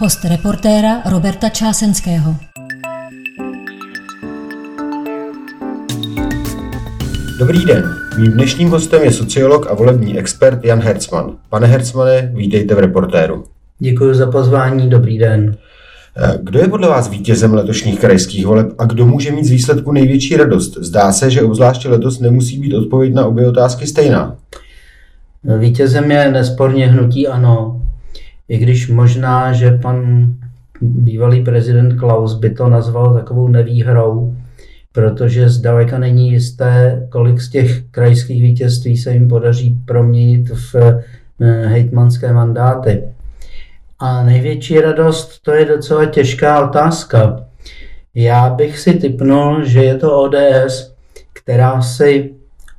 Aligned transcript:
Host 0.00 0.24
reportéra 0.24 1.02
Roberta 1.10 1.48
Čásenského. 1.48 2.36
Dobrý 7.38 7.64
den, 7.64 7.84
mým 8.18 8.32
dnešním 8.32 8.68
hostem 8.68 9.02
je 9.02 9.12
sociolog 9.12 9.70
a 9.70 9.74
volební 9.74 10.18
expert 10.18 10.64
Jan 10.64 10.80
Hercman. 10.80 11.36
Pane 11.48 11.66
Hercmane, 11.66 12.32
vítejte 12.34 12.74
v 12.74 12.78
reportéru. 12.78 13.44
Děkuji 13.78 14.14
za 14.14 14.30
pozvání, 14.30 14.90
dobrý 14.90 15.18
den. 15.18 15.56
Eh, 16.16 16.38
kdo 16.42 16.58
je 16.58 16.68
podle 16.68 16.88
vás 16.88 17.08
vítězem 17.08 17.54
letošních 17.54 18.00
krajských 18.00 18.46
voleb 18.46 18.68
a 18.78 18.84
kdo 18.84 19.06
může 19.06 19.32
mít 19.32 19.44
z 19.44 19.50
výsledku 19.50 19.92
největší 19.92 20.36
radost? 20.36 20.76
Zdá 20.80 21.12
se, 21.12 21.30
že 21.30 21.42
obzvláště 21.42 21.88
letos 21.88 22.20
nemusí 22.20 22.58
být 22.58 22.74
odpověď 22.74 23.14
na 23.14 23.26
obě 23.26 23.48
otázky 23.48 23.86
stejná. 23.86 24.36
Vítězem 25.58 26.10
je 26.10 26.30
nesporně 26.32 26.86
hnutí 26.86 27.28
ano, 27.28 27.82
i 28.48 28.58
když 28.58 28.88
možná, 28.88 29.52
že 29.52 29.70
pan 29.70 30.26
bývalý 30.80 31.44
prezident 31.44 31.98
Klaus 31.98 32.34
by 32.34 32.50
to 32.50 32.68
nazval 32.68 33.14
takovou 33.14 33.48
nevýhrou, 33.48 34.34
protože 34.92 35.48
zdaleka 35.48 35.98
není 35.98 36.30
jisté, 36.30 37.06
kolik 37.10 37.40
z 37.40 37.48
těch 37.48 37.82
krajských 37.90 38.42
vítězství 38.42 38.96
se 38.96 39.12
jim 39.12 39.28
podaří 39.28 39.78
proměnit 39.84 40.48
v 40.48 40.74
eh, 40.74 41.66
hejtmanské 41.66 42.32
mandáty. 42.32 43.02
A 43.98 44.24
největší 44.24 44.80
radost, 44.80 45.42
to 45.42 45.52
je 45.52 45.64
docela 45.64 46.04
těžká 46.06 46.68
otázka. 46.68 47.44
Já 48.14 48.50
bych 48.50 48.78
si 48.78 48.94
typnul, 48.94 49.64
že 49.64 49.84
je 49.84 49.94
to 49.94 50.20
ODS, 50.20 50.92
která 51.32 51.82
si 51.82 52.34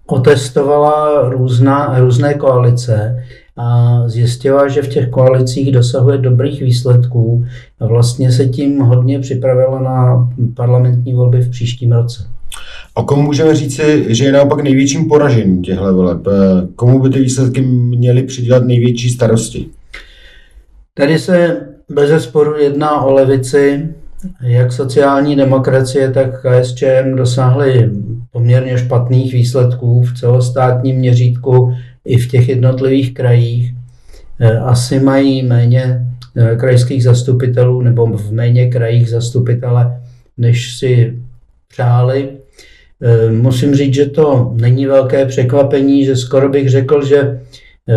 otestovala 0.06 1.30
různá, 1.30 2.00
různé 2.00 2.34
koalice 2.34 3.26
a 3.62 4.04
zjistila, 4.10 4.68
že 4.68 4.82
v 4.82 4.88
těch 4.88 5.10
koalicích 5.10 5.72
dosahuje 5.72 6.18
dobrých 6.18 6.62
výsledků 6.62 7.46
a 7.80 7.88
vlastně 7.88 8.32
se 8.32 8.46
tím 8.46 8.80
hodně 8.80 9.20
připravila 9.20 9.80
na 9.82 10.30
parlamentní 10.56 11.14
volby 11.14 11.42
v 11.42 11.50
příštím 11.50 11.92
roce. 11.92 12.24
A 12.96 13.04
komu 13.04 13.22
můžeme 13.22 13.56
říci, 13.56 14.06
že 14.10 14.26
je 14.26 14.32
naopak 14.32 14.64
největším 14.64 15.08
poražením 15.08 15.62
těchto 15.62 15.94
voleb? 15.94 16.22
Komu 16.76 17.00
by 17.00 17.10
ty 17.10 17.20
výsledky 17.20 17.62
měly 17.62 18.24
přidělat 18.24 18.64
největší 18.64 19.10
starosti? 19.10 19.66
Tady 20.94 21.20
se 21.20 21.62
bez 21.90 22.24
sporu 22.24 22.58
jedná 22.58 23.02
o 23.02 23.14
levici, 23.14 23.90
jak 24.42 24.72
sociální 24.72 25.36
demokracie, 25.36 26.12
tak 26.12 26.42
KSČM 26.42 27.16
dosáhly 27.16 27.92
poměrně 28.32 28.78
špatných 28.78 29.34
výsledků 29.34 30.04
v 30.04 30.20
celostátním 30.20 30.96
měřítku 30.96 31.74
i 32.06 32.18
v 32.18 32.28
těch 32.28 32.50
jednotlivých 32.50 33.14
krajích. 33.14 33.74
E, 34.40 34.58
asi 34.58 35.00
mají 35.00 35.44
méně 35.44 36.06
e, 36.36 36.56
krajských 36.56 37.04
zastupitelů 37.04 37.82
nebo 37.82 38.06
v 38.06 38.32
méně 38.32 38.70
krajích 38.70 39.10
zastupitele, 39.10 40.02
než 40.38 40.78
si 40.78 41.18
přáli. 41.68 42.30
E, 43.02 43.32
musím 43.32 43.76
říct, 43.76 43.94
že 43.94 44.06
to 44.06 44.52
není 44.56 44.86
velké 44.86 45.26
překvapení, 45.26 46.06
že 46.06 46.16
skoro 46.16 46.50
bych 46.50 46.70
řekl, 46.70 47.06
že 47.06 47.40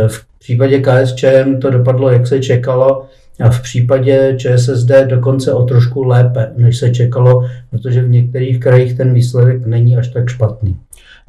v 0.07 0.27
případě 0.39 0.83
KSČM 0.83 1.59
to 1.61 1.71
dopadlo, 1.71 2.11
jak 2.11 2.27
se 2.27 2.41
čekalo, 2.41 3.07
a 3.41 3.51
v 3.51 3.63
případě 3.63 4.37
ČSSD 4.39 4.91
dokonce 5.07 5.53
o 5.53 5.65
trošku 5.65 6.03
lépe, 6.03 6.53
než 6.57 6.79
se 6.79 6.91
čekalo, 6.91 7.49
protože 7.71 8.03
v 8.03 8.09
některých 8.09 8.61
krajích 8.61 8.97
ten 8.97 9.15
výsledek 9.15 9.67
není 9.67 9.97
až 9.97 10.09
tak 10.09 10.29
špatný. 10.29 10.77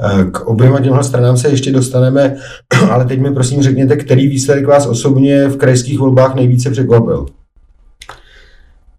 Eh, 0.01 0.25
k 0.31 0.39
oběma 0.39 0.79
těmhle 0.79 1.03
stranám 1.03 1.37
se 1.37 1.49
ještě 1.49 1.71
dostaneme, 1.71 2.35
ale 2.89 3.05
teď 3.05 3.19
mi 3.19 3.33
prosím 3.33 3.63
řekněte, 3.63 3.95
který 3.95 4.27
výsledek 4.27 4.67
vás 4.67 4.87
osobně 4.87 5.47
v 5.47 5.57
krajských 5.57 5.99
volbách 5.99 6.35
nejvíce 6.35 6.71
překvapil? 6.71 7.25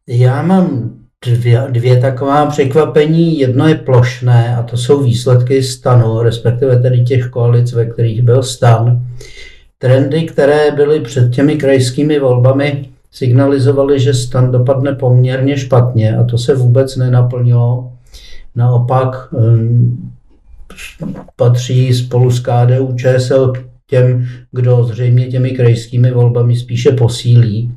Já 0.08 0.42
mám 0.42 0.90
dvě, 1.26 1.66
dvě 1.70 2.00
taková 2.00 2.46
překvapení. 2.46 3.38
Jedno 3.38 3.68
je 3.68 3.74
plošné 3.74 4.56
a 4.56 4.62
to 4.62 4.76
jsou 4.76 5.02
výsledky 5.02 5.62
stanu, 5.62 6.22
respektive 6.22 6.78
tedy 6.78 7.04
těch 7.04 7.28
koalic, 7.28 7.72
ve 7.72 7.86
kterých 7.86 8.22
byl 8.22 8.42
stan. 8.42 9.06
Trendy, 9.78 10.22
které 10.22 10.70
byly 10.70 11.00
před 11.00 11.30
těmi 11.30 11.56
krajskými 11.56 12.18
volbami, 12.18 12.88
signalizovaly, 13.12 14.00
že 14.00 14.14
stan 14.14 14.50
dopadne 14.50 14.94
poměrně 14.94 15.56
špatně 15.56 16.16
a 16.16 16.24
to 16.24 16.38
se 16.38 16.54
vůbec 16.54 16.96
nenaplnilo. 16.96 17.92
Naopak 18.56 19.28
patří 21.36 21.94
spolu 21.94 22.30
s 22.30 22.40
KDU 22.40 22.96
ČSL 22.96 23.52
k 23.52 23.64
těm, 23.86 24.26
kdo 24.52 24.84
zřejmě 24.84 25.26
těmi 25.26 25.50
krajskými 25.50 26.10
volbami 26.10 26.56
spíše 26.56 26.92
posílí. 26.92 27.72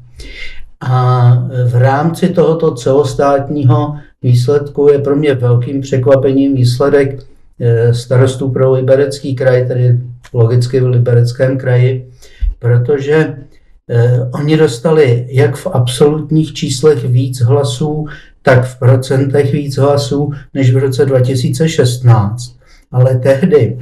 A 0.82 1.34
v 1.66 1.76
rámci 1.76 2.30
tohoto 2.30 2.76
celostátního 2.76 3.96
výsledku 4.24 4.90
je 4.90 5.00
pro 5.00 5.16
mě 5.16 5.34
velkým 5.34 5.82
překvapením 5.82 6.56
výsledek 6.56 7.24
eh, 7.60 7.94
starostů 7.94 8.50
pro 8.50 8.72
Liberecký 8.72 9.36
kraj, 9.36 9.68
tedy 9.68 10.00
logicky 10.34 10.80
v 10.80 10.88
Libereckém 10.88 11.58
kraji, 11.58 12.10
protože 12.60 13.36
eh, 13.90 14.30
oni 14.34 14.58
dostali 14.58 15.28
jak 15.30 15.56
v 15.56 15.68
absolutních 15.68 16.54
číslech 16.54 17.06
víc 17.06 17.42
hlasů, 17.42 18.06
tak 18.42 18.66
v 18.66 18.80
procentech 18.80 19.54
víc 19.54 19.78
hlasů 19.78 20.32
než 20.54 20.74
v 20.74 20.78
roce 20.78 21.06
2016 21.06 22.57
ale 22.92 23.16
tehdy 23.16 23.78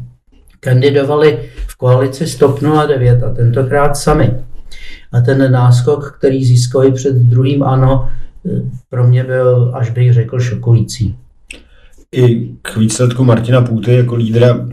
kandidovali 0.60 1.38
v 1.66 1.76
koalici 1.76 2.26
Stop 2.26 2.60
09 2.86 3.22
a 3.22 3.34
tentokrát 3.34 3.96
sami. 3.96 4.34
A 5.12 5.20
ten 5.20 5.52
náskok, 5.52 6.14
který 6.18 6.44
získali 6.44 6.92
před 6.92 7.14
druhým 7.16 7.62
ANO, 7.62 8.08
pro 8.90 9.06
mě 9.06 9.24
byl, 9.24 9.72
až 9.74 9.90
bych 9.90 10.12
řekl, 10.12 10.40
šokující. 10.40 11.16
I 12.12 12.50
k 12.62 12.76
výsledku 12.76 13.24
Martina 13.24 13.62
Půty 13.62 13.96
jako 13.96 14.14
lídra 14.14 14.68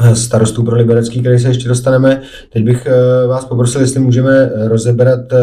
eh, 0.00 0.16
starostů 0.16 0.64
pro 0.64 0.76
liberecký 0.76 1.22
kraj 1.22 1.38
se 1.38 1.48
ještě 1.48 1.68
dostaneme. 1.68 2.20
Teď 2.52 2.64
bych 2.64 2.86
eh, 2.86 3.26
vás 3.26 3.44
poprosil, 3.44 3.80
jestli 3.80 4.00
můžeme 4.00 4.50
rozebrat 4.68 5.32
eh, 5.32 5.36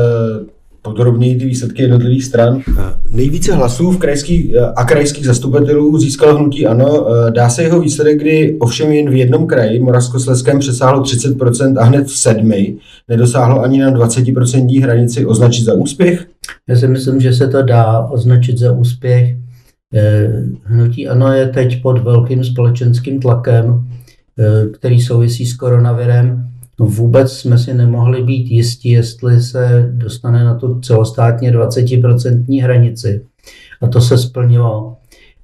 podrobněji 0.81 1.35
ty 1.35 1.45
výsledky 1.45 1.81
jednotlivých 1.81 2.25
stran. 2.25 2.61
Nejvíce 3.09 3.53
hlasů 3.53 3.91
v 3.91 3.97
krajských 3.97 4.55
a 4.75 4.83
krajských 4.83 5.25
zastupitelů 5.25 5.97
získalo 5.97 6.37
hnutí 6.37 6.67
ANO. 6.67 7.07
Dá 7.29 7.49
se 7.49 7.63
jeho 7.63 7.81
výsledek, 7.81 8.19
kdy 8.19 8.57
ovšem 8.59 8.91
jen 8.91 9.09
v 9.09 9.15
jednom 9.15 9.47
kraji, 9.47 9.79
Moravskoslezském, 9.79 10.59
přesáhlo 10.59 11.01
30% 11.01 11.79
a 11.79 11.83
hned 11.83 12.07
v 12.07 12.17
sedmi 12.17 12.77
nedosáhlo 13.07 13.61
ani 13.61 13.79
na 13.79 13.91
20% 13.91 14.81
hranici 14.81 15.25
označit 15.25 15.63
za 15.63 15.73
úspěch? 15.73 16.27
Já 16.69 16.75
si 16.75 16.87
myslím, 16.87 17.21
že 17.21 17.33
se 17.33 17.47
to 17.47 17.61
dá 17.61 17.99
označit 17.99 18.57
za 18.57 18.71
úspěch. 18.71 19.35
Eh, 19.93 20.43
hnutí 20.63 21.07
ANO 21.07 21.33
je 21.33 21.47
teď 21.47 21.81
pod 21.81 22.03
velkým 22.03 22.43
společenským 22.43 23.19
tlakem, 23.19 23.87
eh, 24.39 24.67
který 24.67 25.01
souvisí 25.01 25.45
s 25.45 25.53
koronavirem 25.53 26.51
No 26.81 26.87
vůbec 26.87 27.33
jsme 27.33 27.57
si 27.57 27.73
nemohli 27.73 28.23
být 28.23 28.51
jistí, 28.51 28.89
jestli 28.89 29.41
se 29.41 29.89
dostane 29.93 30.43
na 30.43 30.55
tu 30.55 30.79
celostátně 30.79 31.51
20% 31.51 32.63
hranici. 32.63 33.21
A 33.81 33.87
to 33.87 34.01
se 34.01 34.17
splnilo. 34.17 34.97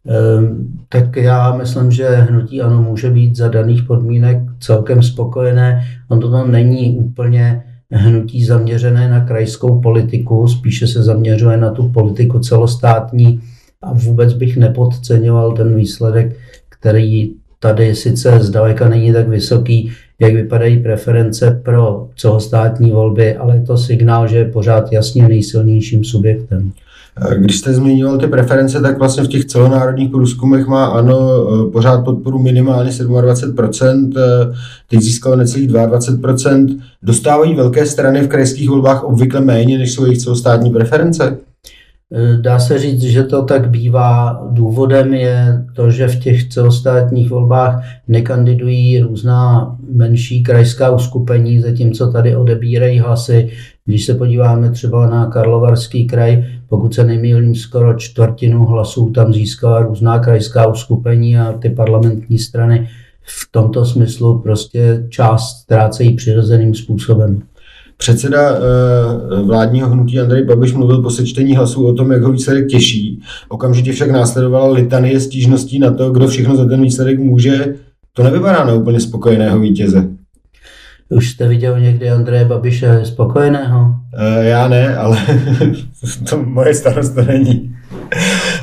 Ehm, 0.08 0.68
tak 0.90 1.16
já 1.16 1.58
myslím, 1.58 1.92
že 1.92 2.08
hnutí 2.08 2.62
ano 2.62 2.82
může 2.82 3.10
být 3.10 3.36
za 3.36 3.48
daných 3.48 3.84
podmínek 3.84 4.38
celkem 4.60 5.04
spokojené. 5.04 5.84
On 6.10 6.20
to 6.20 6.48
není 6.48 7.00
úplně 7.00 7.64
hnutí 7.92 8.46
zaměřené 8.46 9.10
na 9.10 9.26
krajskou 9.26 9.82
politiku, 9.82 10.48
spíše 10.48 10.88
se 10.88 11.04
zaměřuje 11.04 11.58
na 11.58 11.72
tu 11.72 11.90
politiku 11.90 12.40
celostátní 12.40 13.42
a 13.82 13.94
vůbec 13.94 14.34
bych 14.34 14.58
nepodceňoval 14.58 15.52
ten 15.52 15.76
výsledek, 15.76 16.36
který 16.70 17.32
tady 17.60 17.96
sice 17.96 18.40
zdaleka 18.40 18.90
není 18.90 19.14
tak 19.14 19.28
vysoký, 19.28 19.92
jak 20.20 20.34
vypadají 20.34 20.80
preference 20.80 21.62
pro 21.64 22.08
celostátní 22.18 22.92
volby, 22.92 23.36
ale 23.36 23.56
je 23.56 23.62
to 23.62 23.78
signál, 23.78 24.28
že 24.28 24.38
je 24.38 24.46
pořád 24.46 24.92
jasně 24.92 25.28
nejsilnějším 25.28 26.04
subjektem. 26.04 26.72
Když 27.38 27.58
jste 27.58 27.74
zmiňoval 27.74 28.18
ty 28.18 28.28
preference, 28.28 28.82
tak 28.82 28.98
vlastně 28.98 29.24
v 29.24 29.28
těch 29.28 29.46
celonárodních 29.46 30.10
průzkumech 30.10 30.68
má 30.68 30.86
ano 30.86 31.32
eh, 31.32 31.72
pořád 31.72 32.06
podporu 32.06 32.40
minimálně 32.40 32.92
27%, 32.92 34.14
eh, 34.18 34.56
teď 34.90 35.02
získalo 35.02 35.36
necelých 35.36 35.68
22%. 35.68 36.80
Dostávají 37.04 37.56
velké 37.56 37.86
strany 37.86 38.22
v 38.22 38.28
krajských 38.28 38.70
volbách 38.70 39.04
obvykle 39.04 39.42
méně, 39.42 39.78
než 39.78 39.94
jsou 39.94 40.06
jejich 40.06 40.20
celostátní 40.20 40.72
preference? 40.72 41.38
Eh, 42.14 42.38
dá 42.38 42.60
se 42.60 42.80
říct, 42.80 43.02
že 43.02 43.24
to 43.24 43.44
tak 43.44 43.70
bývá. 43.70 44.42
Důvodem 44.52 45.14
je 45.14 45.66
to, 45.74 45.92
že 45.92 46.08
v 46.08 46.20
těch 46.20 46.50
celostátních 46.50 47.30
volbách 47.30 47.84
nekandidují 48.08 49.00
různá 49.00 49.76
menší 49.94 50.44
krajská 50.44 50.92
uskupení, 50.92 51.62
zatímco 51.62 52.12
tady 52.12 52.36
odebírají 52.36 53.00
hlasy. 53.00 53.50
Když 53.86 54.06
se 54.06 54.14
podíváme 54.14 54.72
třeba 54.72 55.10
na 55.10 55.26
Karlovarský 55.26 56.08
kraj, 56.08 56.46
pokud 56.70 56.94
se 56.94 57.04
nemýlím, 57.04 57.56
skoro 57.56 57.94
čtvrtinu 57.94 58.66
hlasů 58.66 59.10
tam 59.10 59.34
získala 59.34 59.80
různá 59.80 60.20
krajská 60.20 60.68
uskupení 60.68 61.38
a 61.38 61.54
ty 61.54 61.70
parlamentní 61.70 62.38
strany 62.38 62.90
v 63.22 63.52
tomto 63.52 63.86
smyslu 63.86 64.40
prostě 64.40 65.06
část 65.10 65.62
ztrácejí 65.62 66.16
přirozeným 66.16 66.76
způsobem. 66.76 67.42
Předseda 67.98 68.52
uh, 68.52 69.48
vládního 69.48 69.90
hnutí 69.90 70.20
Andrej 70.20 70.44
Babiš 70.44 70.74
mluvil 70.74 71.02
po 71.02 71.10
sečtení 71.10 71.56
hlasů 71.56 71.88
o 71.88 71.94
tom, 71.94 72.12
jak 72.12 72.22
ho 72.22 72.32
výsledek 72.32 72.68
těší. 72.68 73.22
Okamžitě 73.50 73.92
však 73.92 74.12
následovala 74.12 74.72
litanie 74.72 75.20
stížností 75.20 75.80
na 75.80 75.92
to, 75.92 76.12
kdo 76.12 76.28
všechno 76.28 76.56
za 76.56 76.66
ten 76.66 76.82
výsledek 76.82 77.20
může. 77.20 77.76
To 78.14 78.24
nevypadá 78.24 78.66
na 78.66 78.74
úplně 78.74 79.00
spokojeného 79.00 79.60
vítěze. 79.60 80.08
Už 81.10 81.30
jste 81.30 81.48
viděl 81.48 81.80
někdy 81.80 82.10
Andreje 82.10 82.46
Babiše 82.46 83.02
spokojeného? 83.04 83.82
Uh, 83.82 84.46
já 84.46 84.68
ne, 84.68 84.98
ale 84.98 85.18
to 86.30 86.44
moje 86.44 86.74
starost 86.74 87.16
to 87.16 87.22
není. 87.22 87.76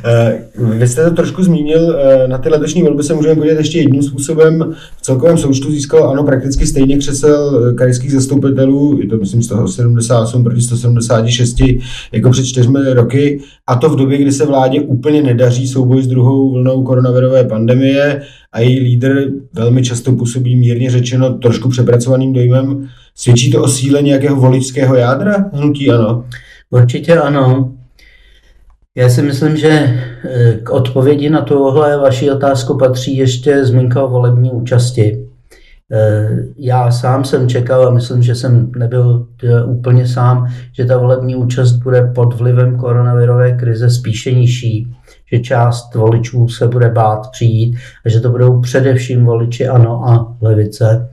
Eh, 0.06 0.44
vy 0.78 0.88
jste 0.88 1.04
to 1.04 1.10
trošku 1.10 1.42
zmínil, 1.42 1.96
eh, 1.98 2.28
na 2.28 2.38
ty 2.38 2.48
letošní 2.48 2.82
volby 2.82 3.02
se 3.02 3.14
můžeme 3.14 3.34
podívat 3.34 3.58
ještě 3.58 3.78
jedním 3.78 4.02
způsobem. 4.02 4.74
V 4.96 5.02
celkovém 5.02 5.38
součtu 5.38 5.70
získal 5.70 6.10
ano 6.10 6.24
prakticky 6.24 6.66
stejně 6.66 6.96
křesel 6.96 7.66
eh, 7.68 7.74
krajských 7.74 8.12
zastupitelů, 8.12 9.00
je 9.00 9.08
to 9.08 9.16
myslím 9.16 9.42
z 9.42 9.48
toho 9.48 9.68
78 9.68 10.44
proti 10.44 10.60
176 10.60 11.56
jako 12.12 12.30
před 12.30 12.44
čtyřmi 12.44 12.80
roky, 12.92 13.40
a 13.66 13.76
to 13.76 13.88
v 13.88 13.96
době, 13.96 14.18
kdy 14.18 14.32
se 14.32 14.46
vládě 14.46 14.80
úplně 14.80 15.22
nedaří 15.22 15.68
souboj 15.68 16.02
s 16.02 16.06
druhou 16.06 16.52
vlnou 16.52 16.82
koronavirové 16.82 17.44
pandemie 17.44 18.22
a 18.52 18.60
její 18.60 18.80
lídr 18.80 19.26
velmi 19.52 19.82
často 19.82 20.12
působí 20.12 20.56
mírně 20.56 20.90
řečeno 20.90 21.34
trošku 21.34 21.68
přepracovaným 21.68 22.32
dojmem. 22.32 22.88
Svědčí 23.14 23.50
to 23.50 23.62
o 23.62 23.68
síle 23.68 24.02
nějakého 24.02 24.36
voličského 24.36 24.94
jádra 24.94 25.50
hnutí 25.52 25.90
ano? 25.90 26.24
Určitě 26.70 27.14
ano. 27.14 27.74
Já 28.96 29.08
si 29.08 29.22
myslím, 29.22 29.56
že 29.56 29.68
eh, 29.68 30.54
k 30.62 30.70
odpovědi 30.70 31.30
na 31.30 31.40
tuhle 31.40 31.96
vaši 31.96 32.30
otázku 32.30 32.78
patří 32.78 33.16
ještě 33.16 33.64
zmínka 33.64 34.02
o 34.02 34.08
volební 34.08 34.50
účasti. 34.50 35.28
Eh, 35.92 36.28
já 36.58 36.90
sám 36.90 37.24
jsem 37.24 37.48
čekal 37.48 37.86
a 37.86 37.90
myslím, 37.90 38.22
že 38.22 38.34
jsem 38.34 38.72
nebyl 38.76 39.26
eh, 39.44 39.64
úplně 39.64 40.08
sám, 40.08 40.46
že 40.72 40.84
ta 40.84 40.98
volební 40.98 41.36
účast 41.36 41.72
bude 41.72 42.02
pod 42.14 42.34
vlivem 42.34 42.76
koronavirové 42.76 43.52
krize 43.52 43.90
spíše 43.90 44.32
nižší, 44.32 44.96
že 45.32 45.38
část 45.38 45.94
voličů 45.94 46.48
se 46.48 46.68
bude 46.68 46.88
bát 46.88 47.30
přijít 47.30 47.76
a 48.06 48.08
že 48.08 48.20
to 48.20 48.30
budou 48.30 48.60
především 48.60 49.24
voliči 49.24 49.68
ANO 49.68 50.08
a 50.08 50.36
levice. 50.40 51.08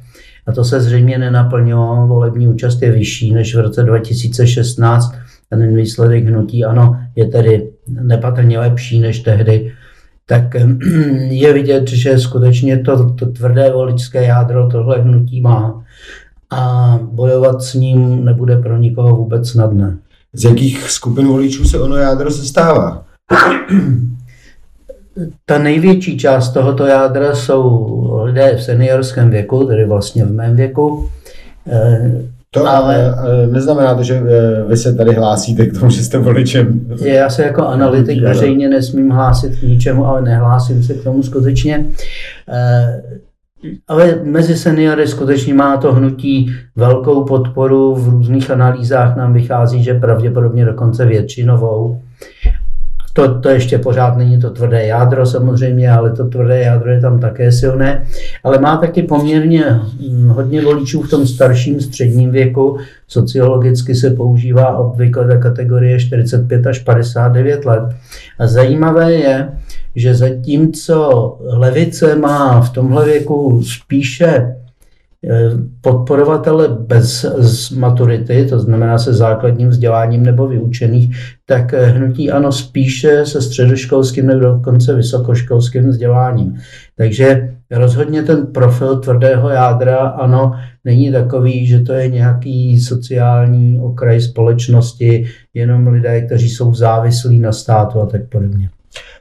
A 0.48 0.52
to 0.52 0.64
se 0.64 0.82
zřejmě 0.82 1.18
nenaplnilo, 1.18 2.08
volební 2.08 2.48
účast 2.48 2.82
je 2.82 2.92
vyšší 2.92 3.34
než 3.34 3.56
v 3.56 3.60
roce 3.60 3.84
2016, 3.84 5.12
ten 5.50 5.76
výsledek 5.76 6.26
hnutí 6.26 6.66
ano 6.66 7.00
je 7.16 7.28
tedy 7.28 7.71
nepatrně 7.88 8.60
lepší 8.60 9.00
než 9.00 9.20
tehdy, 9.20 9.74
tak 10.26 10.44
je 11.30 11.54
vidět, 11.54 11.88
že 11.88 12.20
skutečně 12.20 12.80
to, 12.80 13.14
to 13.14 13.26
tvrdé 13.26 13.72
voličské 13.72 14.24
jádro 14.26 14.70
tohle 14.70 15.02
hnutí 15.02 15.42
má 15.42 15.84
a 16.52 17.00
bojovat 17.04 17.62
s 17.62 17.74
ním 17.74 18.26
nebude 18.26 18.58
pro 18.58 18.78
nikoho 18.78 19.16
vůbec 19.16 19.50
snadné. 19.50 19.98
Z 20.34 20.44
jakých 20.44 20.92
skupin 20.92 21.28
voličů 21.28 21.66
se 21.66 21.80
ono 21.80 21.96
jádro 21.96 22.32
sestává? 22.32 23.06
Ta 25.46 25.58
největší 25.58 26.18
část 26.18 26.50
tohoto 26.50 26.86
jádra 26.86 27.36
jsou 27.36 28.22
lidé 28.24 28.56
v 28.56 28.64
seniorském 28.64 29.30
věku, 29.30 29.66
tedy 29.66 29.86
vlastně 29.86 30.26
v 30.26 30.32
mém 30.32 30.56
věku. 30.56 31.10
Eh, 32.56 32.60
to 32.60 32.68
ale 32.68 33.16
neznamená 33.52 33.96
to, 33.96 34.04
že 34.04 34.16
eh, 34.16 34.64
vy 34.68 34.78
se 34.78 34.96
tady 34.96 35.14
hlásíte 35.14 35.66
k 35.66 35.80
tomu, 35.80 35.92
že 35.92 36.04
jste 36.04 36.18
voličem. 36.18 36.80
Já 37.04 37.30
se 37.30 37.44
jako 37.44 37.68
analytik 37.68 38.22
veřejně 38.22 38.70
nesmím 38.70 39.10
hlásit 39.10 39.60
k 39.60 39.62
ničemu, 39.64 40.06
ale 40.06 40.22
nehlásím 40.22 40.84
se 40.84 40.94
k 40.94 41.04
tomu 41.04 41.24
skutečně. 41.24 41.86
Eh, 42.50 43.02
ale 43.88 44.20
mezi 44.24 44.58
seniory 44.58 45.08
skutečně 45.08 45.54
má 45.54 45.78
to 45.78 45.94
hnutí 45.94 46.52
velkou 46.76 47.24
podporu. 47.24 47.96
V 47.96 48.10
různých 48.10 48.52
analýzách 48.52 49.16
nám 49.16 49.34
vychází, 49.34 49.84
že 49.84 49.94
pravděpodobně 49.94 50.66
dokonce 50.66 51.06
většinovou. 51.06 52.02
To, 53.14 53.40
to 53.40 53.50
ještě 53.50 53.78
pořád 53.78 54.18
není 54.18 54.40
to 54.40 54.50
tvrdé 54.50 54.86
jádro 54.86 55.26
samozřejmě, 55.26 55.92
ale 55.92 56.12
to 56.12 56.28
tvrdé 56.28 56.60
jádro 56.60 56.92
je 56.92 57.02
tam 57.02 57.20
také 57.20 57.52
silné. 57.52 58.04
Ale 58.44 58.60
má 58.60 58.78
taky 58.78 59.04
poměrně 59.04 59.64
hm, 59.66 60.28
hodně 60.28 60.62
voličů 60.62 61.02
v 61.02 61.10
tom 61.10 61.28
starším 61.28 61.82
středním 61.82 62.32
věku. 62.32 62.78
Sociologicky 63.08 63.96
se 63.96 64.10
používá 64.10 64.78
obvykle 64.78 65.28
ta 65.28 65.38
kategorie 65.38 66.00
45 66.00 66.68
až 66.68 66.80
59 66.80 67.66
let. 67.66 67.84
A 68.40 68.48
zajímavé 68.48 69.14
je, 69.14 69.50
že 69.96 70.16
zatímco 70.16 71.38
levice 71.42 72.16
má 72.16 72.62
v 72.62 72.70
tomhle 72.70 73.06
věku 73.06 73.62
spíše 73.64 74.56
podporovatele 75.82 76.68
bez 76.70 77.26
z 77.38 77.72
maturity, 77.72 78.46
to 78.50 78.60
znamená 78.60 78.98
se 78.98 79.14
základním 79.14 79.70
vzděláním 79.70 80.24
nebo 80.24 80.48
vyučených, 80.48 81.16
tak 81.46 81.74
eh, 81.74 81.86
hnutí 81.86 82.32
ano 82.32 82.52
spíše 82.52 83.26
se 83.26 83.42
středoškolským 83.42 84.28
nebo 84.28 84.40
dokonce 84.40 84.96
vysokoškolským 84.96 85.90
vzděláním. 85.90 86.58
Takže 86.96 87.54
rozhodně 87.72 88.24
ten 88.24 88.46
profil 88.46 89.00
tvrdého 89.00 89.50
jádra 89.50 89.98
ano 89.98 90.54
není 90.86 91.12
takový, 91.12 91.68
že 91.68 91.80
to 91.80 91.94
je 91.94 92.08
nějaký 92.08 92.80
sociální 92.80 93.80
okraj 93.80 94.22
společnosti, 94.22 95.26
jenom 95.54 95.88
lidé, 95.88 96.22
kteří 96.22 96.50
jsou 96.50 96.74
závislí 96.74 97.40
na 97.40 97.52
státu 97.52 98.02
a 98.02 98.06
tak 98.06 98.22
podobně. 98.30 98.70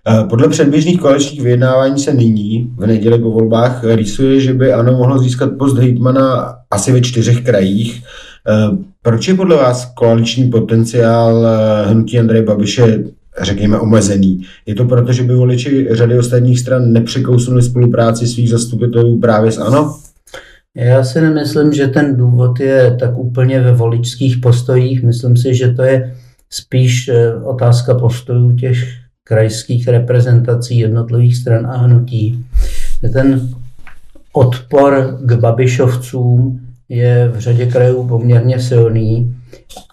Eh, 0.09 0.25
podle 0.29 0.49
předběžných 0.49 1.01
koaličních 1.01 1.43
vyjednávání 1.43 1.99
se 1.99 2.15
nyní, 2.15 2.71
v 2.77 2.87
neděli 2.87 3.19
po 3.19 3.31
volbách, 3.31 3.85
rýsuje, 3.85 4.41
že 4.41 4.55
by 4.55 4.73
ANO 4.73 4.93
mohlo 4.93 5.19
získat 5.19 5.51
post 5.59 5.79
hejtmana 5.79 6.55
asi 6.71 6.93
ve 6.93 7.01
čtyřech 7.01 7.41
krajích. 7.41 8.03
Eh, 8.49 8.77
proč 9.03 9.29
je 9.29 9.35
podle 9.35 9.57
vás 9.57 9.93
koaliční 9.95 10.51
potenciál 10.51 11.47
eh, 11.47 11.91
hnutí 11.91 12.19
Andreje 12.19 12.43
Babiše 12.43 13.05
řekněme, 13.43 13.79
omezený. 13.79 14.43
Je 14.67 14.75
to 14.75 14.85
proto, 14.85 15.13
že 15.13 15.23
by 15.23 15.35
voliči 15.35 15.89
řady 15.91 16.19
ostatních 16.19 16.61
stran 16.61 16.93
nepřekousnuli 16.93 17.63
spolupráci 17.63 18.27
svých 18.27 18.51
zastupitelů 18.51 19.21
právě 19.21 19.53
s 19.53 19.59
ANO? 19.59 19.97
Já 20.77 21.05
si 21.05 21.21
nemyslím, 21.21 21.73
že 21.73 21.87
ten 21.87 22.17
důvod 22.17 22.61
je 22.61 22.97
tak 23.01 23.19
úplně 23.19 23.61
ve 23.61 23.73
voličských 23.73 24.39
postojích. 24.39 25.03
Myslím 25.03 25.37
si, 25.37 25.55
že 25.55 25.71
to 25.71 25.83
je 25.83 26.15
spíš 26.51 27.11
otázka 27.45 27.95
postojů 27.95 28.57
těch 28.57 28.79
krajských 29.31 29.89
reprezentací 29.89 30.79
jednotlivých 30.79 31.37
stran 31.37 31.67
a 31.67 31.77
hnutí. 31.77 32.45
Ten 33.13 33.49
odpor 34.33 35.19
k 35.21 35.33
Babišovcům 35.33 36.61
je 36.89 37.29
v 37.29 37.39
řadě 37.39 37.67
krajů 37.67 38.09
poměrně 38.09 38.61
silný 38.61 39.37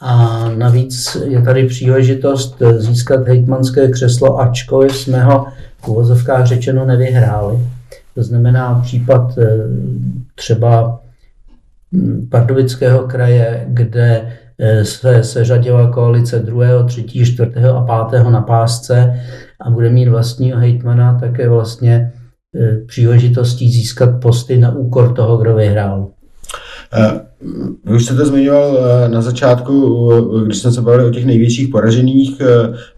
a 0.01 0.49
navíc 0.49 1.17
je 1.25 1.41
tady 1.41 1.67
příležitost 1.67 2.61
získat 2.77 3.27
hejtmanské 3.27 3.87
křeslo, 3.87 4.39
ačkoliv 4.39 4.97
jsme 4.97 5.23
ho 5.23 5.45
v 5.81 5.87
uvozovkách 5.87 6.45
řečeno 6.45 6.85
nevyhráli. 6.85 7.57
To 8.15 8.23
znamená 8.23 8.79
případ 8.83 9.37
eh, 9.37 9.47
třeba 10.35 10.99
hm, 11.91 12.27
Pardubického 12.31 12.99
kraje, 12.99 13.65
kde 13.67 14.33
se 14.83 15.23
seřadila 15.23 15.91
koalice 15.91 16.39
druhého, 16.39 16.83
třetího, 16.83 17.25
čtvrtého 17.25 17.77
a 17.77 17.85
pátého 17.85 18.31
na 18.31 18.41
pásce 18.41 19.19
a 19.61 19.69
bude 19.69 19.89
mít 19.89 20.07
vlastního 20.07 20.59
hejtmana 20.59 21.19
také 21.19 21.49
vlastně 21.49 22.11
eh, 22.55 22.77
příležitostí 22.87 23.71
získat 23.71 24.21
posty 24.21 24.57
na 24.57 24.75
úkor 24.75 25.13
toho, 25.13 25.37
kdo 25.37 25.55
vyhrál. 25.55 26.07
Eh, 26.93 27.19
vy 27.85 27.95
už 27.95 28.05
jste 28.05 28.15
to 28.15 28.25
zmiňoval 28.25 28.77
na 29.07 29.21
začátku, 29.21 30.09
když 30.45 30.57
jsme 30.57 30.71
se 30.71 30.81
bavili 30.81 31.05
o 31.05 31.09
těch 31.09 31.25
největších 31.25 31.67
poražených. 31.67 32.41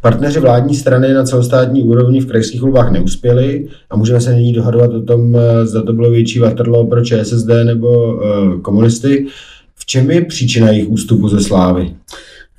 Partneři 0.01 0.39
vládní 0.39 0.75
strany 0.75 1.13
na 1.13 1.23
celostátní 1.23 1.83
úrovni 1.83 2.19
v 2.19 2.27
krajských 2.27 2.61
volbách 2.61 2.91
neuspěli 2.91 3.67
a 3.89 3.97
můžeme 3.97 4.21
se 4.21 4.33
nyní 4.33 4.53
dohadovat 4.53 4.93
o 4.93 5.01
tom, 5.01 5.37
zda 5.63 5.81
to 5.81 5.93
bylo 5.93 6.11
větší 6.11 6.39
vatrlo 6.39 6.87
pro 6.87 7.05
ČSSD 7.05 7.49
nebo 7.63 8.19
komunisty 8.61 9.27
čem 9.85 10.11
je 10.11 10.25
příčina 10.25 10.69
jejich 10.69 10.89
ústupu 10.89 11.29
ze 11.29 11.41
slávy? 11.41 11.95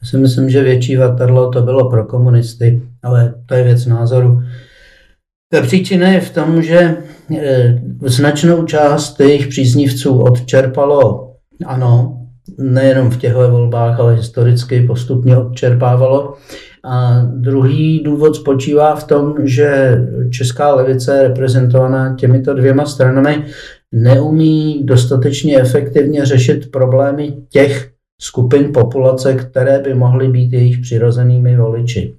Já 0.02 0.08
si 0.08 0.18
myslím, 0.18 0.50
že 0.50 0.62
větší 0.62 0.96
Waterloo 0.96 1.50
to 1.50 1.62
bylo 1.62 1.90
pro 1.90 2.04
komunisty, 2.04 2.82
ale 3.02 3.34
to 3.46 3.54
je 3.54 3.64
věc 3.64 3.86
názoru. 3.86 4.42
Ta 5.52 5.62
příčina 5.62 6.08
je 6.08 6.20
v 6.20 6.30
tom, 6.30 6.62
že 6.62 6.96
eh, 7.38 7.80
značnou 8.02 8.64
část 8.64 9.20
jejich 9.20 9.46
příznivců 9.46 10.18
odčerpalo, 10.18 11.32
ano, 11.66 12.20
nejenom 12.58 13.10
v 13.10 13.16
těchto 13.16 13.50
volbách, 13.50 14.00
ale 14.00 14.14
historicky 14.14 14.80
postupně 14.80 15.36
odčerpávalo. 15.36 16.34
A 16.84 17.22
druhý 17.34 18.02
důvod 18.04 18.36
spočívá 18.36 18.94
v 18.96 19.04
tom, 19.04 19.34
že 19.44 19.98
česká 20.30 20.74
levice 20.74 21.22
reprezentovaná 21.22 22.14
těmito 22.14 22.54
dvěma 22.54 22.86
stranami 22.86 23.44
neumí 23.94 24.85
dostatečně 24.85 25.61
efektivně 25.61 26.25
řešit 26.25 26.70
problémy 26.70 27.37
těch 27.49 27.90
skupin 28.20 28.73
populace, 28.73 29.35
které 29.35 29.78
by 29.78 29.94
mohly 29.94 30.28
být 30.28 30.52
jejich 30.52 30.78
přirozenými 30.78 31.56
voliči. 31.56 32.14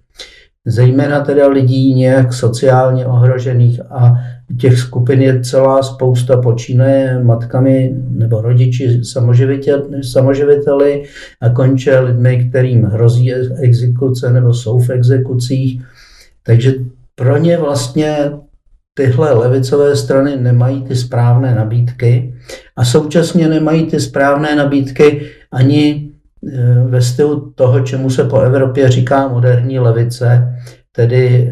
Zejména 0.66 1.20
teda 1.20 1.48
lidí 1.48 1.94
nějak 1.94 2.34
sociálně 2.34 3.06
ohrožených 3.06 3.82
a 3.90 4.14
těch 4.60 4.80
skupin 4.80 5.22
je 5.22 5.42
celá 5.42 5.84
spousta, 5.84 6.42
počínaje 6.42 7.24
matkami 7.24 7.96
nebo 8.10 8.42
rodiči 8.42 9.02
samoživiteli 10.04 11.04
a 11.42 11.50
konče 11.50 12.00
lidmi, 12.00 12.50
kterým 12.50 12.84
hrozí 12.84 13.34
exekuce 13.62 14.34
nebo 14.34 14.54
jsou 14.54 14.80
v 14.80 14.90
exekucích. 14.90 15.82
Takže 16.44 16.74
pro 17.16 17.38
ně 17.38 17.58
vlastně 17.58 18.32
tyhle 18.94 19.34
levicové 19.34 19.96
strany 19.96 20.38
nemají 20.38 20.82
ty 20.82 20.96
správné 20.96 21.56
nabídky 21.56 22.34
a 22.76 22.86
současně 22.86 23.48
nemají 23.48 23.86
ty 23.86 24.00
správné 24.00 24.56
nabídky 24.56 25.22
ani 25.52 26.12
e, 26.54 26.84
ve 26.88 27.02
stylu 27.02 27.52
toho, 27.56 27.80
čemu 27.80 28.10
se 28.10 28.24
po 28.24 28.40
Evropě 28.40 28.90
říká 28.90 29.28
moderní 29.28 29.80
levice, 29.80 30.56
tedy 30.92 31.28
e, 31.28 31.52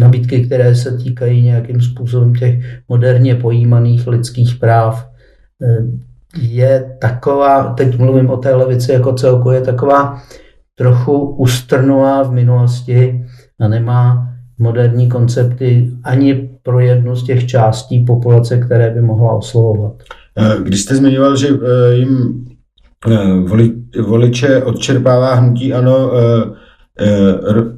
nabídky, 0.00 0.46
které 0.46 0.74
se 0.74 0.98
týkají 0.98 1.42
nějakým 1.42 1.80
způsobem 1.80 2.34
těch 2.34 2.64
moderně 2.88 3.34
pojímaných 3.34 4.06
lidských 4.06 4.54
práv. 4.54 5.08
E, 5.62 5.84
je 6.40 6.96
taková, 7.00 7.74
teď 7.74 7.98
mluvím 7.98 8.30
o 8.30 8.36
té 8.36 8.54
levici 8.54 8.92
jako 8.92 9.12
celku, 9.12 9.50
je 9.50 9.60
taková 9.60 10.22
trochu 10.74 11.18
ustrnulá 11.18 12.22
v 12.22 12.32
minulosti 12.32 13.26
a 13.60 13.68
nemá 13.68 14.35
moderní 14.58 15.08
koncepty 15.08 15.90
ani 16.04 16.50
pro 16.62 16.80
jednu 16.80 17.16
z 17.16 17.24
těch 17.24 17.46
částí 17.46 18.04
populace, 18.04 18.58
které 18.58 18.90
by 18.90 19.02
mohla 19.02 19.32
oslovovat. 19.32 19.92
Když 20.62 20.80
jste 20.80 20.96
zmiňoval, 20.96 21.36
že 21.36 21.48
jim 21.92 22.44
voliče 24.06 24.62
odčerpává 24.62 25.34
hnutí 25.34 25.72
ano, 25.72 26.10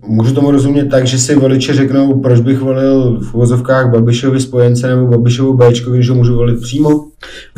můžu 0.08 0.34
tomu 0.34 0.50
rozumět 0.50 0.84
tak, 0.84 1.06
že 1.06 1.18
si 1.18 1.34
voliči 1.34 1.72
řeknou, 1.72 2.20
proč 2.20 2.40
bych 2.40 2.58
volil 2.58 3.20
v 3.20 3.34
uvozovkách 3.34 3.90
Babišovi 3.90 4.40
spojence 4.40 4.88
nebo 4.88 5.06
Babišovu 5.06 5.56
Bčko, 5.56 5.90
když 5.90 6.08
ho 6.08 6.14
můžu 6.14 6.36
volit 6.36 6.60
přímo? 6.60 7.04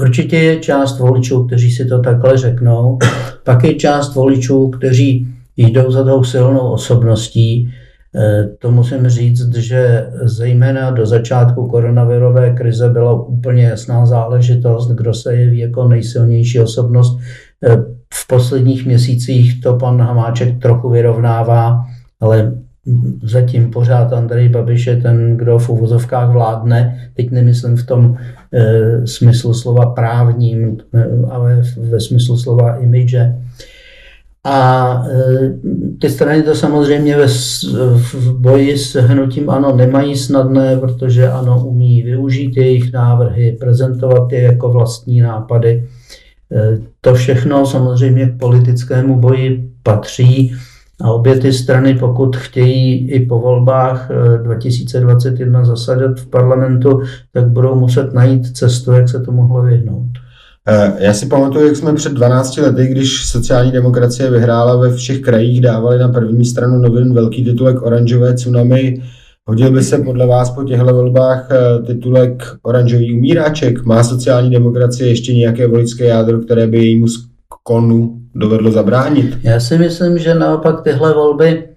Určitě 0.00 0.36
je 0.36 0.60
část 0.60 0.98
voličů, 0.98 1.44
kteří 1.44 1.70
si 1.70 1.84
to 1.84 1.98
takhle 1.98 2.38
řeknou. 2.38 2.98
Pak 3.44 3.64
je 3.64 3.74
část 3.74 4.14
voličů, 4.14 4.68
kteří 4.68 5.28
jdou 5.56 5.90
za 5.90 6.04
tou 6.04 6.24
silnou 6.24 6.72
osobností, 6.72 7.68
Eh, 7.68 7.79
to 8.58 8.70
musím 8.70 9.08
říct, 9.08 9.54
že 9.54 10.06
zejména 10.22 10.90
do 10.90 11.06
začátku 11.06 11.68
koronavirové 11.68 12.50
krize 12.50 12.88
byla 12.88 13.22
úplně 13.22 13.64
jasná 13.64 14.06
záležitost, 14.06 14.90
kdo 14.90 15.14
se 15.14 15.34
jeví 15.34 15.58
jako 15.58 15.88
nejsilnější 15.88 16.60
osobnost. 16.60 17.18
Eh, 17.66 17.76
v 18.14 18.26
posledních 18.26 18.86
měsících 18.86 19.60
to 19.62 19.76
pan 19.76 20.00
Hamáček 20.00 20.62
trochu 20.62 20.90
vyrovnává, 20.90 21.84
ale 22.20 22.52
zatím 23.22 23.70
pořád 23.70 24.12
Andrej 24.12 24.48
Babiš 24.48 24.86
je 24.86 24.96
ten, 24.96 25.36
kdo 25.36 25.58
v 25.58 25.68
uvozovkách 25.68 26.30
vládne. 26.30 27.10
Teď 27.14 27.30
nemyslím 27.30 27.76
v 27.76 27.86
tom 27.86 28.16
e, 28.52 29.06
smyslu 29.06 29.54
slova 29.54 29.86
právním, 29.86 30.78
ale 31.30 31.62
ve 31.76 32.00
smyslu 32.00 32.36
slova 32.36 32.76
image. 32.76 33.14
A 34.44 35.02
e, 35.06 35.52
ty 36.00 36.10
strany 36.10 36.42
to 36.42 36.54
samozřejmě 36.54 37.16
ve, 37.16 37.26
v 37.96 38.32
boji 38.38 38.78
s 38.78 38.94
hnutím 38.94 39.50
ANO 39.50 39.76
nemají 39.76 40.16
snadné, 40.16 40.76
protože 40.76 41.30
ANO 41.30 41.66
umí 41.66 42.02
využít 42.02 42.56
jejich 42.56 42.92
návrhy, 42.92 43.56
prezentovat 43.60 44.32
je 44.32 44.42
jako 44.42 44.68
vlastní 44.68 45.20
nápady. 45.20 45.88
E, 46.52 46.78
to 47.00 47.14
všechno 47.14 47.66
samozřejmě 47.66 48.26
k 48.26 48.38
politickému 48.38 49.20
boji 49.20 49.70
patří 49.82 50.52
a 51.00 51.10
obě 51.12 51.38
ty 51.38 51.52
strany, 51.52 51.94
pokud 51.94 52.36
chtějí 52.36 53.10
i 53.10 53.26
po 53.26 53.38
volbách 53.38 54.10
2021 54.42 55.60
e, 55.60 55.64
zasadat 55.64 56.20
v 56.20 56.26
parlamentu, 56.26 57.02
tak 57.32 57.48
budou 57.48 57.74
muset 57.74 58.12
najít 58.12 58.56
cestu, 58.56 58.92
jak 58.92 59.08
se 59.08 59.20
to 59.20 59.32
mohlo 59.32 59.62
vyhnout. 59.62 60.29
Eh, 60.68 60.92
já 60.98 61.14
si 61.14 61.26
pamatuju, 61.26 61.66
jak 61.66 61.76
jsme 61.76 61.94
před 61.94 62.12
12 62.12 62.56
lety, 62.56 62.86
když 62.86 63.26
sociální 63.26 63.72
demokracie 63.72 64.30
vyhrála 64.30 64.76
ve 64.76 64.96
všech 64.96 65.20
krajích, 65.20 65.60
dávali 65.60 65.98
na 65.98 66.08
první 66.08 66.44
stranu 66.44 66.78
novin 66.78 67.14
velký 67.14 67.44
titulek 67.44 67.82
Oranžové 67.82 68.34
tsunami. 68.34 69.02
Hodil 69.46 69.70
by 69.70 69.82
se 69.82 69.98
podle 69.98 70.26
vás 70.26 70.50
po 70.50 70.64
těchto 70.64 70.94
volbách 70.94 71.48
eh, 71.50 71.82
titulek 71.86 72.42
Oranžový 72.62 73.12
umíráček? 73.14 73.84
Má 73.84 74.04
sociální 74.04 74.50
demokracie 74.50 75.08
ještě 75.08 75.34
nějaké 75.34 75.66
voličské 75.66 76.04
jádro, 76.04 76.40
které 76.40 76.66
by 76.66 76.76
jejímu 76.76 77.06
skonu 77.08 78.20
dovedlo 78.34 78.70
zabránit? 78.70 79.38
Já 79.42 79.60
si 79.60 79.78
myslím, 79.78 80.18
že 80.18 80.34
naopak 80.34 80.82
tyhle 80.82 81.14
volby 81.14 81.68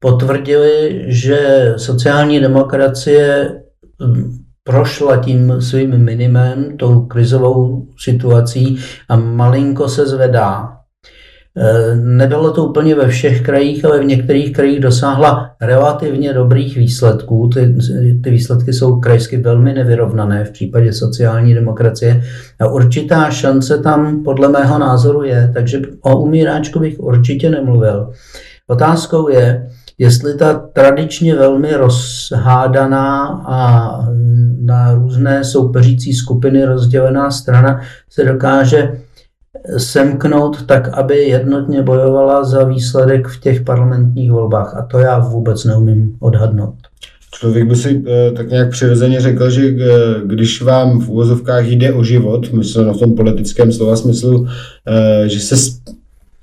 potvrdily, 0.00 1.04
že 1.06 1.74
sociální 1.76 2.40
demokracie 2.40 3.50
prošla 4.64 5.16
tím 5.16 5.54
svým 5.60 5.98
minimem, 5.98 6.76
tou 6.76 7.00
krizovou 7.00 7.86
situací 7.98 8.78
a 9.08 9.16
malinko 9.16 9.88
se 9.88 10.06
zvedá. 10.06 10.68
E, 11.56 11.96
nebylo 11.96 12.52
to 12.52 12.64
úplně 12.64 12.94
ve 12.94 13.08
všech 13.08 13.42
krajích, 13.42 13.84
ale 13.84 14.00
v 14.00 14.04
některých 14.04 14.52
krajích 14.52 14.80
dosáhla 14.80 15.50
relativně 15.60 16.32
dobrých 16.32 16.76
výsledků. 16.76 17.50
Ty, 17.54 17.76
ty 18.24 18.30
výsledky 18.30 18.72
jsou 18.72 19.00
krajsky 19.00 19.36
velmi 19.36 19.72
nevyrovnané 19.74 20.44
v 20.44 20.50
případě 20.50 20.92
sociální 20.92 21.54
demokracie 21.54 22.22
a 22.60 22.68
určitá 22.68 23.30
šance 23.30 23.78
tam 23.78 24.24
podle 24.24 24.48
mého 24.48 24.78
názoru 24.78 25.22
je, 25.22 25.50
takže 25.54 25.80
o 26.00 26.20
umíráčku 26.20 26.80
bych 26.80 27.00
určitě 27.00 27.50
nemluvil. 27.50 28.12
Otázkou 28.68 29.28
je, 29.28 29.68
jestli 30.02 30.34
ta 30.34 30.54
tradičně 30.72 31.34
velmi 31.34 31.72
rozhádaná 31.72 33.42
a 33.46 33.98
na 34.60 34.94
různé 34.94 35.44
soupeřící 35.44 36.12
skupiny 36.12 36.64
rozdělená 36.64 37.30
strana 37.30 37.80
se 38.10 38.24
dokáže 38.24 39.00
semknout 39.76 40.66
tak, 40.66 40.88
aby 40.88 41.16
jednotně 41.16 41.82
bojovala 41.82 42.44
za 42.44 42.64
výsledek 42.64 43.28
v 43.28 43.40
těch 43.40 43.60
parlamentních 43.60 44.32
volbách. 44.32 44.76
A 44.76 44.82
to 44.82 44.98
já 44.98 45.18
vůbec 45.18 45.64
neumím 45.64 46.16
odhadnout. 46.20 46.74
Člověk 47.34 47.68
by 47.68 47.76
si 47.76 48.04
eh, 48.06 48.32
tak 48.32 48.50
nějak 48.50 48.70
přirozeně 48.70 49.20
řekl, 49.20 49.50
že 49.50 49.62
eh, 49.66 49.74
když 50.26 50.62
vám 50.62 51.00
v 51.00 51.08
úvozovkách 51.08 51.66
jde 51.66 51.92
o 51.92 52.04
život, 52.04 52.52
myslím 52.52 52.92
v 52.92 52.98
tom 52.98 53.14
politickém 53.14 53.72
slova 53.72 53.96
smyslu, 53.96 54.46
eh, 54.88 55.28
že 55.28 55.40
se 55.40 55.56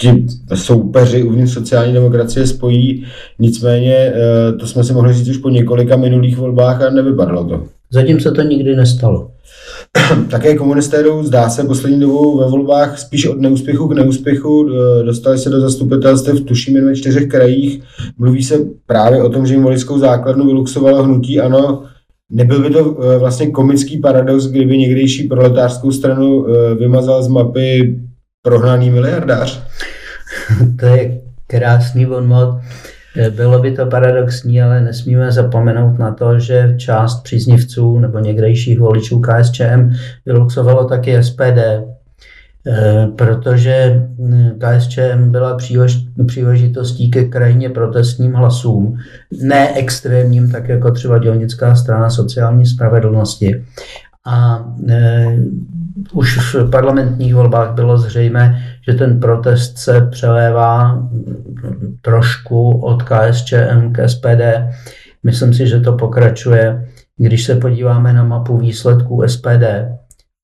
ti 0.01 0.25
soupeři 0.53 1.23
uvnitř 1.23 1.53
sociální 1.53 1.93
demokracie 1.93 2.47
spojí, 2.47 3.05
nicméně 3.39 4.13
to 4.59 4.67
jsme 4.67 4.83
si 4.83 4.93
mohli 4.93 5.13
říct 5.13 5.29
už 5.29 5.37
po 5.37 5.49
několika 5.49 5.95
minulých 5.95 6.37
volbách 6.37 6.81
a 6.81 6.89
nevypadalo 6.89 7.43
to. 7.43 7.63
Zatím 7.91 8.19
se 8.19 8.31
to 8.31 8.41
nikdy 8.41 8.75
nestalo. 8.75 9.31
Také 10.29 10.55
komunisté 10.55 11.03
jdou, 11.03 11.23
zdá 11.23 11.49
se, 11.49 11.63
poslední 11.63 11.99
dobou 11.99 12.37
ve 12.37 12.49
volbách 12.49 12.99
spíš 12.99 13.27
od 13.27 13.41
neúspěchu 13.41 13.87
k 13.87 13.95
neúspěchu. 13.95 14.69
Dostali 15.05 15.37
se 15.37 15.49
do 15.49 15.61
zastupitelstv, 15.61 16.45
tuším 16.45 16.75
jen 16.75 16.85
ve 16.85 16.95
čtyřech 16.95 17.27
krajích. 17.27 17.83
Mluví 18.17 18.43
se 18.43 18.55
právě 18.85 19.23
o 19.23 19.29
tom, 19.29 19.45
že 19.45 19.53
jim 19.53 19.63
voličskou 19.63 19.99
základnu 19.99 20.45
vyluxovalo 20.45 21.03
hnutí 21.03 21.39
ano. 21.39 21.83
Nebyl 22.31 22.61
by 22.61 22.69
to 22.69 23.03
e, 23.03 23.17
vlastně 23.17 23.47
komický 23.47 23.97
paradox, 23.97 24.45
kdyby 24.45 24.77
někdejší 24.77 25.27
proletářskou 25.27 25.91
stranu 25.91 26.45
vymazal 26.79 27.23
z 27.23 27.27
mapy 27.27 27.99
prohnaný 28.41 28.89
miliardář? 28.89 29.63
to 30.79 30.85
je 30.85 31.21
krásný 31.47 32.05
bonmot. 32.05 32.49
Bylo 33.29 33.59
by 33.59 33.71
to 33.71 33.85
paradoxní, 33.85 34.61
ale 34.61 34.81
nesmíme 34.81 35.31
zapomenout 35.31 35.99
na 35.99 36.13
to, 36.13 36.39
že 36.39 36.75
část 36.77 37.23
příznivců 37.23 37.99
nebo 37.99 38.19
někdejších 38.19 38.79
voličů 38.79 39.21
KSČM 39.21 39.91
vyluxovalo 40.25 40.85
taky 40.85 41.23
SPD, 41.23 41.59
eh, 42.67 43.07
protože 43.15 44.07
hm, 44.19 44.59
KSČM 44.59 45.31
byla 45.31 45.57
příležitostí 46.27 47.11
ke 47.11 47.23
krajně 47.23 47.69
protestním 47.69 48.33
hlasům, 48.33 48.97
ne 49.43 49.77
extrémním, 49.77 50.51
tak 50.51 50.69
jako 50.69 50.91
třeba 50.91 51.17
dělnická 51.17 51.75
strana 51.75 52.09
sociální 52.09 52.65
spravedlnosti. 52.65 53.65
A 54.25 54.65
e, 54.89 55.37
už 56.13 56.53
v 56.53 56.69
parlamentních 56.69 57.35
volbách 57.35 57.73
bylo 57.73 57.97
zřejmé, 57.97 58.63
že 58.87 58.93
ten 58.93 59.19
protest 59.19 59.77
se 59.77 60.07
přelévá 60.11 61.03
trošku 62.01 62.71
od 62.71 63.03
KSČM 63.03 63.91
k 63.91 64.07
SPD. 64.07 64.41
Myslím 65.23 65.53
si, 65.53 65.67
že 65.67 65.79
to 65.79 65.93
pokračuje. 65.93 66.87
Když 67.17 67.45
se 67.45 67.55
podíváme 67.55 68.13
na 68.13 68.23
mapu 68.23 68.57
výsledků 68.57 69.23
SPD, 69.27 69.63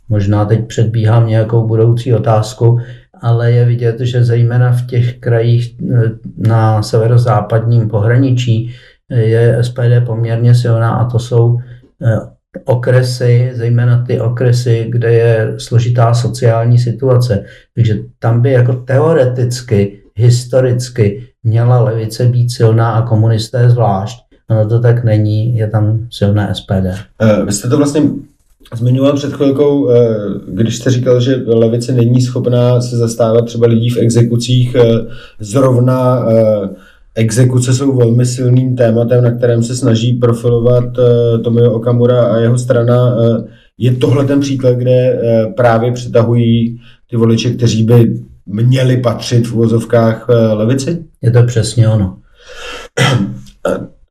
možná 0.09 0.45
teď 0.45 0.67
předbíhám 0.67 1.27
nějakou 1.27 1.67
budoucí 1.67 2.13
otázku, 2.13 2.79
ale 3.21 3.51
je 3.51 3.65
vidět, 3.65 3.99
že 3.99 4.23
zejména 4.23 4.71
v 4.71 4.85
těch 4.85 5.19
krajích 5.19 5.79
e, 5.79 6.11
na 6.37 6.81
severozápadním 6.81 7.89
pohraničí 7.89 8.71
je 9.09 9.63
SPD 9.63 10.05
poměrně 10.05 10.55
silná 10.55 10.95
a 10.95 11.09
to 11.09 11.19
jsou 11.19 11.57
e, 12.01 12.34
okresy, 12.65 13.51
zejména 13.55 14.03
ty 14.07 14.19
okresy, 14.19 14.85
kde 14.89 15.13
je 15.13 15.53
složitá 15.57 16.13
sociální 16.13 16.77
situace. 16.77 17.43
Takže 17.75 17.97
tam 18.19 18.41
by 18.41 18.51
jako 18.51 18.73
teoreticky, 18.73 19.99
historicky 20.15 21.23
měla 21.43 21.83
levice 21.83 22.25
být 22.25 22.51
silná 22.51 22.91
a 22.91 23.07
komunisté 23.07 23.69
zvlášť. 23.69 24.17
Ono 24.49 24.69
to 24.69 24.79
tak 24.79 25.03
není, 25.03 25.57
je 25.57 25.67
tam 25.67 25.99
silné 26.11 26.53
SPD. 26.55 26.99
Vy 27.45 27.51
jste 27.51 27.69
to 27.69 27.77
vlastně 27.77 28.01
zmiňoval 28.75 29.15
před 29.15 29.33
chvilkou, 29.33 29.89
když 30.47 30.77
jste 30.77 30.91
říkal, 30.91 31.19
že 31.19 31.43
levice 31.47 31.91
není 31.91 32.21
schopná 32.21 32.81
se 32.81 32.97
zastávat 32.97 33.45
třeba 33.45 33.67
lidí 33.67 33.89
v 33.89 33.97
exekucích 33.97 34.75
zrovna 35.39 36.25
Exekuce 37.15 37.73
jsou 37.73 37.97
velmi 37.97 38.25
silným 38.25 38.75
tématem, 38.75 39.23
na 39.23 39.31
kterém 39.31 39.63
se 39.63 39.75
snaží 39.75 40.13
profilovat 40.13 40.97
uh, 40.97 41.43
Tomio 41.43 41.71
Okamura 41.71 42.23
a 42.23 42.37
jeho 42.37 42.57
strana. 42.57 43.15
Uh, 43.15 43.45
je 43.77 43.91
tohle 43.91 44.25
ten 44.25 44.39
příklad, 44.39 44.75
kde 44.75 45.13
uh, 45.13 45.53
právě 45.53 45.91
přitahují 45.91 46.79
ty 47.09 47.17
voliče, 47.17 47.49
kteří 47.49 47.83
by 47.83 48.19
měli 48.45 48.97
patřit 48.97 49.47
v 49.47 49.53
uvozovkách 49.53 50.27
levici? 50.53 51.05
Je 51.21 51.31
to 51.31 51.43
přesně 51.43 51.87
ono. 51.87 52.17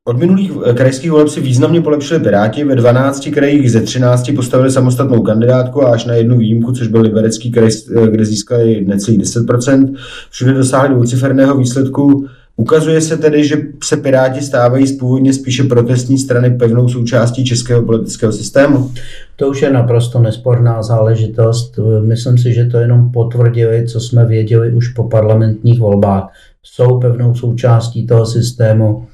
Od 0.07 0.17
minulých 0.17 0.51
krajských 0.73 1.11
voleb 1.11 1.29
si 1.29 1.41
významně 1.41 1.81
polepšili 1.81 2.19
Piráti. 2.19 2.63
Ve 2.63 2.75
12 2.75 3.29
krajích 3.33 3.71
ze 3.71 3.81
13 3.81 4.31
postavili 4.35 4.71
samostatnou 4.71 5.21
kandidátku 5.21 5.83
a 5.83 5.91
až 5.91 6.05
na 6.05 6.13
jednu 6.13 6.37
výjimku, 6.37 6.71
což 6.71 6.87
byl 6.87 7.01
Liberecký 7.01 7.51
kraj, 7.51 7.69
kde 8.09 8.25
získali 8.25 8.85
necelých 8.85 9.19
10%. 9.19 9.95
Všude 10.29 10.53
dosáhli 10.53 10.89
dvouciferného 10.89 11.57
výsledku. 11.57 12.27
Ukazuje 12.57 13.01
se 13.01 13.17
tedy, 13.17 13.47
že 13.47 13.57
se 13.83 13.97
Piráti 13.97 14.41
stávají 14.41 14.87
z 14.87 14.97
původně 14.97 15.33
spíše 15.33 15.63
protestní 15.63 16.17
strany 16.17 16.57
pevnou 16.57 16.89
součástí 16.89 17.45
českého 17.45 17.83
politického 17.83 18.31
systému? 18.31 18.91
To 19.35 19.49
už 19.49 19.61
je 19.61 19.73
naprosto 19.73 20.19
nesporná 20.19 20.83
záležitost. 20.83 21.79
Myslím 22.01 22.37
si, 22.37 22.53
že 22.53 22.65
to 22.65 22.77
jenom 22.77 23.11
potvrdili, 23.11 23.87
co 23.87 23.99
jsme 23.99 24.25
věděli 24.25 24.71
už 24.71 24.87
po 24.87 25.03
parlamentních 25.03 25.79
volbách. 25.79 26.33
Jsou 26.63 26.99
pevnou 26.99 27.35
součástí 27.35 28.07
toho 28.07 28.25
systému. 28.25 29.07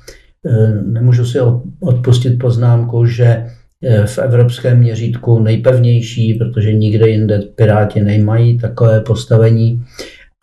Nemůžu 0.85 1.25
si 1.25 1.37
odpustit 1.79 2.39
poznámku, 2.39 3.05
že 3.05 3.45
v 4.05 4.17
evropském 4.17 4.79
měřítku 4.79 5.39
nejpevnější, 5.39 6.33
protože 6.33 6.73
nikde 6.73 7.09
jinde 7.09 7.41
Piráti 7.55 8.01
nemají 8.01 8.59
takové 8.59 9.01
postavení. 9.01 9.83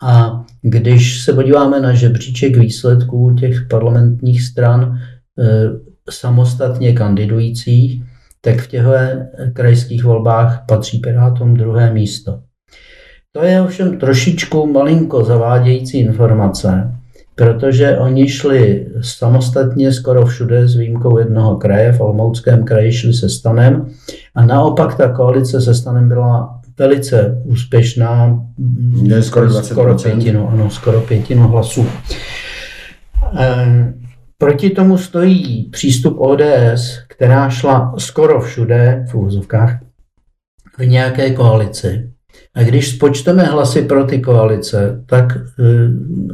A 0.03 0.45
když 0.61 1.23
se 1.23 1.33
podíváme 1.33 1.81
na 1.81 1.93
žebříček 1.93 2.57
výsledků 2.57 3.35
těch 3.39 3.67
parlamentních 3.69 4.41
stran 4.41 4.81
e, 4.83 4.99
samostatně 6.09 6.93
kandidujících, 6.93 8.03
tak 8.41 8.61
v 8.61 8.67
těchto 8.67 8.91
krajských 9.53 10.03
volbách 10.03 10.63
patří 10.67 10.99
Pirátům 10.99 11.57
druhé 11.57 11.93
místo. 11.93 12.39
To 13.31 13.43
je 13.43 13.61
ovšem 13.61 13.97
trošičku 13.97 14.67
malinko 14.67 15.23
zavádějící 15.23 15.99
informace, 15.99 16.93
protože 17.35 17.97
oni 17.97 18.29
šli 18.29 18.87
samostatně 19.01 19.91
skoro 19.91 20.25
všude 20.25 20.67
s 20.67 20.75
výjimkou 20.75 21.17
jednoho 21.17 21.55
kraje, 21.55 21.91
v 21.91 22.01
Olmouckém 22.01 22.63
kraji 22.63 22.91
šli 22.91 23.13
se 23.13 23.29
stanem 23.29 23.85
a 24.35 24.45
naopak 24.45 24.95
ta 24.95 25.11
koalice 25.11 25.61
se 25.61 25.73
stanem 25.73 26.09
byla 26.09 26.58
velice 26.79 27.41
úspěšná. 27.43 28.39
Je 29.03 29.23
skoro 29.23 29.47
20%. 29.47 29.61
Skoro 29.61 29.95
pětinu, 29.95 30.49
ano, 30.49 30.69
skoro 30.69 31.01
pětinu 31.01 31.47
hlasů. 31.47 31.87
E, 33.39 33.93
proti 34.37 34.69
tomu 34.69 34.97
stojí 34.97 35.69
přístup 35.71 36.19
ODS, 36.19 36.99
která 37.07 37.49
šla 37.49 37.93
skoro 37.97 38.41
všude, 38.41 39.05
v 39.11 39.15
úvozovkách, 39.15 39.79
v 40.77 40.85
nějaké 40.85 41.29
koalici. 41.29 42.11
A 42.55 42.63
když 42.63 42.89
spočteme 42.89 43.43
hlasy 43.43 43.81
pro 43.81 44.03
ty 44.03 44.19
koalice, 44.19 45.03
tak 45.05 45.37
e, 45.37 45.41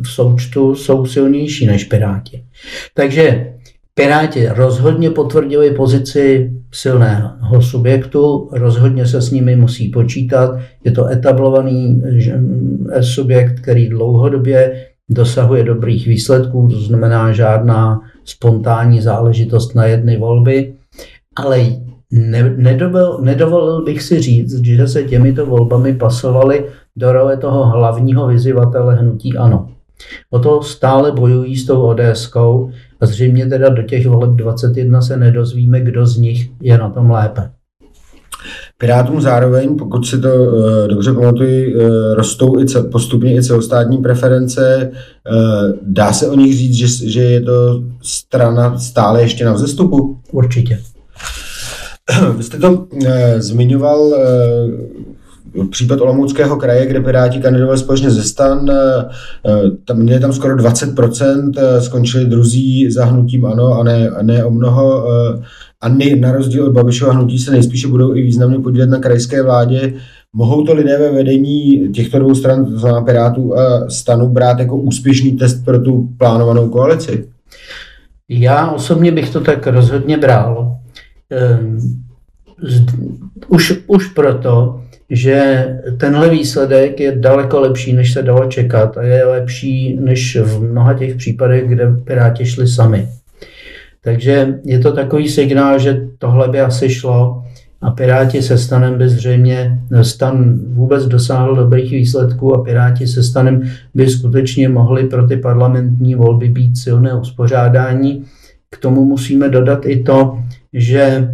v 0.01 0.07
součtu 0.07 0.75
jsou 0.75 1.05
silnější 1.05 1.65
než 1.65 1.83
Piráti. 1.83 2.45
Takže 2.93 3.54
Piráti 3.99 4.47
rozhodně 4.47 5.09
potvrdili 5.09 5.71
pozici 5.71 6.51
silného 6.71 7.61
subjektu, 7.61 8.49
rozhodně 8.51 9.05
se 9.05 9.21
s 9.21 9.31
nimi 9.31 9.55
musí 9.55 9.89
počítat. 9.89 10.59
Je 10.83 10.91
to 10.91 11.07
etablovaný 11.07 12.03
eh, 12.91 13.03
subjekt, 13.03 13.59
který 13.59 13.89
dlouhodobě 13.89 14.85
dosahuje 15.09 15.63
dobrých 15.63 16.07
výsledků, 16.07 16.67
to 16.71 16.79
znamená 16.79 17.31
žádná 17.31 18.01
spontánní 18.25 19.01
záležitost 19.01 19.75
na 19.75 19.85
jedny 19.85 20.17
volby, 20.17 20.73
ale 21.35 21.65
ne, 22.11 22.53
nedovolil, 22.57 23.19
nedovolil 23.21 23.83
bych 23.83 24.01
si 24.01 24.21
říct, 24.21 24.65
že 24.65 24.87
se 24.87 25.03
těmito 25.03 25.45
volbami 25.45 25.93
pasovali 25.93 26.65
do 26.95 27.11
role 27.11 27.37
toho 27.37 27.65
hlavního 27.65 28.27
vyzývatele 28.27 28.95
hnutí 28.95 29.37
ANO. 29.37 29.69
O 30.29 30.39
to 30.39 30.61
stále 30.61 31.11
bojují 31.11 31.55
s 31.55 31.65
tou 31.65 31.81
ODSkou 31.81 32.71
a 33.05 33.07
zřejmě 33.07 33.45
teda 33.45 33.69
do 33.69 33.83
těch 33.83 34.07
voleb 34.07 34.29
21 34.29 35.01
se 35.01 35.17
nedozvíme, 35.17 35.81
kdo 35.81 36.05
z 36.05 36.17
nich 36.17 36.49
je 36.61 36.77
na 36.77 36.89
tom 36.89 37.11
lépe. 37.11 37.49
Pirátům 38.77 39.21
zároveň, 39.21 39.75
pokud 39.75 40.07
si 40.07 40.21
to 40.21 40.29
uh, 40.29 40.87
dobře 40.87 41.13
pamatuju, 41.13 41.75
uh, 41.75 42.15
rostou 42.15 42.59
i 42.59 42.65
cel, 42.65 42.83
postupně 42.83 43.35
i 43.35 43.43
celostátní 43.43 43.97
preference. 43.97 44.91
Uh, 45.31 45.77
dá 45.81 46.13
se 46.13 46.27
o 46.27 46.35
nich 46.35 46.57
říct, 46.57 46.73
že, 46.73 47.09
že 47.09 47.21
je 47.21 47.41
to 47.41 47.83
strana 48.01 48.77
stále 48.77 49.21
ještě 49.21 49.45
na 49.45 49.53
vzestupu? 49.53 50.17
Určitě. 50.31 50.79
Vy 52.37 52.43
jste 52.43 52.57
to 52.57 52.71
uh, 52.71 53.09
zmiňoval 53.37 54.01
uh, 54.01 54.15
případ 55.69 56.01
Olomouckého 56.01 56.57
kraje, 56.57 56.85
kde 56.85 57.01
Piráti 57.01 57.39
kandidovali 57.39 57.77
společně 57.77 58.11
ze 58.11 58.23
stan, 58.23 58.69
eh, 58.69 59.05
eh, 59.47 59.71
tam 59.85 59.97
měli 59.97 60.19
tam 60.19 60.33
skoro 60.33 60.55
20%, 60.55 61.57
eh, 61.57 61.81
skončili 61.81 62.25
druzí 62.25 62.91
za 62.91 63.05
hnutím 63.05 63.45
ano 63.45 63.73
a 63.73 63.83
ne, 63.83 64.09
a 64.09 64.23
ne 64.23 64.45
o 64.45 64.51
mnoho. 64.51 65.05
A 65.81 65.89
ne, 65.89 66.15
na 66.15 66.31
rozdíl 66.31 66.65
od 66.65 66.73
Babišova 66.73 67.13
hnutí 67.13 67.39
se 67.39 67.51
nejspíše 67.51 67.87
budou 67.87 68.15
i 68.15 68.21
významně 68.21 68.59
podílet 68.59 68.89
na 68.89 68.99
krajské 68.99 69.43
vládě. 69.43 69.93
Mohou 70.33 70.65
to 70.65 70.73
lidé 70.73 70.97
ve 70.97 71.11
vedení 71.11 71.89
těchto 71.93 72.19
dvou 72.19 72.35
stran, 72.35 72.65
to 72.65 72.79
znamená 72.79 73.01
Pirátů 73.01 73.57
a 73.57 73.89
stanu, 73.89 74.29
brát 74.29 74.59
jako 74.59 74.77
úspěšný 74.77 75.31
test 75.31 75.65
pro 75.65 75.79
tu 75.79 76.09
plánovanou 76.17 76.69
koalici? 76.69 77.27
Já 78.29 78.71
osobně 78.71 79.11
bych 79.11 79.29
to 79.29 79.41
tak 79.41 79.67
rozhodně 79.67 80.17
bral. 80.17 80.77
Um, 81.61 82.05
už, 83.47 83.73
už 83.87 84.07
proto, 84.07 84.81
že 85.09 85.65
tenhle 85.97 86.29
výsledek 86.29 86.99
je 86.99 87.15
daleko 87.15 87.59
lepší, 87.59 87.93
než 87.93 88.13
se 88.13 88.21
dalo 88.21 88.45
čekat 88.45 88.97
a 88.97 89.03
je 89.03 89.25
lepší 89.25 89.97
než 89.99 90.37
v 90.41 90.61
mnoha 90.61 90.93
těch 90.93 91.15
případech, 91.15 91.67
kde 91.67 91.93
Piráti 92.03 92.45
šli 92.45 92.67
sami. 92.67 93.07
Takže 94.03 94.59
je 94.63 94.79
to 94.79 94.91
takový 94.91 95.29
signál, 95.29 95.79
že 95.79 96.07
tohle 96.17 96.47
by 96.47 96.59
asi 96.59 96.89
šlo 96.89 97.43
a 97.81 97.91
Piráti 97.91 98.41
se 98.41 98.57
stanem 98.57 98.97
by 98.97 99.09
zřejmě, 99.09 99.79
stan 100.01 100.59
vůbec 100.67 101.05
dosáhl 101.05 101.55
dobrých 101.55 101.91
výsledků 101.91 102.55
a 102.55 102.63
Piráti 102.63 103.07
se 103.07 103.23
stanem 103.23 103.61
by 103.93 104.09
skutečně 104.09 104.69
mohli 104.69 105.03
pro 105.03 105.27
ty 105.27 105.37
parlamentní 105.37 106.15
volby 106.15 106.49
být 106.49 106.77
silné 106.77 107.15
uspořádání. 107.15 108.25
K 108.69 108.77
tomu 108.77 109.05
musíme 109.05 109.49
dodat 109.49 109.85
i 109.85 110.03
to, 110.03 110.37
že 110.73 111.29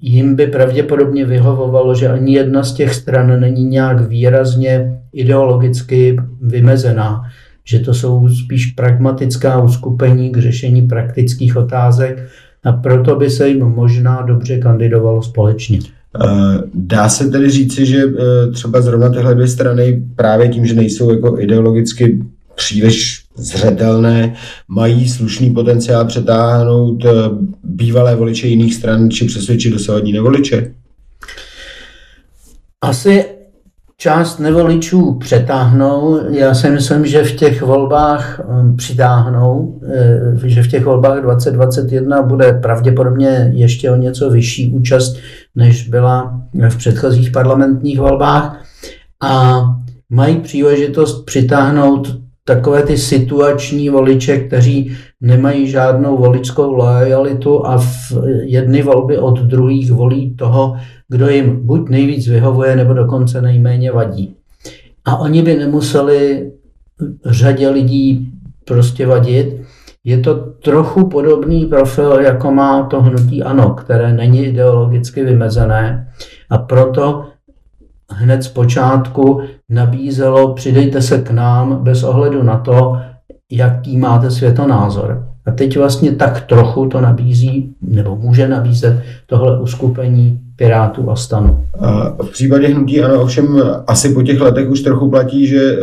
jim 0.00 0.36
by 0.36 0.46
pravděpodobně 0.46 1.24
vyhovovalo, 1.24 1.94
že 1.94 2.08
ani 2.08 2.34
jedna 2.34 2.62
z 2.62 2.72
těch 2.72 2.94
stran 2.94 3.40
není 3.40 3.64
nějak 3.64 4.08
výrazně 4.08 5.00
ideologicky 5.12 6.16
vymezená, 6.40 7.22
že 7.64 7.78
to 7.78 7.94
jsou 7.94 8.28
spíš 8.28 8.66
pragmatická 8.66 9.62
uskupení 9.62 10.30
k 10.30 10.36
řešení 10.36 10.82
praktických 10.82 11.56
otázek 11.56 12.28
a 12.64 12.72
proto 12.72 13.16
by 13.16 13.30
se 13.30 13.48
jim 13.48 13.60
možná 13.60 14.22
dobře 14.22 14.58
kandidovalo 14.58 15.22
společně. 15.22 15.78
Eh, 16.24 16.58
dá 16.74 17.08
se 17.08 17.28
tedy 17.28 17.50
říci, 17.50 17.86
že 17.86 18.02
eh, 18.04 18.50
třeba 18.52 18.80
zrovna 18.80 19.08
tyhle 19.08 19.34
dvě 19.34 19.48
strany 19.48 20.02
právě 20.16 20.48
tím, 20.48 20.66
že 20.66 20.74
nejsou 20.74 21.10
jako 21.10 21.40
ideologicky 21.40 22.22
příliš 22.60 23.24
zřetelné, 23.36 24.34
mají 24.68 25.08
slušný 25.08 25.50
potenciál 25.50 26.04
přetáhnout 26.04 27.04
eh, 27.04 27.10
bývalé 27.64 28.16
voliče 28.16 28.46
jiných 28.46 28.74
stran 28.74 29.10
či 29.10 29.24
přesvědčit 29.24 29.70
dosavadní 29.70 30.12
nevoliče? 30.12 30.74
Asi 32.80 33.24
část 33.96 34.38
nevoličů 34.38 35.14
přetáhnou. 35.14 36.20
Já 36.30 36.54
si 36.54 36.70
myslím, 36.70 37.06
že 37.06 37.24
v 37.24 37.36
těch 37.36 37.62
volbách 37.62 38.40
hm, 38.40 38.76
přitáhnou, 38.76 39.80
eh, 40.44 40.48
že 40.48 40.62
v 40.62 40.68
těch 40.68 40.84
volbách 40.84 41.22
2021 41.22 42.22
bude 42.22 42.52
pravděpodobně 42.52 43.52
ještě 43.54 43.90
o 43.90 43.96
něco 43.96 44.30
vyšší 44.30 44.72
účast, 44.72 45.16
než 45.54 45.88
byla 45.88 46.40
v 46.68 46.76
předchozích 46.76 47.30
parlamentních 47.30 48.00
volbách. 48.00 48.64
A 49.22 49.62
mají 50.10 50.36
příležitost 50.36 51.24
přitáhnout 51.24 52.20
takové 52.54 52.82
ty 52.82 52.98
situační 52.98 53.88
voliče, 53.88 54.38
kteří 54.38 54.96
nemají 55.20 55.70
žádnou 55.70 56.16
voličskou 56.18 56.72
lojalitu 56.72 57.66
a 57.66 57.78
v 57.78 58.12
jedny 58.42 58.82
volby 58.82 59.18
od 59.18 59.38
druhých 59.38 59.92
volí 59.92 60.36
toho, 60.36 60.76
kdo 61.08 61.28
jim 61.28 61.66
buď 61.66 61.88
nejvíc 61.88 62.28
vyhovuje, 62.28 62.76
nebo 62.76 62.94
dokonce 62.94 63.42
nejméně 63.42 63.92
vadí. 63.92 64.34
A 65.04 65.16
oni 65.16 65.42
by 65.42 65.56
nemuseli 65.56 66.50
řadě 67.26 67.68
lidí 67.68 68.32
prostě 68.64 69.06
vadit, 69.06 69.60
je 70.04 70.18
to 70.18 70.34
trochu 70.34 71.06
podobný 71.06 71.66
profil, 71.66 72.20
jako 72.20 72.50
má 72.52 72.82
to 72.82 73.02
hnutí 73.02 73.42
ANO, 73.42 73.74
které 73.74 74.12
není 74.12 74.46
ideologicky 74.46 75.24
vymezené 75.24 76.12
a 76.50 76.58
proto 76.58 77.24
hned 78.10 78.42
z 78.42 78.48
počátku 78.48 79.40
nabízelo 79.70 80.54
přidejte 80.54 81.02
se 81.02 81.18
k 81.18 81.30
nám 81.30 81.84
bez 81.84 82.02
ohledu 82.02 82.42
na 82.42 82.56
to, 82.56 82.96
jaký 83.50 83.98
máte 83.98 84.30
světonázor. 84.30 85.26
A 85.46 85.50
teď 85.50 85.78
vlastně 85.78 86.12
tak 86.12 86.40
trochu 86.40 86.86
to 86.86 87.00
nabízí, 87.00 87.74
nebo 87.82 88.16
může 88.16 88.48
nabízet 88.48 89.02
tohle 89.26 89.60
uskupení 89.60 90.40
Pirátů 90.56 91.10
a 91.10 91.16
stanu. 91.16 91.64
V 92.22 92.30
případě 92.32 92.68
hnutí 92.68 93.02
ano, 93.02 93.22
ovšem 93.22 93.62
asi 93.86 94.14
po 94.14 94.22
těch 94.22 94.40
letech 94.40 94.70
už 94.70 94.80
trochu 94.80 95.10
platí, 95.10 95.46
že 95.46 95.72
e, 95.72 95.76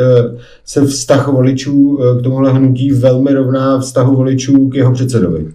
se 0.66 0.86
vztah 0.86 1.28
voličů 1.28 2.00
e, 2.02 2.20
k 2.20 2.24
tomuhle 2.24 2.52
hnutí 2.54 2.92
velmi 2.92 3.34
rovná 3.34 3.80
vztahu 3.80 4.16
voličů 4.16 4.70
k 4.70 4.76
jeho 4.76 4.94
předsedovi. 4.94 5.48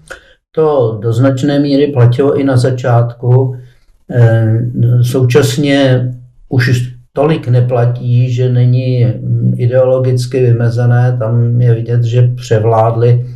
To 0.55 0.99
do 1.03 1.12
značné 1.12 1.59
míry 1.59 1.92
platilo 1.92 2.35
i 2.35 2.45
na 2.45 2.57
začátku. 2.57 3.57
E, 4.11 5.03
současně 5.03 6.09
už 6.49 6.91
tolik 7.12 7.48
neplatí, 7.48 8.33
že 8.33 8.48
není 8.48 9.07
ideologicky 9.57 10.40
vymezené. 10.40 11.16
Tam 11.18 11.61
je 11.61 11.75
vidět, 11.75 12.05
že 12.05 12.31
převládly 12.35 13.27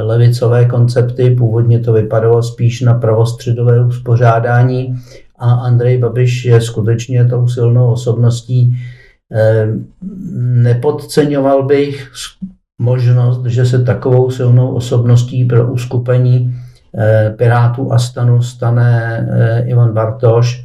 levicové 0.00 0.64
koncepty. 0.64 1.30
Původně 1.30 1.80
to 1.80 1.92
vypadalo 1.92 2.42
spíš 2.42 2.80
na 2.80 2.94
pravostředové 2.94 3.84
uspořádání 3.84 4.96
a 5.42 5.52
Andrej 5.52 5.98
Babiš 5.98 6.44
je 6.44 6.60
skutečně 6.60 7.24
tou 7.24 7.48
silnou 7.48 7.92
osobností. 7.92 8.76
Eh, 9.32 9.66
nepodceňoval 10.42 11.62
bych 11.62 12.10
možnost, 12.78 13.44
že 13.44 13.66
se 13.66 13.84
takovou 13.84 14.30
silnou 14.30 14.74
osobností 14.74 15.44
pro 15.44 15.72
uskupení 15.72 16.54
eh, 16.98 17.34
Pirátů 17.36 17.92
a 17.92 17.98
stanu 17.98 18.42
stane 18.42 19.26
eh, 19.30 19.64
Ivan 19.66 19.92
Bartoš. 19.92 20.61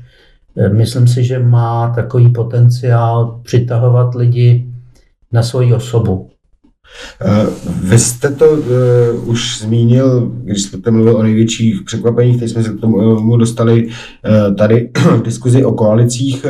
Myslím 0.71 1.07
si, 1.07 1.23
že 1.23 1.39
má 1.39 1.93
takový 1.95 2.29
potenciál 2.29 3.39
přitahovat 3.43 4.15
lidi 4.15 4.67
na 5.31 5.43
svoji 5.43 5.73
osobu. 5.73 6.29
Eh, 7.21 7.45
vy 7.83 7.99
jste 7.99 8.29
to 8.29 8.51
uh, 8.51 9.29
už 9.29 9.59
zmínil, 9.61 10.31
když 10.43 10.61
jste 10.61 10.91
mluvil 10.91 11.17
o 11.17 11.23
největších 11.23 11.81
překvapeních, 11.85 12.39
teď 12.39 12.49
jsme 12.49 12.63
se 12.63 12.69
k 12.69 12.79
tomu 12.79 13.37
dostali 13.37 13.87
uh, 13.87 14.55
tady 14.55 14.89
v 15.17 15.21
diskuzi 15.21 15.65
o 15.65 15.71
koalicích. 15.71 16.45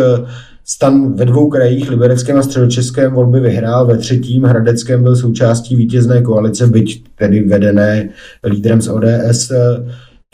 Stan 0.69 1.13
ve 1.13 1.25
dvou 1.25 1.49
krajích, 1.49 1.89
Libereckém 1.89 2.37
a 2.37 2.43
Středočeském, 2.43 3.13
volby 3.13 3.39
vyhrál, 3.39 3.85
ve 3.85 3.97
třetím 3.97 4.43
Hradeckém 4.43 5.03
byl 5.03 5.15
součástí 5.15 5.75
vítězné 5.75 6.21
koalice, 6.21 6.67
byť 6.67 7.03
tedy 7.15 7.43
vedené 7.43 8.09
lídrem 8.43 8.81
z 8.81 8.87
ODS. 8.87 9.51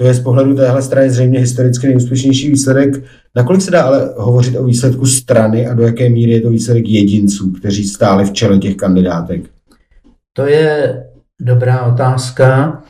To 0.03 0.07
je 0.07 0.13
z 0.13 0.19
pohledu 0.19 0.55
téhle 0.55 0.81
strany 0.81 1.09
zřejmě 1.09 1.39
historicky 1.39 1.87
nejúspěšnější 1.87 2.49
výsledek. 2.49 3.03
Nakolik 3.35 3.61
se 3.61 3.71
dá 3.71 3.83
ale 3.83 4.13
hovořit 4.17 4.57
o 4.57 4.63
výsledku 4.63 5.05
strany 5.05 5.67
a 5.67 5.73
do 5.73 5.83
jaké 5.83 6.09
míry 6.09 6.31
je 6.31 6.41
to 6.41 6.49
výsledek 6.49 6.87
jedinců, 6.87 7.51
kteří 7.51 7.83
stáli 7.83 8.25
v 8.25 8.31
čele 8.31 8.57
těch 8.57 8.75
kandidátek? 8.75 9.41
To 10.33 10.45
je 10.45 11.03
dobrá 11.41 11.85
otázka. 11.85 12.81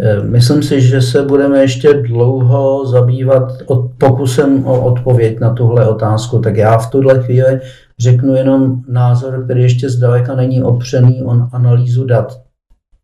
E, 0.00 0.22
myslím 0.22 0.62
si, 0.62 0.80
že 0.80 1.02
se 1.02 1.22
budeme 1.22 1.60
ještě 1.60 1.94
dlouho 1.94 2.86
zabývat 2.86 3.52
od, 3.66 3.90
pokusem 3.98 4.66
o 4.66 4.84
odpověď 4.84 5.40
na 5.40 5.54
tuhle 5.54 5.88
otázku. 5.88 6.38
Tak 6.38 6.56
já 6.56 6.78
v 6.78 6.90
tuhle 6.90 7.22
chvíli 7.22 7.60
řeknu 7.98 8.34
jenom 8.34 8.82
názor, 8.88 9.44
který 9.44 9.62
ještě 9.62 9.90
zdaleka 9.90 10.34
není 10.34 10.62
opřený 10.62 11.22
o 11.22 11.48
analýzu 11.52 12.04
dat. 12.04 12.40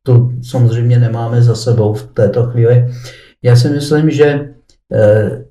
To 0.03 0.31
samozřejmě 0.43 0.99
nemáme 0.99 1.43
za 1.43 1.55
sebou 1.55 1.95
v 1.95 2.03
této 2.03 2.43
chvíli. 2.45 2.89
Já 3.43 3.57
si 3.57 3.69
myslím, 3.69 4.11
že 4.11 4.27
e, 4.27 5.45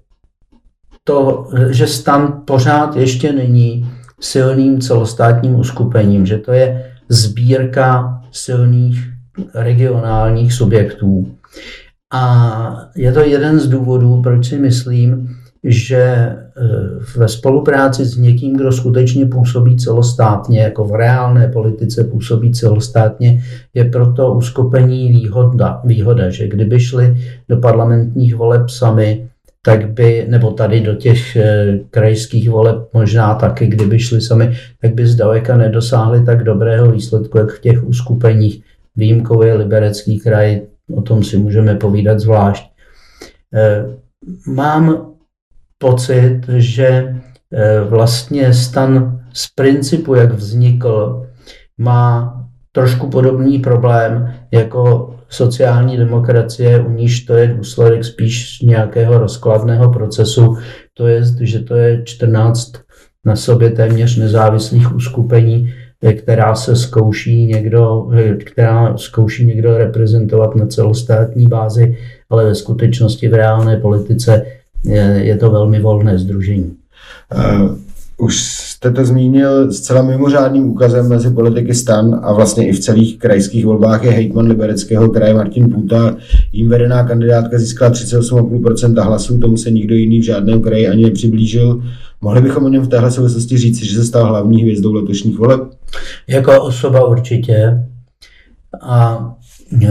to, 1.03 1.47
že 1.69 1.87
stan 1.87 2.41
pořád 2.45 2.95
ještě 2.95 3.33
není 3.33 3.91
silným 4.19 4.81
celostátním 4.81 5.55
uskupením, 5.55 6.25
že 6.25 6.37
to 6.37 6.51
je 6.51 6.91
sbírka 7.09 8.21
silných 8.31 9.09
regionálních 9.53 10.53
subjektů. 10.53 11.35
A 12.13 12.89
je 12.95 13.11
to 13.13 13.19
jeden 13.19 13.59
z 13.59 13.67
důvodů, 13.67 14.21
proč 14.21 14.49
si 14.49 14.59
myslím, 14.59 15.37
že 15.67 15.97
e, 15.97 16.35
ve 17.17 17.27
spolupráci 17.27 18.05
s 18.05 18.17
někým, 18.17 18.57
kdo 18.57 18.71
skutečně 18.71 19.25
působí 19.25 19.77
celostátně, 19.77 20.59
jako 20.59 20.85
v 20.85 20.95
reálné 20.95 21.47
politice 21.47 22.03
působí 22.03 22.51
celostátně, 22.51 23.43
je 23.73 23.85
proto 23.85 24.33
uskupení 24.33 25.09
výhoda, 25.09 25.81
výhoda 25.83 26.29
že 26.29 26.47
kdyby 26.47 26.79
šli 26.79 27.17
do 27.49 27.57
parlamentních 27.57 28.35
voleb 28.35 28.69
sami, 28.69 29.27
tak 29.61 29.89
by, 29.89 30.25
nebo 30.29 30.51
tady 30.51 30.81
do 30.81 30.95
těch 30.95 31.35
e, 31.35 31.79
krajských 31.89 32.49
voleb 32.49 32.77
možná 32.93 33.35
taky, 33.35 33.67
kdyby 33.67 33.99
šli 33.99 34.21
sami, 34.21 34.57
tak 34.81 34.93
by 34.93 35.07
zdaleka 35.07 35.57
nedosáhli 35.57 36.25
tak 36.25 36.43
dobrého 36.43 36.91
výsledku, 36.91 37.37
jak 37.37 37.51
v 37.51 37.61
těch 37.61 37.83
uskupeních. 37.87 38.63
Výjimkou 38.95 39.41
je 39.41 39.53
Liberecký 39.53 40.19
kraj, 40.19 40.61
o 40.95 41.01
tom 41.01 41.23
si 41.23 41.37
můžeme 41.37 41.75
povídat 41.75 42.19
zvlášť. 42.19 42.65
E, 43.53 43.85
mám 44.47 45.14
pocit, 45.77 46.41
že 46.57 46.87
e, 46.87 47.15
vlastně 47.81 48.53
stan 48.53 49.21
z 49.33 49.47
principu, 49.55 50.15
jak 50.15 50.31
vznikl, 50.31 51.25
má 51.77 52.33
trošku 52.71 53.09
podobný 53.09 53.59
problém 53.59 54.33
jako 54.51 55.15
sociální 55.29 55.97
demokracie, 55.97 56.79
u 56.79 56.91
níž 56.91 57.21
to 57.21 57.33
je 57.33 57.47
důsledek 57.47 58.05
spíš 58.05 58.61
nějakého 58.61 59.17
rozkladného 59.17 59.91
procesu, 59.91 60.57
to 60.93 61.07
je, 61.07 61.21
že 61.41 61.59
to 61.59 61.75
je 61.75 62.03
14 62.03 62.71
na 63.25 63.35
sobě 63.35 63.69
téměř 63.69 64.17
nezávislých 64.17 64.95
uskupení, 64.95 65.73
která 66.17 66.55
se 66.55 66.75
zkouší 66.75 67.45
někdo, 67.45 68.09
která 68.45 68.97
zkouší 68.97 69.45
někdo 69.45 69.77
reprezentovat 69.77 70.55
na 70.55 70.65
celostátní 70.65 71.47
bázi, 71.47 71.97
ale 72.29 72.45
ve 72.45 72.55
skutečnosti 72.55 73.27
v 73.27 73.33
reálné 73.33 73.77
politice 73.77 74.45
je, 74.85 75.19
je 75.23 75.37
to 75.37 75.51
velmi 75.51 75.79
volné 75.79 76.17
združení. 76.17 76.75
Uh 77.35 77.77
už 78.17 78.41
jste 78.41 78.91
to 78.91 79.05
zmínil, 79.05 79.73
zcela 79.73 80.01
mimořádným 80.01 80.69
úkazem 80.69 81.09
mezi 81.09 81.29
politiky 81.29 81.73
stan 81.73 82.19
a 82.23 82.33
vlastně 82.33 82.67
i 82.67 82.71
v 82.71 82.79
celých 82.79 83.17
krajských 83.17 83.65
volbách 83.65 84.03
je 84.03 84.11
hejtman 84.11 84.47
Libereckého 84.47 85.09
kraje 85.09 85.33
Martin 85.33 85.69
Půta. 85.69 86.15
Jím 86.53 86.69
vedená 86.69 87.03
kandidátka 87.03 87.59
získala 87.59 87.91
38,5% 87.91 89.03
hlasů, 89.03 89.39
tomu 89.39 89.57
se 89.57 89.71
nikdo 89.71 89.95
jiný 89.95 90.19
v 90.19 90.23
žádném 90.23 90.61
kraji 90.61 90.87
ani 90.87 91.03
nepřiblížil. 91.03 91.83
Mohli 92.21 92.41
bychom 92.41 92.63
o 92.63 92.69
něm 92.69 92.83
v 92.83 92.87
téhle 92.87 93.11
souvislosti 93.11 93.57
říct, 93.57 93.83
že 93.83 93.95
se 93.95 94.05
stal 94.05 94.25
hlavní 94.25 94.61
hvězdou 94.61 94.93
letošních 94.93 95.37
voleb? 95.37 95.61
Jako 96.27 96.61
osoba 96.61 97.07
určitě. 97.07 97.83
A 98.81 99.29
e, 99.83 99.89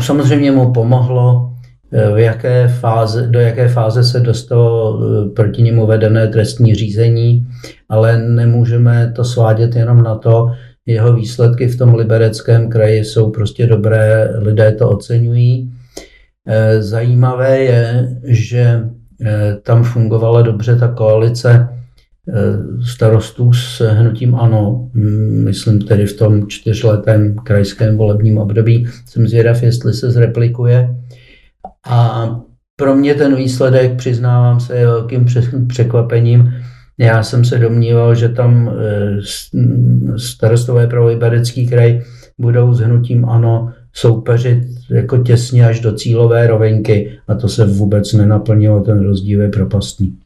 samozřejmě 0.00 0.52
mu 0.52 0.72
pomohlo 0.72 1.55
Eh, 1.55 1.55
v 1.92 2.18
jaké 2.18 2.68
fáze, 2.68 3.26
do 3.26 3.40
jaké 3.40 3.68
fáze 3.68 4.04
se 4.04 4.20
dostalo 4.20 5.00
eh, 5.00 5.28
proti 5.30 5.62
němu 5.62 5.86
vedené 5.86 6.28
trestní 6.28 6.74
řízení, 6.74 7.46
ale 7.88 8.18
nemůžeme 8.18 9.12
to 9.16 9.24
svádět 9.24 9.76
jenom 9.76 10.02
na 10.02 10.14
to, 10.14 10.50
jeho 10.86 11.12
výsledky 11.12 11.68
v 11.68 11.78
tom 11.78 11.94
libereckém 11.94 12.68
kraji 12.68 13.04
jsou 13.04 13.30
prostě 13.30 13.66
dobré, 13.66 14.30
lidé 14.38 14.72
to 14.72 14.90
oceňují. 14.90 15.72
Eh, 16.46 16.82
zajímavé 16.82 17.58
je, 17.58 18.16
že 18.24 18.80
tam 19.62 19.84
fungovala 19.84 20.42
dobře 20.42 20.76
ta 20.76 20.88
koalice 20.88 21.68
starostů 22.86 23.52
s 23.52 23.80
hnutím 23.80 24.34
ANO, 24.34 24.90
hm, 24.94 25.44
myslím 25.44 25.82
tedy 25.82 26.06
v 26.06 26.16
tom 26.16 26.48
čtyřletém 26.48 27.34
krajském 27.34 27.96
volebním 27.96 28.38
období. 28.38 28.86
Jsem 29.06 29.28
zvědav, 29.28 29.62
jestli 29.62 29.94
se 29.94 30.10
zreplikuje. 30.10 30.96
A 31.86 32.30
pro 32.76 32.94
mě 32.94 33.14
ten 33.14 33.36
výsledek, 33.36 33.96
přiznávám 33.96 34.60
se, 34.60 34.76
je 34.76 34.86
velkým 34.86 35.26
překvapením. 35.66 36.52
Já 36.98 37.22
jsem 37.22 37.44
se 37.44 37.58
domníval, 37.58 38.14
že 38.14 38.28
tam 38.28 38.70
eh, 38.70 39.16
starostové 40.16 40.86
pro 40.86 41.06
Liberecký 41.06 41.68
kraj 41.68 42.02
budou 42.38 42.74
s 42.74 42.80
hnutím 42.80 43.24
ANO 43.24 43.72
soupeřit 43.92 44.58
jako 44.90 45.18
těsně 45.18 45.66
až 45.66 45.80
do 45.80 45.92
cílové 45.92 46.46
rovinky 46.46 47.18
a 47.28 47.34
to 47.34 47.48
se 47.48 47.66
vůbec 47.66 48.12
nenaplnilo, 48.12 48.80
ten 48.80 49.00
rozdíl 49.00 49.42
je 49.42 49.48
propastný. 49.48 50.16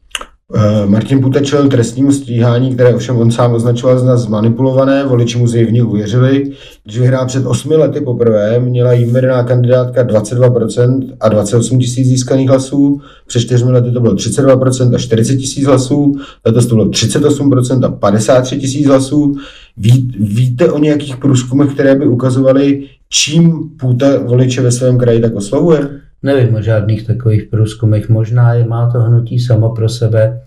Eh, 0.55 0.85
Martin 0.85 1.21
Puta 1.21 1.39
čelil 1.39 1.69
trestnímu 1.69 2.11
stíhání, 2.11 2.73
které 2.73 2.95
ovšem 2.95 3.17
on 3.17 3.31
sám 3.31 3.53
označoval 3.53 3.99
za 3.99 4.17
zmanipulované, 4.17 5.03
voliči 5.03 5.37
mu 5.37 5.47
zjevně 5.47 5.83
uvěřili. 5.83 6.51
Když 6.83 6.99
vyhrál 6.99 7.25
před 7.25 7.45
osmi 7.45 7.75
lety 7.75 8.01
poprvé, 8.01 8.59
měla 8.59 8.93
jim 8.93 9.13
vedená 9.13 9.43
kandidátka 9.43 10.03
22% 10.03 11.13
a 11.19 11.29
28 11.29 11.79
tisíc 11.79 12.07
získaných 12.07 12.49
hlasů, 12.49 13.01
před 13.27 13.39
čtyřmi 13.39 13.71
lety 13.71 13.91
to 13.91 13.99
bylo 13.99 14.15
32% 14.15 14.95
a 14.95 14.97
40 14.97 15.35
tisíc 15.35 15.65
hlasů, 15.65 16.15
letos 16.45 16.65
to 16.65 16.75
bylo 16.75 16.89
38% 16.89 17.85
a 17.85 17.89
53 17.89 18.59
tisíc 18.59 18.87
hlasů. 18.87 19.35
Ví, 19.77 20.11
víte 20.19 20.71
o 20.71 20.79
nějakých 20.79 21.17
průzkumech, 21.17 21.73
které 21.73 21.95
by 21.95 22.07
ukazovaly, 22.07 22.83
čím 23.09 23.69
půta 23.79 24.07
voliče 24.23 24.61
ve 24.61 24.71
svém 24.71 24.97
kraji 24.97 25.21
tak 25.21 25.35
oslovuje? 25.35 25.89
Nevím 26.23 26.55
o 26.55 26.61
žádných 26.61 27.07
takových 27.07 27.43
průzkumech. 27.43 28.09
Možná 28.09 28.53
je, 28.53 28.65
má 28.65 28.91
to 28.91 29.01
hnutí 29.01 29.39
samo 29.39 29.69
pro 29.69 29.89
sebe, 29.89 30.41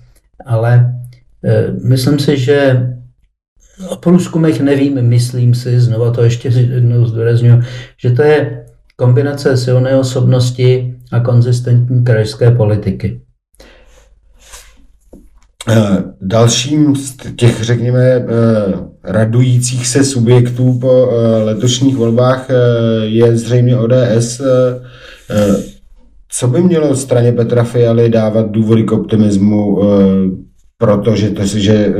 ale 0.47 0.95
e, 1.45 1.73
myslím 1.85 2.19
si, 2.19 2.37
že 2.37 2.89
o 3.89 3.97
průzkumech 3.97 4.61
nevím, 4.61 5.03
myslím 5.03 5.55
si, 5.55 5.81
znova 5.81 6.11
to 6.11 6.23
ještě 6.23 6.49
jednou 6.49 7.07
zdůraznuju, 7.07 7.63
že 7.99 8.11
to 8.11 8.23
je 8.23 8.65
kombinace 8.97 9.57
silné 9.57 9.97
osobnosti 9.97 10.95
a 11.13 11.21
konzistentní 11.21 12.05
krajské 12.05 12.51
politiky. 12.51 13.21
Eh, 15.69 16.03
dalším 16.21 16.97
z 16.97 17.17
těch, 17.37 17.65
řekněme, 17.65 18.01
eh, 18.01 18.25
radujících 19.05 19.87
se 19.87 20.05
subjektů 20.05 20.79
po 20.79 21.09
eh, 21.11 21.43
letošních 21.45 21.97
volbách 21.97 22.49
je 23.03 23.37
zřejmě 23.37 23.77
ODS. 23.77 24.41
Co 26.29 26.49
by 26.49 26.63
mělo 26.63 26.97
straně 26.97 27.33
Petra 27.33 27.65
Fialy 27.65 28.09
dávat 28.09 28.51
důvody 28.51 28.83
k 28.83 28.93
optimismu, 28.93 29.81
protože 30.79 31.31
to, 31.31 31.45
že 31.45 31.95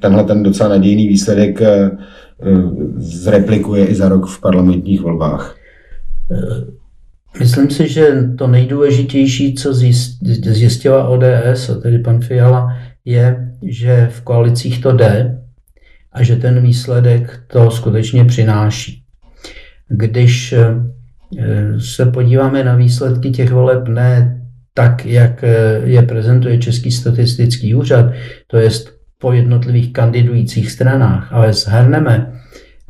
tenhle 0.00 0.24
ten 0.24 0.42
docela 0.42 0.68
nadějný 0.68 1.08
výsledek 1.08 1.60
zreplikuje 2.96 3.86
i 3.86 3.94
za 3.94 4.08
rok 4.08 4.26
v 4.26 4.40
parlamentních 4.40 5.00
volbách? 5.00 5.56
Myslím 7.38 7.70
si, 7.70 7.88
že 7.88 8.28
to 8.38 8.46
nejdůležitější, 8.46 9.54
co 9.54 9.74
zjistila 10.30 11.08
ODS, 11.08 11.70
a 11.70 11.74
tedy 11.74 11.98
pan 11.98 12.20
Fiala, 12.20 12.76
je, 13.04 13.52
že 13.62 14.08
v 14.12 14.20
koalicích 14.20 14.82
to 14.82 14.92
jde 14.92 15.42
a 16.12 16.22
že 16.22 16.36
ten 16.36 16.62
výsledek 16.62 17.40
to 17.46 17.70
skutečně 17.70 18.24
přináší. 18.24 19.02
Když 19.88 20.52
eh, 20.52 20.74
se 21.78 22.06
podíváme 22.06 22.64
na 22.64 22.74
výsledky 22.74 23.30
těch 23.30 23.50
voleb 23.50 23.88
ne 23.88 24.40
tak, 24.74 25.06
jak 25.06 25.44
eh, 25.44 25.80
je 25.84 26.02
prezentuje 26.02 26.58
Český 26.58 26.92
statistický 26.92 27.74
úřad, 27.74 28.12
to 28.46 28.56
je 28.56 28.70
po 29.18 29.32
jednotlivých 29.32 29.92
kandidujících 29.92 30.70
stranách, 30.70 31.32
ale 31.32 31.52
zhrneme 31.52 32.32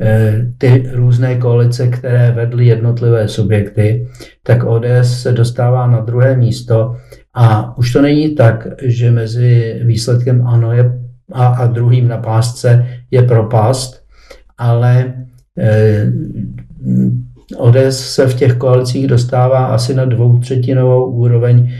eh, 0.00 0.46
ty 0.58 0.90
různé 0.92 1.36
koalice, 1.36 1.88
které 1.88 2.32
vedly 2.32 2.66
jednotlivé 2.66 3.28
subjekty, 3.28 4.08
tak 4.42 4.64
ODS 4.64 5.22
se 5.22 5.32
dostává 5.32 5.86
na 5.86 6.00
druhé 6.00 6.36
místo. 6.36 6.96
A 7.34 7.78
už 7.78 7.92
to 7.92 8.02
není 8.02 8.34
tak, 8.34 8.66
že 8.82 9.10
mezi 9.10 9.80
výsledkem 9.84 10.46
ano 10.46 10.72
je 10.72 11.00
a, 11.32 11.46
a 11.46 11.66
druhým 11.66 12.08
na 12.08 12.16
pásce 12.16 12.86
je 13.10 13.22
propast, 13.22 14.04
ale 14.58 15.14
eh, 15.58 16.06
ODS 17.60 18.14
se 18.14 18.26
v 18.26 18.34
těch 18.34 18.54
koalicích 18.54 19.06
dostává 19.06 19.66
asi 19.66 19.94
na 19.94 20.04
dvoutřetinovou 20.04 21.10
úroveň 21.10 21.70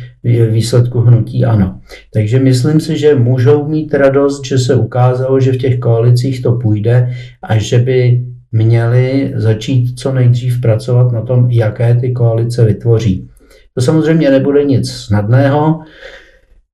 výsledku 0.50 1.00
hnutí 1.00 1.44
ano. 1.44 1.80
Takže 2.14 2.38
myslím 2.38 2.80
si, 2.80 2.98
že 2.98 3.14
můžou 3.14 3.68
mít 3.68 3.94
radost, 3.94 4.46
že 4.46 4.58
se 4.58 4.74
ukázalo, 4.74 5.40
že 5.40 5.52
v 5.52 5.56
těch 5.56 5.78
koalicích 5.78 6.42
to 6.42 6.52
půjde 6.52 7.10
a 7.42 7.58
že 7.58 7.78
by 7.78 8.24
měli 8.52 9.32
začít 9.36 9.98
co 9.98 10.12
nejdřív 10.12 10.60
pracovat 10.60 11.12
na 11.12 11.22
tom, 11.22 11.50
jaké 11.50 11.94
ty 11.94 12.12
koalice 12.12 12.64
vytvoří. 12.64 13.28
To 13.74 13.80
samozřejmě 13.80 14.30
nebude 14.30 14.64
nic 14.64 14.90
snadného. 14.90 15.80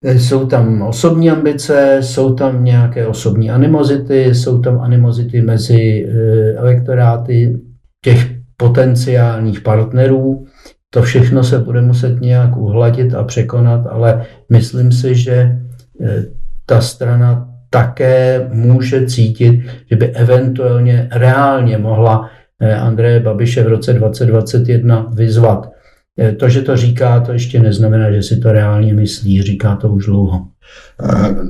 Jsou 0.04 0.46
tam 0.46 0.82
osobní 0.82 1.30
ambice, 1.30 1.98
jsou 2.00 2.34
tam 2.34 2.64
nějaké 2.64 3.06
osobní 3.06 3.50
animozity, 3.50 4.34
jsou 4.34 4.60
tam 4.60 4.80
animozity 4.80 5.42
mezi 5.42 6.08
eh, 6.08 6.52
elektoráty 6.52 7.60
těch 8.04 8.35
potenciálních 8.56 9.60
partnerů. 9.60 10.46
To 10.90 11.02
všechno 11.02 11.44
se 11.44 11.58
bude 11.58 11.82
muset 11.82 12.20
nějak 12.20 12.56
uhladit 12.56 13.14
a 13.14 13.24
překonat, 13.24 13.86
ale 13.90 14.26
myslím 14.52 14.92
si, 14.92 15.14
že 15.14 15.58
eh, 16.00 16.24
ta 16.66 16.80
strana 16.80 17.48
také 17.70 18.48
může 18.52 19.06
cítit, 19.06 19.60
že 19.90 19.96
by 19.96 20.06
eventuálně 20.06 21.08
reálně 21.12 21.78
mohla 21.78 22.30
eh, 22.60 22.74
Andreje 22.74 23.20
Babiše 23.20 23.62
v 23.62 23.68
roce 23.68 23.92
2021 23.92 25.10
vyzvat 25.14 25.76
Eh, 26.18 26.32
to, 26.32 26.48
že 26.48 26.62
to 26.62 26.76
říká, 26.76 27.20
to 27.20 27.32
ještě 27.32 27.60
neznamená, 27.60 28.12
že 28.12 28.22
si 28.22 28.36
to 28.36 28.52
reálně 28.52 28.94
myslí, 28.94 29.42
říká 29.42 29.76
to 29.76 29.88
už 29.88 30.06
dlouho. 30.06 30.48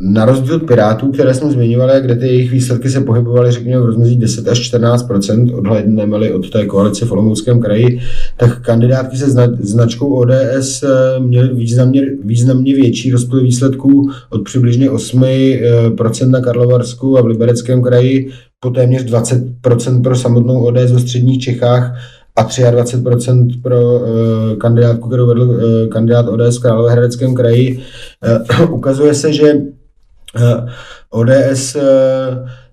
Na 0.00 0.24
rozdíl 0.24 0.54
od 0.54 0.62
Pirátů, 0.62 1.12
které 1.12 1.34
jsme 1.34 1.50
zmiňovali, 1.50 2.00
kde 2.00 2.16
ty 2.16 2.26
jejich 2.26 2.50
výsledky 2.50 2.90
se 2.90 3.00
pohybovaly, 3.00 3.52
řekněme, 3.52 3.82
v 3.82 3.86
rozmezí 3.86 4.16
10 4.16 4.48
až 4.48 4.74
14% 4.74 5.58
odhledneme 5.58 6.32
od 6.32 6.50
té 6.50 6.66
koalice 6.66 7.06
v 7.06 7.12
Olomouckém 7.12 7.60
kraji, 7.60 8.00
tak 8.36 8.62
kandidátky 8.62 9.16
se 9.16 9.30
značkou 9.60 10.14
ODS 10.14 10.82
eh, 10.82 11.20
měly 11.20 11.54
významně, 11.54 12.02
významně 12.24 12.74
větší 12.74 13.10
rozptyl 13.10 13.42
výsledků 13.42 14.10
od 14.30 14.44
přibližně 14.44 14.90
8 14.90 15.24
eh, 15.24 16.26
na 16.26 16.40
Karlovarsku 16.40 17.18
a 17.18 17.22
v 17.22 17.26
Libereckém 17.26 17.82
kraji 17.82 18.30
po 18.60 18.70
téměř 18.70 19.04
20% 19.04 20.02
pro 20.02 20.16
samotnou 20.16 20.64
ODS 20.64 20.92
ve 20.92 21.00
středních 21.00 21.40
Čechách 21.40 21.96
a 22.36 22.44
23% 22.44 23.62
pro 23.62 23.94
uh, 23.94 24.06
kandidátku, 24.60 25.08
kterou 25.08 25.26
vedl 25.26 25.42
uh, 25.42 25.60
kandidát 25.88 26.28
ODS 26.28 26.58
v 26.58 26.62
Královéhradeckém 26.62 27.34
kraji. 27.34 27.82
Uh, 28.60 28.70
ukazuje 28.74 29.14
se, 29.14 29.32
že 29.32 29.54
ODS 31.10 31.76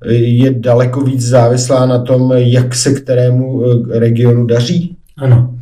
je 0.10 0.54
daleko 0.54 1.02
víc 1.02 1.30
závislá 1.30 1.86
na 1.86 1.99
tom, 1.99 2.32
jak 2.36 2.76
se 2.76 2.93
kterému 2.93 3.63
regionu 3.89 4.45
daří. 4.45 4.97
Ano, 5.17 5.56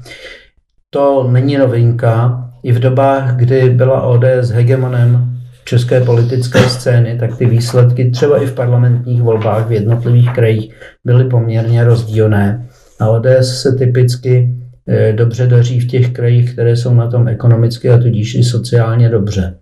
to 0.90 1.28
není 1.32 1.58
novinka. 1.58 2.44
I 2.64 2.72
v 2.72 2.80
dobách, 2.80 3.36
kdy 3.36 3.70
byla 3.70 4.02
ODS 4.02 4.50
hegemonem 4.50 5.32
české 5.66 6.02
politické 6.02 6.60
scény, 6.60 7.18
tak 7.20 7.38
ty 7.38 7.46
výsledky 7.46 8.12
třeba 8.12 8.44
i 8.44 8.46
v 8.46 8.54
parlamentních 8.54 9.22
volbách 9.22 9.68
v 9.68 9.72
jednotlivých 9.72 10.34
krajích 10.34 10.74
byly 11.06 11.24
poměrně 11.24 11.84
rozdílné. 11.84 12.68
A 13.02 13.10
ODS 13.10 13.62
se 13.62 13.72
typicky 13.72 14.56
eh, 14.88 15.14
dobře 15.14 15.48
daří 15.48 15.80
v 15.80 15.88
těch 15.88 16.10
krajích, 16.10 16.54
které 16.54 16.76
jsou 16.76 16.94
na 16.94 17.08
tom 17.08 17.28
ekonomicky 17.28 17.90
a 17.90 17.98
tudíž 17.98 18.36
i 18.36 18.44
sociálně 18.44 19.10
dobře. 19.10 19.58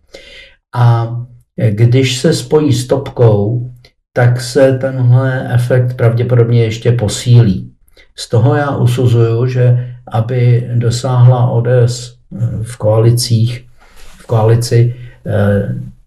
A 0.75 1.15
eh, 1.57 1.71
když 1.71 2.17
se 2.17 2.33
spojí 2.33 2.73
s 2.73 2.87
topkou, 2.87 3.69
tak 4.13 4.41
se 4.41 4.77
tenhle 4.81 5.53
efekt 5.53 5.93
pravděpodobně 5.93 6.63
ještě 6.63 6.91
posílí. 6.91 7.71
Z 8.15 8.29
toho 8.29 8.55
já 8.55 8.77
usuzuju, 8.77 9.45
že 9.45 9.95
aby 10.11 10.69
dosáhla 10.75 11.49
ODS 11.49 12.15
eh, 12.35 12.63
v 12.63 12.77
koalicích, 12.77 13.65
v 14.17 14.25
koalici 14.25 14.95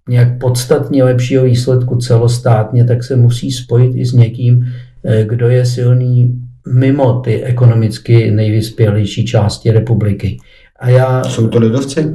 nějak 0.09 0.39
podstatně 0.39 1.05
lepšího 1.05 1.45
výsledku 1.45 1.97
celostátně, 1.97 2.85
tak 2.85 3.05
se 3.05 3.17
musí 3.17 3.53
spojit 3.53 3.93
i 3.95 4.07
s 4.07 4.13
někým, 4.13 4.67
kdo 5.27 5.49
je 5.49 5.67
silný 5.67 6.43
mimo 6.69 7.21
ty 7.21 7.43
ekonomicky 7.45 8.31
nejvyspělejší 8.31 9.25
části 9.25 9.71
republiky. 9.71 10.39
A 10.81 10.89
já 10.89 11.25
Jsou 11.25 11.49
to 11.49 11.59
lidovci? 11.59 12.07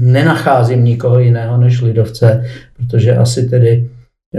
Nenacházím 0.00 0.84
nikoho 0.84 1.18
jiného 1.18 1.56
než 1.56 1.82
lidovce, 1.82 2.44
protože 2.76 3.16
asi 3.16 3.48
tedy 3.48 3.90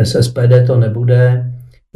z 0.04 0.24
SPD 0.24 0.67
to 0.67 0.80
nebude. 0.80 1.50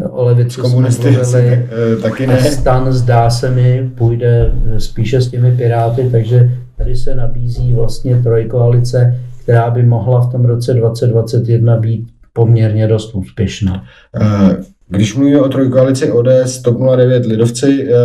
O 0.10 0.24
levici 0.24 0.62
komunisty 0.62 1.12
mluvili, 1.12 1.68
eh, 1.94 2.02
taky 2.02 2.28
ne. 2.28 2.42
Stan 2.42 2.94
zdá 2.94 3.30
se 3.30 3.52
mi 3.52 3.92
půjde 3.96 4.52
spíše 4.78 5.22
s 5.22 5.30
těmi 5.30 5.52
piráty, 5.52 6.10
takže 6.12 6.52
tady 6.78 6.96
se 6.96 7.16
nabízí 7.16 7.74
vlastně 7.74 8.16
trojkoalice, 8.24 9.20
která 9.44 9.70
by 9.70 9.84
mohla 9.84 10.22
v 10.22 10.32
tom 10.32 10.46
roce 10.46 10.74
2021 10.74 11.78
být 11.78 12.08
poměrně 12.34 12.88
dost 12.88 13.16
úspěšná. 13.16 13.84
Uh, 14.22 14.52
když 14.88 15.16
mluvíme 15.16 15.42
o 15.42 15.50
trojkoalici 15.50 16.12
ODS, 16.12 16.62
TOP 16.62 16.78
09, 16.96 17.26
Lidovci, 17.26 17.88
eh, 17.90 17.96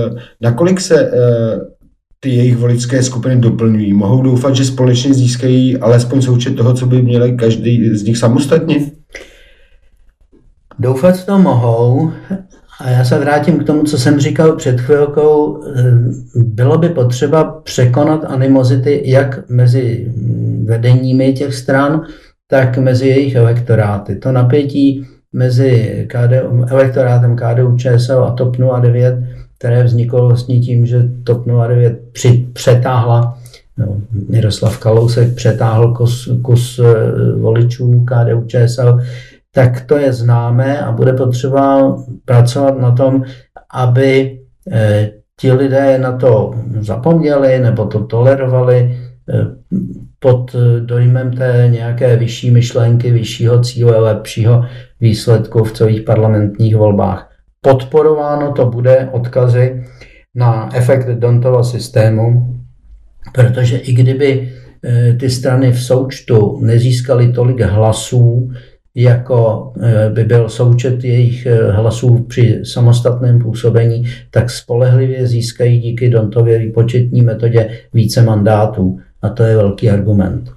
nakolik 0.40 0.80
se 0.80 1.00
eh, 1.06 1.60
ty 2.20 2.30
jejich 2.30 2.56
voličské 2.56 3.02
skupiny 3.02 3.36
doplňují? 3.36 3.92
Mohou 3.92 4.22
doufat, 4.22 4.56
že 4.56 4.64
společně 4.64 5.14
získají 5.14 5.78
alespoň 5.78 6.22
součet 6.22 6.56
toho, 6.56 6.74
co 6.74 6.86
by 6.86 7.02
měli 7.02 7.32
každý 7.32 7.96
z 7.96 8.02
nich 8.02 8.18
samostatně? 8.18 8.90
Doufat 10.78 11.26
to 11.26 11.38
mohou. 11.38 12.10
A 12.80 12.90
já 12.90 13.04
se 13.04 13.18
vrátím 13.18 13.58
k 13.58 13.66
tomu, 13.66 13.82
co 13.82 13.98
jsem 13.98 14.20
říkal 14.20 14.56
před 14.56 14.80
chvilkou. 14.80 15.64
Eh, 15.76 15.82
bylo 16.34 16.78
by 16.78 16.88
potřeba 16.88 17.44
překonat 17.44 18.24
animozity 18.24 19.02
jak 19.04 19.50
mezi 19.50 20.12
vedeními 20.64 21.32
těch 21.32 21.54
stran, 21.54 22.02
tak 22.46 22.78
mezi 22.78 23.08
jejich 23.08 23.34
elektoráty. 23.34 24.16
To 24.16 24.32
napětí 24.32 25.06
mezi 25.32 26.06
KDU, 26.08 26.64
elektorátem 26.68 27.36
KDU 27.36 27.76
ČSL 27.76 28.24
a 28.24 28.30
TOP 28.30 28.56
09, 28.80 29.14
které 29.58 29.84
vzniklo 29.84 30.26
vlastně 30.26 30.60
tím, 30.60 30.86
že 30.86 31.08
TOP 31.24 31.46
09 31.68 32.00
při, 32.12 32.46
přetáhla, 32.52 33.38
no, 33.78 33.96
Miroslav 34.28 34.78
Kalousek 34.78 35.34
přetáhl 35.34 35.94
kus, 35.94 36.28
kus 36.42 36.80
eh, 36.84 37.32
voličů 37.40 38.04
KDU 38.04 38.44
ČSL, 38.46 39.00
tak 39.54 39.80
to 39.80 39.98
je 39.98 40.12
známé 40.12 40.80
a 40.80 40.92
bude 40.92 41.12
potřeba 41.12 41.96
pracovat 42.24 42.78
na 42.78 42.90
tom, 42.90 43.24
aby 43.74 44.38
eh, 44.70 45.10
ti 45.40 45.52
lidé 45.52 45.98
na 45.98 46.12
to 46.12 46.54
zapomněli 46.80 47.58
nebo 47.58 47.84
to 47.86 48.04
tolerovali 48.04 48.98
pod 50.18 50.56
dojmem 50.80 51.32
té 51.32 51.68
nějaké 51.70 52.16
vyšší 52.16 52.50
myšlenky, 52.50 53.10
vyššího 53.10 53.60
cíle, 53.60 53.98
lepšího 53.98 54.64
výsledku 55.02 55.64
v 55.64 55.72
celých 55.72 56.02
parlamentních 56.02 56.76
volbách. 56.76 57.30
Podporováno 57.60 58.52
to 58.52 58.66
bude 58.66 59.08
odkazy 59.12 59.84
na 60.34 60.70
efekt 60.74 61.08
Dontova 61.08 61.62
systému, 61.62 62.56
protože 63.34 63.76
i 63.76 63.92
kdyby 63.92 64.52
eh, 64.84 65.12
ty 65.20 65.30
strany 65.30 65.72
v 65.72 65.82
součtu 65.82 66.58
nezískaly 66.62 67.32
tolik 67.32 67.60
hlasů, 67.60 68.50
jako 68.94 69.72
eh, 69.80 70.10
by 70.10 70.24
byl 70.24 70.48
součet 70.48 71.04
jejich 71.04 71.46
eh, 71.46 71.72
hlasů 71.72 72.18
při 72.28 72.60
samostatném 72.64 73.38
působení, 73.38 74.04
tak 74.30 74.50
spolehlivě 74.50 75.26
získají 75.26 75.80
díky 75.80 76.10
Dontově 76.10 76.58
výpočetní 76.58 77.22
metodě 77.22 77.70
více 77.94 78.22
mandátů. 78.22 78.98
A 79.22 79.28
to 79.28 79.42
je 79.42 79.56
velký 79.56 79.90
argument. 79.90 80.50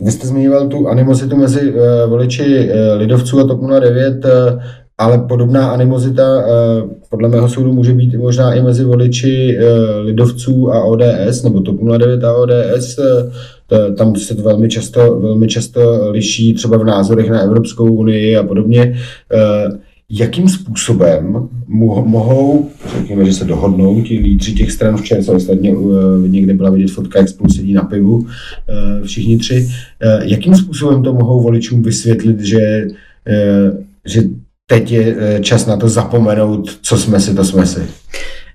Vy 0.00 0.10
jste 0.12 0.26
zmiňoval 0.26 0.68
tu 0.68 0.88
animositu 0.88 1.36
mezi 1.36 1.74
voliči 2.06 2.70
lidovců 2.96 3.40
a 3.40 3.46
TOP 3.46 3.60
09 3.80 4.26
ale 4.98 5.18
podobná 5.18 5.70
animozita 5.70 6.22
eh, 6.22 6.82
podle 7.10 7.28
mého 7.28 7.48
soudu 7.48 7.72
může 7.72 7.92
být 7.92 8.14
možná 8.14 8.54
i 8.54 8.62
mezi 8.62 8.84
voliči 8.84 9.58
eh, 9.58 9.98
lidovců 9.98 10.72
a 10.72 10.84
ODS, 10.84 11.42
nebo 11.44 11.60
TOP 11.60 11.80
09 11.98 12.24
a 12.24 12.34
ODS. 12.36 12.98
Eh, 12.98 13.92
tam 13.92 14.16
se 14.16 14.34
to 14.34 14.42
velmi 14.42 14.68
často, 14.68 15.18
velmi 15.20 15.48
často 15.48 16.10
liší 16.10 16.54
třeba 16.54 16.76
v 16.76 16.84
názorech 16.84 17.30
na 17.30 17.40
Evropskou 17.40 17.94
unii 17.94 18.36
a 18.36 18.42
podobně. 18.42 18.98
Jakým 20.10 20.48
způsobem 20.48 21.48
mohou, 21.66 22.70
řekněme, 22.98 23.24
že 23.24 23.32
se 23.32 23.44
dohodnou 23.44 24.02
ti 24.02 24.18
lídři 24.18 24.54
těch 24.54 24.72
stran, 24.72 24.96
včera 24.96 25.22
se 25.22 25.32
ostatně 25.32 25.74
někde 26.26 26.54
byla 26.54 26.70
vidět 26.70 26.90
fotka, 26.90 27.18
jak 27.18 27.28
spolu 27.28 27.50
sedí 27.50 27.72
na 27.72 27.82
pivu, 27.82 28.26
všichni 29.04 29.38
tři, 29.38 29.68
jakým 30.22 30.54
způsobem 30.54 31.02
to 31.02 31.14
mohou 31.14 31.42
voličům 31.42 31.82
vysvětlit, 31.82 32.40
že, 32.40 32.86
že 34.04 34.22
teď 34.66 34.92
je 34.92 35.16
čas 35.42 35.66
na 35.66 35.76
to 35.76 35.88
zapomenout, 35.88 36.78
co 36.82 36.98
jsme 36.98 37.20
si, 37.20 37.34
to 37.34 37.44
jsme 37.44 37.66
si? 37.66 37.80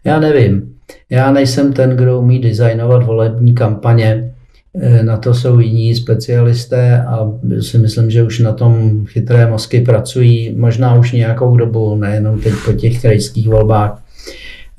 Já 0.03 0.19
nevím. 0.19 0.73
Já 1.09 1.31
nejsem 1.31 1.73
ten, 1.73 1.89
kdo 1.89 2.19
umí 2.19 2.39
designovat 2.39 3.05
volební 3.05 3.53
kampaně. 3.53 4.33
Eh, 4.79 5.03
na 5.03 5.17
to 5.17 5.33
jsou 5.33 5.59
jiní 5.59 5.95
specialisté 5.95 7.03
a 7.03 7.31
si 7.59 7.77
myslím, 7.77 8.11
že 8.11 8.23
už 8.23 8.39
na 8.39 8.53
tom 8.53 9.05
chytré 9.05 9.49
mozky 9.49 9.81
pracují 9.81 10.55
možná 10.55 10.95
už 10.95 11.11
nějakou 11.11 11.57
dobu, 11.57 11.95
nejenom 11.95 12.39
teď 12.39 12.53
po 12.65 12.73
těch 12.73 13.01
krajských 13.01 13.47
volbách. 13.49 14.03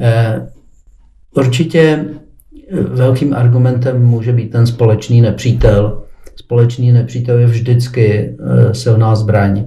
Eh, 0.00 0.46
určitě 1.37 2.05
velkým 2.88 3.35
argumentem 3.35 4.05
může 4.05 4.33
být 4.33 4.50
ten 4.50 4.66
společný 4.66 5.20
nepřítel. 5.20 6.02
Společný 6.37 6.92
nepřítel 6.92 7.38
je 7.38 7.46
vždycky 7.46 8.37
silná 8.72 9.16
zbraň. 9.16 9.64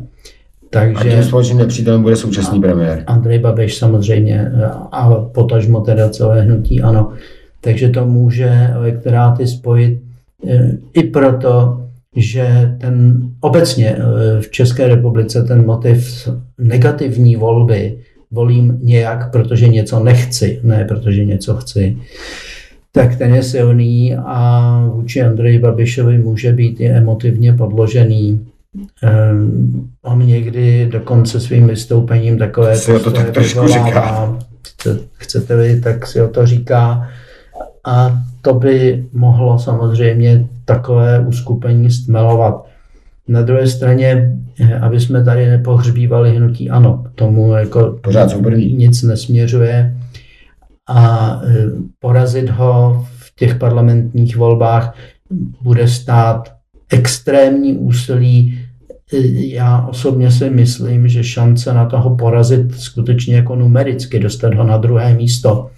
Takže, 0.70 1.10
a 1.10 1.16
tím 1.16 1.24
společným 1.24 1.58
nepřítelem 1.58 2.02
bude 2.02 2.16
současný 2.16 2.62
premiér. 2.62 3.04
Andrej 3.08 3.40
Babiš 3.40 3.78
samozřejmě 3.78 4.52
a 4.92 5.10
potažmo 5.16 5.82
teda 5.82 6.10
celé 6.10 6.42
hnutí, 6.42 6.82
ano. 6.82 7.14
Takže 7.62 7.90
to 7.90 8.06
může 8.06 8.70
elektoráty 8.74 9.48
spojit 9.48 10.00
i 10.94 11.04
proto, 11.04 11.82
že 12.16 12.76
ten 12.82 13.22
obecně 13.40 13.88
e, 13.88 14.42
v 14.42 14.52
České 14.52 14.88
republice 14.88 15.44
ten 15.44 15.66
motiv 15.66 16.30
negativní 16.58 17.36
volby 17.36 17.98
volím 18.32 18.80
nějak, 18.82 19.32
protože 19.32 19.68
něco 19.68 20.00
nechci, 20.00 20.60
ne 20.64 20.86
protože 20.86 21.26
něco 21.26 21.56
chci, 21.56 21.98
tak 22.92 23.16
ten 23.16 23.36
je 23.36 23.44
silný 23.44 24.16
a 24.16 24.90
vůči 24.94 25.22
Andreji 25.22 25.60
Babišovi 25.60 26.18
může 26.18 26.54
být 26.54 26.80
i 26.80 26.88
emotivně 26.88 27.54
podložený. 27.54 28.48
Um, 29.32 29.90
on 30.02 30.28
někdy 30.28 30.90
dokonce 30.92 31.40
svým 31.40 31.68
vystoupením 31.68 32.38
takové 32.38 32.76
si 32.76 33.00
to 33.00 33.12
tak 33.12 33.32
trošku 33.32 33.68
říká. 33.68 34.38
Chcete-li, 35.14 35.82
tak 35.82 36.08
si 36.08 36.22
o 36.22 36.28
to 36.28 36.46
říká. 36.46 37.10
A 37.86 38.18
to 38.46 38.54
by 38.54 39.06
mohlo 39.14 39.60
samozřejmě 39.60 40.46
takové 40.66 41.20
uskupení 41.20 41.92
stmelovat. 41.92 42.66
Na 43.28 43.42
druhé 43.42 43.68
straně, 43.68 44.38
aby 44.82 45.00
jsme 45.00 45.24
tady 45.24 45.50
nepohřbívali 45.50 46.36
hnutí 46.36 46.70
ano, 46.70 47.04
tomu 47.16 47.54
jako 47.54 48.00
Pořád 48.02 48.36
nic 48.56 49.04
nesměřuje. 49.04 49.98
A 50.88 51.42
eh, 51.44 51.66
porazit 52.00 52.50
ho 52.50 53.06
v 53.18 53.36
těch 53.36 53.56
parlamentních 53.56 54.38
volbách 54.38 54.96
bude 55.62 55.88
stát 55.88 56.54
extrémní 56.90 57.78
úsilí. 57.78 58.60
Já 59.34 59.88
osobně 59.88 60.32
si 60.32 60.50
myslím, 60.50 61.08
že 61.08 61.24
šance 61.24 61.74
na 61.74 61.86
toho 61.86 62.16
porazit 62.16 62.76
skutečně 62.76 63.36
jako 63.36 63.56
numericky, 63.56 64.20
dostat 64.20 64.54
ho 64.54 64.64
na 64.64 64.78
druhé 64.78 65.14
místo, 65.14 65.70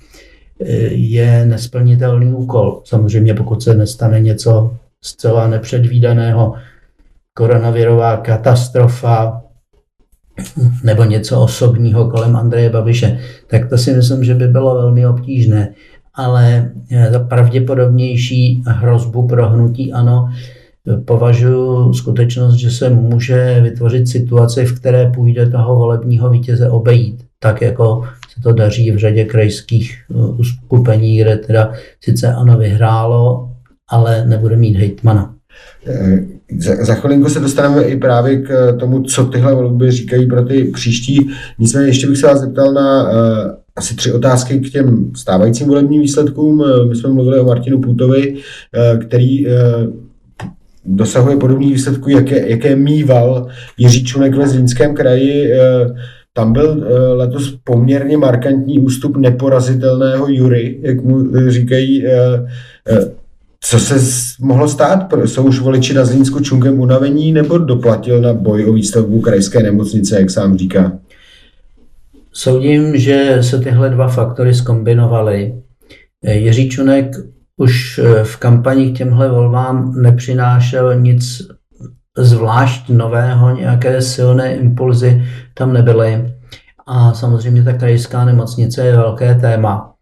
je 0.89 1.45
nesplnitelný 1.45 2.33
úkol. 2.33 2.81
Samozřejmě 2.85 3.33
pokud 3.33 3.63
se 3.63 3.73
nestane 3.73 4.19
něco 4.19 4.73
zcela 5.03 5.47
nepředvídaného, 5.47 6.53
koronavirová 7.33 8.17
katastrofa 8.17 9.41
nebo 10.83 11.03
něco 11.03 11.41
osobního 11.41 12.09
kolem 12.09 12.35
Andreje 12.35 12.69
Babiše, 12.69 13.19
tak 13.47 13.69
to 13.69 13.77
si 13.77 13.93
myslím, 13.93 14.23
že 14.23 14.35
by 14.35 14.47
bylo 14.47 14.75
velmi 14.75 15.07
obtížné. 15.07 15.73
Ale 16.13 16.71
za 17.11 17.19
pravděpodobnější 17.19 18.63
hrozbu 18.67 19.27
pro 19.27 19.49
hnutí 19.49 19.93
ano, 19.93 20.29
považuji 21.05 21.93
skutečnost, 21.93 22.55
že 22.55 22.71
se 22.71 22.89
může 22.89 23.61
vytvořit 23.61 24.07
situace, 24.07 24.65
v 24.65 24.79
které 24.79 25.11
půjde 25.15 25.49
toho 25.49 25.75
volebního 25.75 26.29
vítěze 26.29 26.69
obejít, 26.69 27.23
tak 27.39 27.61
jako 27.61 28.03
se 28.37 28.43
to 28.43 28.53
daří 28.53 28.91
v 28.91 28.97
řadě 28.97 29.25
krajských 29.25 30.03
uh, 30.09 30.39
uskupení, 30.39 31.21
kde 31.21 31.37
teda 31.37 31.73
sice 32.01 32.33
ano 32.33 32.57
vyhrálo, 32.57 33.49
ale 33.89 34.25
nebude 34.25 34.55
mít 34.55 34.77
hejtmana. 34.77 35.33
Eh, 35.87 36.19
za, 36.57 36.85
za 36.85 36.95
chvilinku 36.95 37.29
se 37.29 37.39
dostaneme 37.39 37.83
i 37.83 37.97
právě 37.97 38.41
k 38.41 38.77
tomu, 38.79 39.03
co 39.03 39.25
tyhle 39.25 39.55
volby 39.55 39.91
říkají 39.91 40.25
pro 40.25 40.45
ty 40.45 40.63
příští. 40.63 41.29
Nicméně 41.59 41.87
ještě 41.87 42.07
bych 42.07 42.17
se 42.17 42.27
vás 42.27 42.41
zeptal 42.41 42.73
na 42.73 43.03
uh, 43.03 43.09
asi 43.75 43.95
tři 43.95 44.11
otázky 44.11 44.59
k 44.59 44.71
těm 44.71 45.11
stávajícím 45.15 45.67
volebním 45.67 46.01
výsledkům. 46.01 46.63
My 46.89 46.95
jsme 46.95 47.09
mluvili 47.09 47.39
o 47.39 47.45
Martinu 47.45 47.81
Půtovi, 47.81 48.33
uh, 48.33 48.99
který 48.99 49.47
uh, 49.47 49.51
dosahuje 50.87 51.37
podobných 51.37 51.73
výsledků, 51.73 52.09
jaké, 52.09 52.49
jaké 52.49 52.75
mýval 52.75 53.47
Jiří 53.77 54.03
Čunek 54.03 54.35
ve 54.35 54.47
Zlínském 54.47 54.95
kraji. 54.95 55.51
Eh, 55.51 55.57
tam 56.37 56.53
byl 56.53 56.83
eh, 56.83 57.13
letos 57.13 57.57
poměrně 57.63 58.17
markantní 58.17 58.79
ústup 58.79 59.17
neporazitelného 59.17 60.27
Jury, 60.29 60.79
jak 60.81 61.01
mu 61.01 61.35
eh, 61.35 61.51
říkají. 61.51 62.03
Co 63.61 63.79
se 63.79 63.95
mohlo 64.41 64.67
stát? 64.67 65.13
Jsou 65.25 65.43
už 65.43 65.59
voliči 65.59 65.93
na 65.93 66.05
Zlínsku 66.05 66.39
Čunkem 66.39 66.79
unavení 66.79 67.31
nebo 67.31 67.57
doplatil 67.57 68.21
na 68.21 68.33
boj 68.33 68.65
o 68.65 68.73
výstavbu 68.73 69.21
krajské 69.21 69.63
nemocnice, 69.63 70.19
jak 70.19 70.29
sám 70.29 70.57
říká? 70.57 70.91
Soudím, 72.33 72.97
že 72.97 73.37
se 73.41 73.59
tyhle 73.59 73.89
dva 73.89 74.07
faktory 74.07 74.53
skombinovaly. 74.53 75.53
Jiří 76.23 76.69
Čunek 76.69 77.15
už 77.57 77.99
eh, 77.99 78.23
v 78.23 78.37
kampani 78.37 78.91
k 78.91 78.97
těmhle 78.97 79.29
volbám 79.29 80.01
nepřinášel 80.01 80.99
nic 80.99 81.47
zvlášť 82.17 82.89
nového, 82.89 83.55
nějaké 83.55 84.01
silné 84.01 84.55
impulzy 84.55 85.23
tam 85.53 85.73
nebyly. 85.73 86.33
A 86.87 87.13
samozřejmě 87.13 87.63
ta 87.63 87.73
krajská 87.73 88.25
nemocnice 88.25 88.85
je 88.85 88.95
velké 88.95 89.35
téma. 89.35 89.93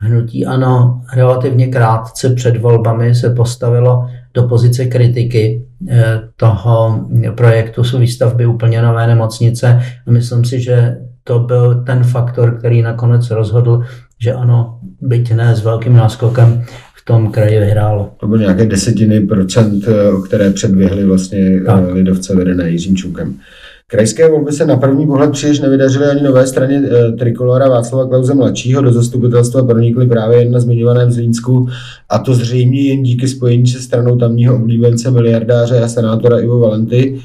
Hnutí 0.00 0.46
ano, 0.46 1.00
relativně 1.14 1.66
krátce 1.66 2.34
před 2.34 2.56
volbami 2.56 3.14
se 3.14 3.30
postavilo 3.30 4.06
do 4.34 4.42
pozice 4.42 4.84
kritiky 4.84 5.66
eh, 5.88 6.20
toho 6.36 7.06
projektu 7.36 7.82
výstavby 7.98 8.46
úplně 8.46 8.82
nové 8.82 9.06
nemocnice. 9.06 9.82
Myslím 10.10 10.44
si, 10.44 10.60
že 10.60 10.96
to 11.24 11.38
byl 11.38 11.84
ten 11.84 12.04
faktor, 12.04 12.58
který 12.58 12.82
nakonec 12.82 13.30
rozhodl, 13.30 13.82
že 14.20 14.32
ano, 14.32 14.78
byť 15.00 15.32
ne 15.32 15.56
s 15.56 15.64
velkým 15.64 15.96
náskokem, 15.96 16.64
tom 17.04 17.32
kraji 17.32 17.58
vyhrálo. 17.58 18.10
To 18.16 18.26
byly 18.26 18.40
nějaké 18.40 18.66
desetiny 18.66 19.20
procent, 19.20 19.84
eh, 19.88 20.12
o 20.12 20.18
které 20.18 20.50
předběhly 20.50 21.04
vlastně 21.04 21.38
eh, 21.38 21.64
tak. 21.64 21.92
lidovce 21.92 22.36
vedené 22.36 22.70
Jiřím 22.70 22.96
Čunkem. 22.96 23.38
Krajské 23.86 24.28
volby 24.28 24.52
se 24.52 24.66
na 24.66 24.76
první 24.76 25.06
pohled 25.06 25.30
příliš 25.30 25.60
nevydařily 25.60 26.06
ani 26.06 26.22
nové 26.22 26.46
straně 26.46 26.76
e, 26.76 27.12
Trikolora 27.12 27.68
Václava 27.68 28.08
Klauze 28.08 28.34
mladšího. 28.34 28.82
Do 28.82 28.92
zastupitelstva 28.92 29.66
pronikly 29.66 30.06
právě 30.06 30.38
jen 30.38 30.52
na 30.52 30.60
zmiňovaném 30.60 31.12
Zlínsku 31.12 31.68
a 32.08 32.18
to 32.18 32.34
zřejmě 32.34 32.82
jen 32.82 33.02
díky 33.02 33.28
spojení 33.28 33.66
se 33.66 33.80
stranou 33.80 34.16
tamního 34.16 34.56
oblíbence 34.56 35.10
miliardáře 35.10 35.80
a 35.80 35.88
senátora 35.88 36.38
Ivo 36.38 36.58
Valenty. 36.58 37.20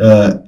E, 0.00 0.38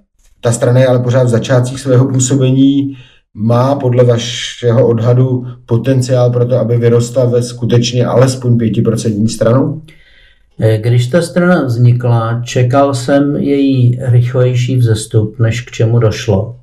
ta 0.41 0.53
strana 0.53 0.80
je 0.80 0.87
ale 0.87 0.99
pořád 0.99 1.24
v 1.24 1.28
začátcích 1.28 1.80
svého 1.80 2.09
působení 2.09 2.97
má 3.39 3.74
podle 3.74 4.05
vašeho 4.05 4.89
odhadu 4.89 5.47
potenciál 5.66 6.30
pro 6.30 6.47
to, 6.47 6.59
aby 6.59 6.76
vyrostla 6.76 7.24
ve 7.24 7.43
skutečně 7.43 8.07
alespoň 8.07 8.57
5% 8.57 9.28
stranu? 9.28 9.82
Eh, 10.61 10.78
když 10.78 11.07
ta 11.07 11.22
strana 11.22 11.64
vznikla, 11.64 12.43
čekal 12.45 12.95
jsem 12.95 13.37
její 13.37 13.99
rychlejší 14.03 14.76
vzestup, 14.76 15.39
než 15.39 15.61
k 15.61 15.70
čemu 15.70 15.99
došlo. 15.99 16.57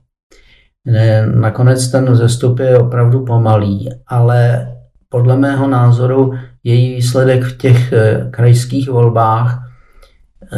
Eh, 0.88 1.26
nakonec 1.26 1.88
ten 1.88 2.12
vzestup 2.12 2.60
je 2.60 2.78
opravdu 2.78 3.26
pomalý, 3.26 3.90
ale 4.08 4.68
podle 5.10 5.38
mého 5.38 5.68
názoru 5.68 6.34
její 6.64 6.96
výsledek 6.96 7.44
v 7.44 7.58
těch 7.58 7.94
eh, 7.94 8.28
krajských 8.32 8.90
volbách 8.90 9.60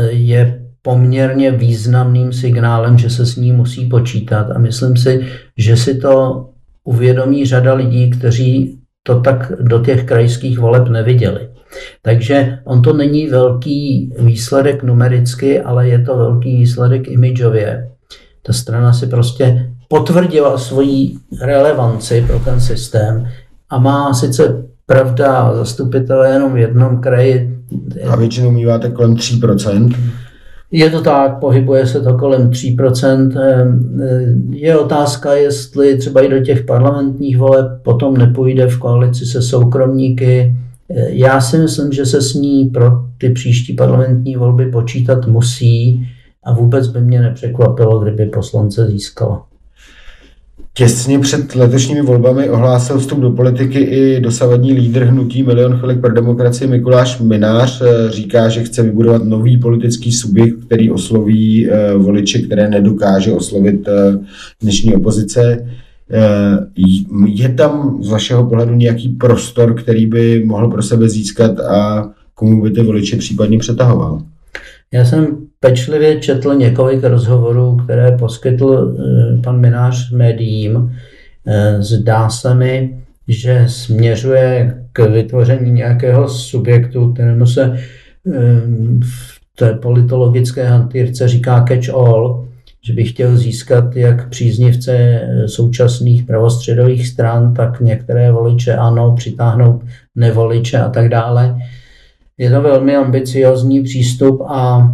je 0.09 0.64
poměrně 0.85 1.51
významným 1.51 2.33
signálem, 2.33 2.97
že 2.97 3.09
se 3.09 3.25
s 3.25 3.35
ní 3.35 3.51
musí 3.51 3.85
počítat. 3.85 4.51
A 4.55 4.59
myslím 4.59 4.97
si, 4.97 5.25
že 5.57 5.77
si 5.77 5.97
to 5.97 6.45
uvědomí 6.83 7.45
řada 7.45 7.73
lidí, 7.73 8.09
kteří 8.09 8.77
to 9.03 9.19
tak 9.21 9.51
do 9.59 9.79
těch 9.79 10.03
krajských 10.03 10.59
voleb 10.59 10.87
neviděli. 10.87 11.49
Takže 12.01 12.59
on 12.63 12.81
to 12.81 12.93
není 12.93 13.27
velký 13.27 14.13
výsledek 14.19 14.83
numericky, 14.83 15.61
ale 15.61 15.87
je 15.87 15.99
to 15.99 16.17
velký 16.17 16.57
výsledek 16.57 17.07
imidžově. 17.07 17.89
Ta 18.41 18.53
strana 18.53 18.93
si 18.93 19.07
prostě 19.07 19.71
potvrdila 19.87 20.57
svoji 20.57 21.15
relevanci 21.41 22.23
pro 22.27 22.39
ten 22.39 22.61
systém 22.61 23.27
a 23.69 23.79
má 23.79 24.13
sice 24.13 24.63
pravda 24.85 25.55
zastupitele 25.55 26.29
jenom 26.29 26.53
v 26.53 26.57
jednom 26.57 27.01
kraji. 27.01 27.59
A 28.09 28.15
většinou 28.15 28.51
míváte 28.51 28.89
kolem 28.89 29.15
3%. 29.15 29.95
Je 30.71 30.89
to 30.89 31.01
tak, 31.01 31.39
pohybuje 31.39 31.87
se 31.87 32.01
to 32.01 32.17
kolem 32.17 32.49
3%. 32.49 33.31
Je 34.49 34.77
otázka, 34.77 35.33
jestli 35.33 35.97
třeba 35.97 36.21
i 36.21 36.29
do 36.29 36.39
těch 36.39 36.63
parlamentních 36.63 37.37
voleb 37.37 37.65
potom 37.83 38.17
nepůjde 38.17 38.67
v 38.67 38.79
koalici 38.79 39.25
se 39.25 39.41
soukromníky. 39.41 40.55
Já 41.07 41.41
si 41.41 41.57
myslím, 41.57 41.91
že 41.91 42.05
se 42.05 42.21
s 42.21 42.33
ní 42.33 42.65
pro 42.65 42.91
ty 43.17 43.29
příští 43.29 43.73
parlamentní 43.73 44.35
volby 44.35 44.65
počítat 44.65 45.27
musí 45.27 46.07
a 46.43 46.53
vůbec 46.53 46.87
by 46.87 47.01
mě 47.01 47.21
nepřekvapilo, 47.21 47.99
kdyby 47.99 48.25
poslance 48.25 48.85
získala. 48.85 49.45
Těsně 50.77 51.19
před 51.19 51.55
letošními 51.55 52.01
volbami 52.01 52.49
ohlásil 52.49 52.99
vstup 52.99 53.19
do 53.19 53.31
politiky 53.31 53.79
i 53.79 54.19
dosavadní 54.21 54.73
lídr 54.73 55.03
hnutí 55.03 55.43
Milion 55.43 55.77
chvilek 55.77 56.01
pro 56.01 56.13
demokracii 56.13 56.67
Mikuláš 56.67 57.19
Minář. 57.19 57.81
Eh, 57.81 58.11
říká, 58.11 58.49
že 58.49 58.63
chce 58.63 58.83
vybudovat 58.83 59.23
nový 59.23 59.57
politický 59.57 60.11
subjekt, 60.11 60.65
který 60.65 60.91
osloví 60.91 61.69
eh, 61.69 61.93
voliče, 61.97 62.39
které 62.41 62.69
nedokáže 62.69 63.31
oslovit 63.31 63.87
eh, 63.87 64.19
dnešní 64.61 64.95
opozice. 64.95 65.67
Je 67.25 67.49
tam 67.49 67.97
z 68.01 68.09
vašeho 68.09 68.49
pohledu 68.49 68.75
nějaký 68.75 69.09
prostor, 69.09 69.73
který 69.73 70.05
by 70.05 70.43
mohl 70.45 70.67
pro 70.67 70.81
sebe 70.81 71.09
získat 71.09 71.59
a 71.59 72.09
komu 72.33 72.61
by 72.61 72.71
ty 72.71 72.83
voliče 72.83 73.17
případně 73.17 73.59
přetahoval? 73.59 74.21
Já 74.93 75.05
jsem 75.05 75.37
pečlivě 75.59 76.19
četl 76.19 76.55
několik 76.55 77.03
rozhovorů, 77.03 77.77
které 77.83 78.11
poskytl 78.11 78.95
eh, 78.99 79.41
pan 79.41 79.59
Minář 79.59 80.11
médiím. 80.11 80.95
Eh, 81.47 81.81
zdá 81.81 82.29
se 82.29 82.55
mi, 82.55 82.99
že 83.27 83.65
směřuje 83.67 84.77
k 84.93 84.99
vytvoření 84.99 85.71
nějakého 85.71 86.27
subjektu, 86.29 87.13
kterému 87.13 87.47
se 87.47 87.63
eh, 87.63 87.81
v 89.01 89.39
té 89.55 89.73
politologické 89.73 90.65
hantýrce 90.67 91.27
říká 91.27 91.65
catch-all, 91.65 92.45
že 92.81 92.93
by 92.93 93.03
chtěl 93.03 93.37
získat 93.37 93.95
jak 93.95 94.29
příznivce 94.29 95.21
současných 95.45 96.23
pravostředových 96.23 97.07
stran, 97.07 97.53
tak 97.53 97.81
některé 97.81 98.31
voliče 98.31 98.75
ano, 98.75 99.15
přitáhnout 99.15 99.83
nevoliče 100.15 100.77
a 100.77 100.89
tak 100.89 101.09
dále. 101.09 101.57
Je 102.37 102.49
to 102.49 102.61
velmi 102.61 102.95
ambiciozní 102.95 103.83
přístup 103.83 104.41
a 104.41 104.93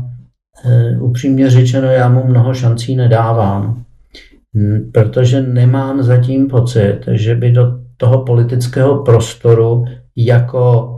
e, 0.66 1.00
upřímně 1.00 1.50
řečeno, 1.50 1.88
já 1.88 2.10
mu 2.10 2.28
mnoho 2.28 2.54
šancí 2.54 2.96
nedávám, 2.96 3.84
protože 4.92 5.42
nemám 5.42 6.04
zatím 6.04 6.48
pocit, 6.48 7.00
že 7.12 7.36
by 7.36 7.52
do 7.52 7.80
toho 7.98 8.26
politického 8.26 9.04
prostoru 9.04 9.86
jako 10.16 10.98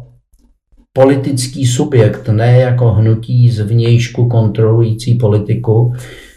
politický 0.93 1.67
subjekt, 1.67 2.29
ne 2.29 2.59
jako 2.59 2.91
hnutí 2.91 3.51
z 3.51 3.59
vnějšku 3.59 4.27
kontrolující 4.27 5.15
politiku, 5.15 5.93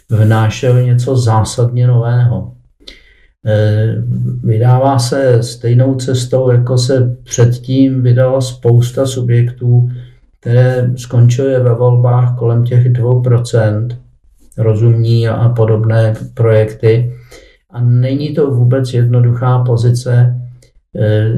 vnášel 0.09 0.81
něco 0.81 1.15
zásadně 1.15 1.87
nového. 1.87 2.56
E, 3.47 3.95
vydává 4.43 4.99
se 4.99 5.43
stejnou 5.43 5.95
cestou, 5.95 6.51
jako 6.51 6.77
se 6.77 7.17
předtím 7.23 8.01
vydala 8.01 8.41
spousta 8.41 9.05
subjektů, 9.05 9.89
které 10.39 10.91
skončily 10.95 11.59
ve 11.59 11.75
volbách 11.75 12.37
kolem 12.37 12.63
těch 12.63 12.91
2%, 12.91 13.87
rozumní 14.57 15.27
a 15.27 15.49
podobné 15.49 16.13
projekty. 16.33 17.13
A 17.69 17.81
není 17.81 18.33
to 18.33 18.51
vůbec 18.51 18.93
jednoduchá 18.93 19.63
pozice. 19.63 20.41
E, 20.95 21.31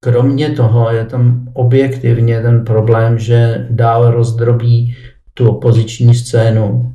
kromě 0.00 0.50
toho 0.50 0.90
je 0.90 1.04
tam 1.04 1.48
objektivně 1.52 2.40
ten 2.40 2.64
problém, 2.64 3.18
že 3.18 3.66
dál 3.70 4.10
rozdrobí 4.10 4.96
tu 5.34 5.48
opoziční 5.48 6.14
scénu. 6.14 6.92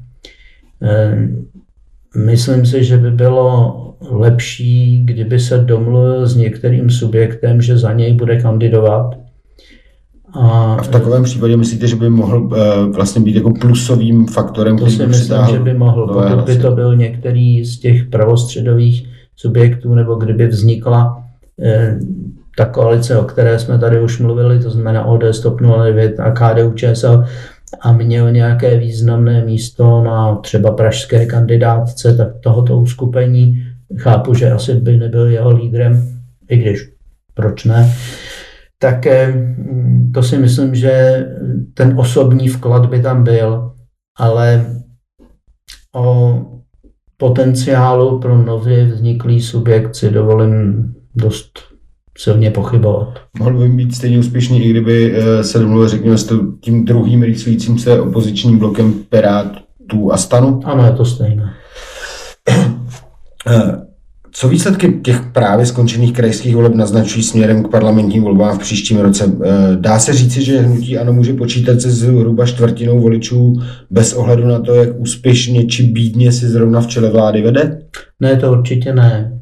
Myslím 2.25 2.65
si, 2.65 2.83
že 2.83 2.97
by 2.97 3.11
bylo 3.11 3.73
lepší, 4.11 5.01
kdyby 5.05 5.39
se 5.39 5.57
domluvil 5.57 6.27
s 6.27 6.35
některým 6.35 6.89
subjektem, 6.89 7.61
že 7.61 7.77
za 7.77 7.93
něj 7.93 8.13
bude 8.13 8.41
kandidovat. 8.41 9.15
A, 10.33 10.73
a 10.73 10.81
v 10.81 10.87
takovém 10.87 11.23
případě 11.23 11.57
myslíte, 11.57 11.87
že 11.87 11.95
by 11.95 12.09
mohl 12.09 12.41
uh, 12.41 12.55
vlastně 12.95 13.21
být 13.21 13.35
jako 13.35 13.53
plusovým 13.61 14.27
faktorem, 14.27 14.77
to 14.77 14.89
si 14.89 15.07
myslím, 15.07 15.37
že 15.51 15.59
by 15.59 15.73
mohl, 15.73 16.07
pokud 16.07 16.21
hlasy. 16.21 16.55
by 16.55 16.61
to 16.61 16.71
byl 16.71 16.95
některý 16.95 17.65
z 17.65 17.79
těch 17.79 18.05
pravostředových 18.05 19.07
subjektů, 19.35 19.95
nebo 19.95 20.15
kdyby 20.15 20.47
vznikla 20.47 21.23
eh, 21.63 21.99
ta 22.57 22.65
koalice, 22.65 23.17
o 23.17 23.23
které 23.23 23.59
jsme 23.59 23.79
tady 23.79 24.01
už 24.01 24.19
mluvili, 24.19 24.59
to 24.59 24.69
znamená 24.69 25.05
ODS, 25.05 25.39
TOP 25.39 25.61
09 25.61 26.19
a 26.19 26.31
KDU 26.31 26.73
ČSL, 26.73 27.23
a 27.81 27.91
měl 27.91 28.31
nějaké 28.31 28.77
významné 28.77 29.45
místo 29.45 30.03
na 30.03 30.35
třeba 30.35 30.71
pražské 30.71 31.25
kandidátce, 31.25 32.17
tak 32.17 32.27
tohoto 32.39 32.79
uskupení. 32.79 33.63
Chápu, 33.97 34.33
že 34.33 34.51
asi 34.51 34.73
by 34.75 34.97
nebyl 34.97 35.27
jeho 35.27 35.51
lídrem, 35.51 36.19
i 36.49 36.57
když 36.57 36.89
proč 37.33 37.63
ne, 37.63 37.93
tak 38.79 39.05
eh, 39.07 39.33
to 40.13 40.23
si 40.23 40.37
myslím, 40.37 40.75
že 40.75 41.25
ten 41.73 41.99
osobní 41.99 42.49
vklad 42.49 42.85
by 42.85 43.01
tam 43.01 43.23
byl, 43.23 43.71
ale 44.17 44.65
o 45.95 46.39
potenciálu 47.17 48.19
pro 48.19 48.37
nově 48.37 48.85
vzniklý 48.85 49.41
subjekt 49.41 49.95
si 49.95 50.11
dovolím 50.11 50.93
dost 51.15 51.59
silně 52.17 52.51
pochybovat. 52.51 53.19
Mohl 53.39 53.57
by 53.57 53.69
být 53.69 53.95
stejně 53.95 54.19
úspěšný, 54.19 54.65
i 54.65 54.69
kdyby 54.69 55.13
eh, 55.15 55.43
se 55.43 55.59
domluvil, 55.59 55.89
řekněme, 55.89 56.17
s 56.17 56.33
tím 56.61 56.85
druhým 56.85 57.23
rýsujícím 57.23 57.79
se 57.79 58.01
opozičním 58.01 58.59
blokem 58.59 58.93
Pirátů 59.09 60.11
a 60.11 60.17
Stanu? 60.17 60.59
Ano, 60.65 60.85
je 60.85 60.91
to 60.91 61.05
stejné. 61.05 61.53
Eh, 63.47 63.87
co 64.31 64.47
výsledky 64.47 64.99
těch 65.03 65.21
právě 65.33 65.65
skončených 65.65 66.13
krajských 66.13 66.55
voleb 66.55 66.75
naznačují 66.75 67.23
směrem 67.23 67.63
k 67.63 67.71
parlamentním 67.71 68.23
volbám 68.23 68.57
v 68.57 68.61
příštím 68.61 68.99
roce? 68.99 69.31
Eh, 69.43 69.75
dá 69.75 69.99
se 69.99 70.13
říci, 70.13 70.43
že 70.43 70.59
hnutí 70.59 70.97
ano 70.97 71.13
může 71.13 71.33
počítat 71.33 71.81
se 71.81 71.91
zhruba 71.91 72.45
čtvrtinou 72.45 72.99
voličů 72.99 73.53
bez 73.91 74.13
ohledu 74.13 74.47
na 74.47 74.59
to, 74.59 74.73
jak 74.75 74.99
úspěšně 74.99 75.65
či 75.65 75.83
bídně 75.83 76.31
si 76.31 76.47
zrovna 76.47 76.81
v 76.81 76.87
čele 76.87 77.09
vlády 77.09 77.41
vede? 77.41 77.81
Ne, 78.19 78.35
to 78.35 78.51
určitě 78.51 78.93
ne. 78.93 79.36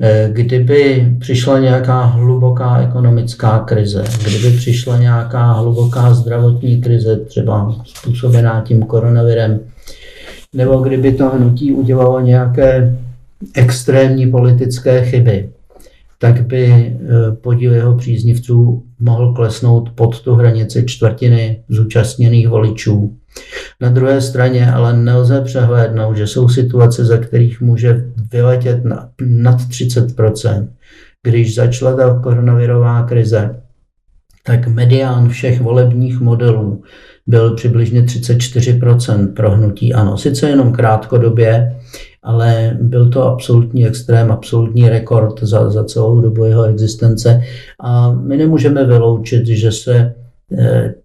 Eh, 0.00 0.30
kdyby 0.32 1.12
přišla 1.20 1.58
nějaká 1.58 2.04
hluboká 2.04 2.80
ekonomická 2.80 3.58
krize, 3.58 4.04
kdyby 4.24 4.56
přišla 4.56 4.98
nějaká 4.98 5.52
hluboká 5.52 6.14
zdravotní 6.14 6.80
krize, 6.80 7.16
třeba 7.16 7.76
způsobená 7.84 8.62
tím 8.66 8.82
koronavirem, 8.82 9.60
nebo 10.54 10.78
kdyby 10.78 11.12
to 11.12 11.28
hnutí 11.28 11.72
udělalo 11.72 12.20
nějaké 12.20 12.98
extrémní 13.54 14.30
politické 14.30 15.04
chyby, 15.04 15.50
tak 16.18 16.46
by 16.46 16.66
e, 16.66 16.96
podíl 17.40 17.74
jeho 17.74 17.96
příznivců 17.96 18.82
mohl 19.00 19.32
klesnout 19.32 19.90
pod 19.94 20.20
tu 20.20 20.34
hranici 20.34 20.84
čtvrtiny 20.86 21.62
zúčastněných 21.68 22.48
voličů. 22.48 23.16
Na 23.80 23.88
druhé 23.88 24.20
straně 24.20 24.72
ale 24.72 24.96
nelze 24.96 25.40
přehlédnout, 25.40 26.16
že 26.16 26.26
jsou 26.26 26.48
situace, 26.48 27.04
za 27.04 27.16
kterých 27.16 27.60
může 27.60 28.04
vyletět 28.32 28.84
na, 28.84 29.08
nad 29.26 29.60
30% 29.60 30.68
Když 31.22 31.54
začala 31.54 31.96
ta 31.96 32.20
koronavirová 32.22 33.02
krize, 33.02 33.62
tak 34.44 34.68
medián 34.68 35.28
všech 35.28 35.60
volebních 35.60 36.20
modelů 36.20 36.82
byl 37.26 37.54
přibližně 37.54 38.02
34% 38.02 39.34
pro 39.34 39.50
hnutí 39.50 39.94
ano. 39.94 40.18
Sice 40.18 40.48
jenom 40.48 40.72
krátkodobě, 40.72 41.76
ale 42.22 42.78
byl 42.80 43.10
to 43.10 43.22
absolutní 43.22 43.86
extrém, 43.86 44.32
absolutní 44.32 44.88
rekord 44.88 45.42
za, 45.42 45.70
za 45.70 45.84
celou 45.84 46.20
dobu 46.20 46.44
jeho 46.44 46.64
existence. 46.64 47.42
A 47.80 48.12
my 48.12 48.36
nemůžeme 48.36 48.84
vyloučit, 48.84 49.46
že 49.46 49.72
se 49.72 50.14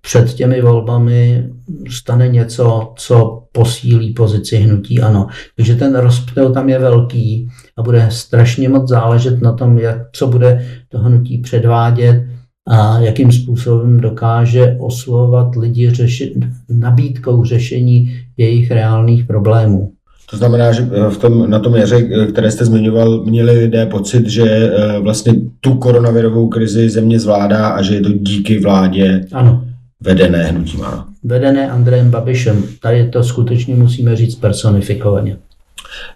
před 0.01 0.33
těmi 0.33 0.61
volbami 0.61 1.49
stane 1.89 2.27
něco, 2.27 2.93
co 2.95 3.43
posílí 3.51 4.13
pozici 4.13 4.57
hnutí 4.57 5.01
ano. 5.01 5.27
Takže 5.55 5.75
ten 5.75 5.95
rozptyl 5.95 6.53
tam 6.53 6.69
je 6.69 6.79
velký 6.79 7.49
a 7.77 7.83
bude 7.83 8.07
strašně 8.11 8.69
moc 8.69 8.89
záležet 8.89 9.41
na 9.41 9.53
tom, 9.53 9.79
jak, 9.79 9.97
co 10.11 10.27
bude 10.27 10.65
to 10.89 10.99
hnutí 10.99 11.37
předvádět 11.37 12.23
a 12.67 12.99
jakým 12.99 13.31
způsobem 13.31 13.99
dokáže 13.99 14.77
oslovovat 14.79 15.55
lidi 15.55 15.89
řešit, 15.89 16.33
nabídkou 16.69 17.43
řešení 17.43 18.19
jejich 18.37 18.71
reálných 18.71 19.25
problémů. 19.25 19.96
To 20.29 20.37
znamená, 20.37 20.71
že 20.71 20.89
eh, 20.91 21.09
v 21.09 21.17
tom, 21.17 21.49
na 21.49 21.59
tom 21.59 21.75
jaře, 21.75 21.97
eh, 21.97 22.25
které 22.25 22.51
jste 22.51 22.65
zmiňoval, 22.65 23.23
měli 23.23 23.59
lidé 23.59 23.85
pocit, 23.85 24.27
že 24.27 24.43
eh, 24.43 24.99
vlastně 24.99 25.33
tu 25.61 25.73
koronavirovou 25.73 26.47
krizi 26.47 26.89
země 26.89 27.19
zvládá 27.19 27.67
a 27.67 27.81
že 27.81 27.95
je 27.95 28.01
to 28.01 28.09
díky 28.11 28.59
vládě 28.59 29.25
ano. 29.33 29.63
vedené 30.01 30.43
hnutím 30.43 30.83
ano. 30.83 31.05
Vedené 31.23 31.69
Andrejem 31.69 32.11
Babišem. 32.11 32.63
Tady 32.81 33.09
to 33.09 33.23
skutečně 33.23 33.75
musíme 33.75 34.15
říct 34.15 34.35
personifikovaně. 34.35 35.37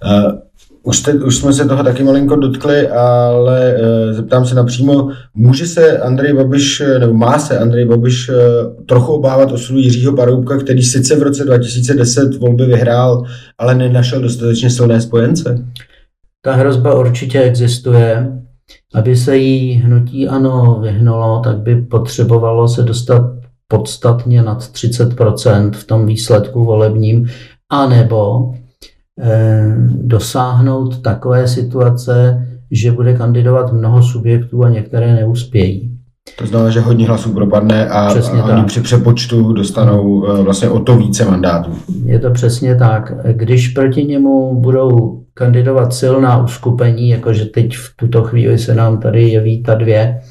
Uh, 0.06 0.32
už, 0.84 0.98
jste, 0.98 1.14
už 1.14 1.38
jsme 1.38 1.54
se 1.54 1.66
toho 1.66 1.84
taky 1.84 2.04
malinko 2.04 2.36
dotkli, 2.36 2.88
ale 2.88 3.76
e, 3.76 4.14
zeptám 4.14 4.46
se 4.46 4.56
napřímo, 4.56 5.10
může 5.34 5.68
se 5.68 5.98
Andrej 5.98 6.34
Babiš, 6.34 6.84
nebo 7.00 7.14
má 7.14 7.40
se 7.40 7.60
Andrej 7.60 7.86
Babiš 7.86 8.30
e, 8.30 8.34
trochu 8.86 9.14
obávat 9.14 9.52
osudu 9.52 9.80
Jiřího 9.80 10.16
Paroubka, 10.16 10.58
který 10.58 10.84
sice 10.84 11.16
v 11.16 11.24
roce 11.24 11.44
2010 11.44 12.38
volby 12.38 12.66
vyhrál, 12.66 13.24
ale 13.58 13.76
nenašel 13.76 14.22
dostatečně 14.22 14.70
silné 14.70 15.02
spojence? 15.02 15.66
Ta 16.42 16.56
hrozba 16.56 17.00
určitě 17.00 17.42
existuje. 17.42 18.38
Aby 18.94 19.16
se 19.16 19.38
jí 19.38 19.74
hnutí 19.74 20.28
ano 20.28 20.80
vyhnulo, 20.82 21.42
tak 21.44 21.58
by 21.58 21.76
potřebovalo 21.76 22.68
se 22.68 22.84
dostat 22.84 23.22
podstatně 23.68 24.44
nad 24.44 24.60
30% 24.60 25.72
v 25.72 25.84
tom 25.84 26.06
výsledku 26.06 26.66
volebním, 26.66 27.28
anebo 27.70 28.52
Eh, 28.54 28.61
dosáhnout 30.02 31.02
takové 31.02 31.48
situace, 31.48 32.48
že 32.72 32.92
bude 32.92 33.14
kandidovat 33.14 33.74
mnoho 33.74 34.04
subjektů 34.04 34.64
a 34.64 34.70
některé 34.70 35.16
neuspějí. 35.16 35.98
To 36.38 36.46
znamená, 36.46 36.70
že 36.70 36.80
hodně 36.80 37.08
hlasů 37.08 37.34
propadne 37.34 37.90
a, 37.90 38.00
a 38.00 38.44
oni 38.44 38.64
při 38.64 38.82
přepočtu 38.82 39.54
dostanou 39.54 40.28
eh, 40.28 40.44
vlastně 40.44 40.70
o 40.70 40.80
to 40.80 40.98
více 40.98 41.26
mandátů. 41.26 41.72
Je 42.06 42.20
to 42.20 42.32
přesně 42.32 42.76
tak. 42.76 43.14
Když 43.34 43.68
proti 43.68 44.04
němu 44.04 44.62
budou 44.62 45.22
kandidovat 45.34 45.94
silná 45.94 46.44
uskupení, 46.44 47.10
jakože 47.10 47.46
teď 47.46 47.76
v 47.76 47.94
tuto 47.96 48.24
chvíli 48.24 48.58
se 48.58 48.76
nám 48.76 48.98
tady 48.98 49.30
jeví 49.30 49.64
ta 49.64 49.76
dvě, 49.76 50.22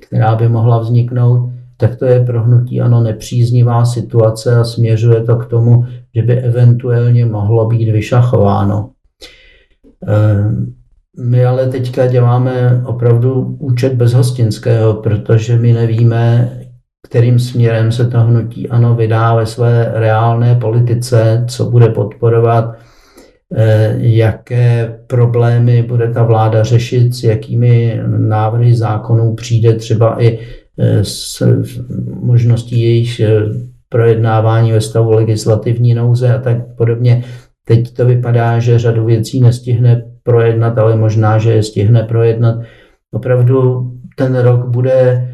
která 0.00 0.36
by 0.36 0.48
mohla 0.48 0.78
vzniknout, 0.78 1.50
tak 1.76 1.96
to 1.96 2.04
je 2.04 2.24
pro 2.24 2.42
hnutí 2.42 2.80
ano 2.80 3.00
nepříznivá 3.00 3.84
situace 3.84 4.56
a 4.56 4.64
směřuje 4.64 5.24
to 5.24 5.36
k 5.36 5.46
tomu, 5.46 5.84
že 6.14 6.22
by 6.22 6.32
eventuálně 6.32 7.26
mohlo 7.26 7.66
být 7.66 7.92
vyšachováno. 7.92 8.90
Ehm, 10.06 10.74
my 11.18 11.44
ale 11.44 11.68
teďka 11.68 12.06
děláme 12.06 12.82
opravdu 12.86 13.56
účet 13.58 13.94
bezhostinského, 13.94 14.94
protože 14.94 15.56
my 15.56 15.72
nevíme, 15.72 16.50
kterým 17.06 17.38
směrem 17.38 17.92
se 17.92 18.06
to 18.06 18.20
hnutí 18.20 18.68
ano 18.68 18.94
vydá 18.94 19.34
ve 19.34 19.46
své 19.46 19.90
reálné 19.94 20.54
politice, 20.54 21.44
co 21.48 21.70
bude 21.70 21.88
podporovat, 21.88 22.74
eh, 23.56 23.94
jaké 23.98 24.98
problémy 25.06 25.82
bude 25.82 26.12
ta 26.12 26.22
vláda 26.22 26.64
řešit, 26.64 27.14
s 27.14 27.24
jakými 27.24 28.00
návrhy 28.18 28.74
zákonů 28.74 29.34
přijde 29.34 29.74
třeba 29.74 30.22
i 30.22 30.38
eh, 30.78 31.04
s 31.04 31.42
možností 32.20 32.80
jejich 32.80 33.20
eh, 33.20 33.30
projednávání 33.92 34.72
ve 34.72 34.80
stavu 34.80 35.10
legislativní 35.10 35.94
nouze 35.94 36.34
a 36.34 36.38
tak 36.38 36.56
podobně. 36.76 37.24
Teď 37.64 37.94
to 37.94 38.06
vypadá, 38.06 38.58
že 38.58 38.78
řadu 38.78 39.04
věcí 39.04 39.40
nestihne 39.40 40.02
projednat, 40.22 40.78
ale 40.78 40.96
možná, 40.96 41.38
že 41.38 41.52
je 41.52 41.62
stihne 41.62 42.02
projednat. 42.02 42.58
Opravdu 43.12 43.90
ten 44.16 44.38
rok 44.38 44.68
bude 44.68 45.26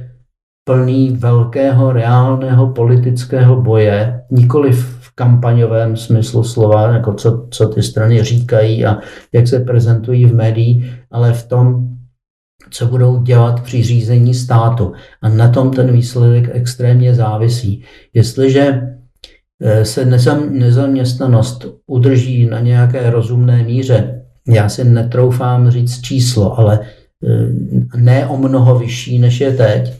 plný 0.64 1.10
velkého 1.10 1.92
reálného 1.92 2.72
politického 2.72 3.62
boje, 3.62 4.20
nikoli 4.30 4.72
v 4.72 5.10
kampaňovém 5.14 5.96
smyslu 5.96 6.44
slova, 6.44 6.92
jako 6.92 7.14
co, 7.14 7.46
co 7.50 7.68
ty 7.68 7.82
strany 7.82 8.22
říkají 8.22 8.86
a 8.86 8.98
jak 9.32 9.48
se 9.48 9.60
prezentují 9.60 10.24
v 10.24 10.34
médiích, 10.34 10.94
ale 11.10 11.32
v 11.32 11.48
tom, 11.48 11.88
co 12.70 12.86
budou 12.86 13.22
dělat 13.22 13.62
při 13.62 13.82
řízení 13.82 14.34
státu. 14.34 14.92
A 15.22 15.28
na 15.28 15.48
tom 15.48 15.70
ten 15.70 15.92
výsledek 15.92 16.50
extrémně 16.52 17.14
závisí. 17.14 17.82
Jestliže 18.14 18.82
eh, 19.62 19.84
se 19.84 20.04
nezaměstnanost 20.50 21.66
udrží 21.86 22.46
na 22.46 22.60
nějaké 22.60 23.10
rozumné 23.10 23.62
míře, 23.62 24.22
já 24.48 24.68
si 24.68 24.84
netroufám 24.84 25.70
říct 25.70 26.00
číslo, 26.00 26.58
ale 26.58 26.80
eh, 26.80 27.96
ne 27.96 28.26
o 28.26 28.36
mnoho 28.36 28.78
vyšší, 28.78 29.18
než 29.18 29.40
je 29.40 29.52
teď, 29.52 29.92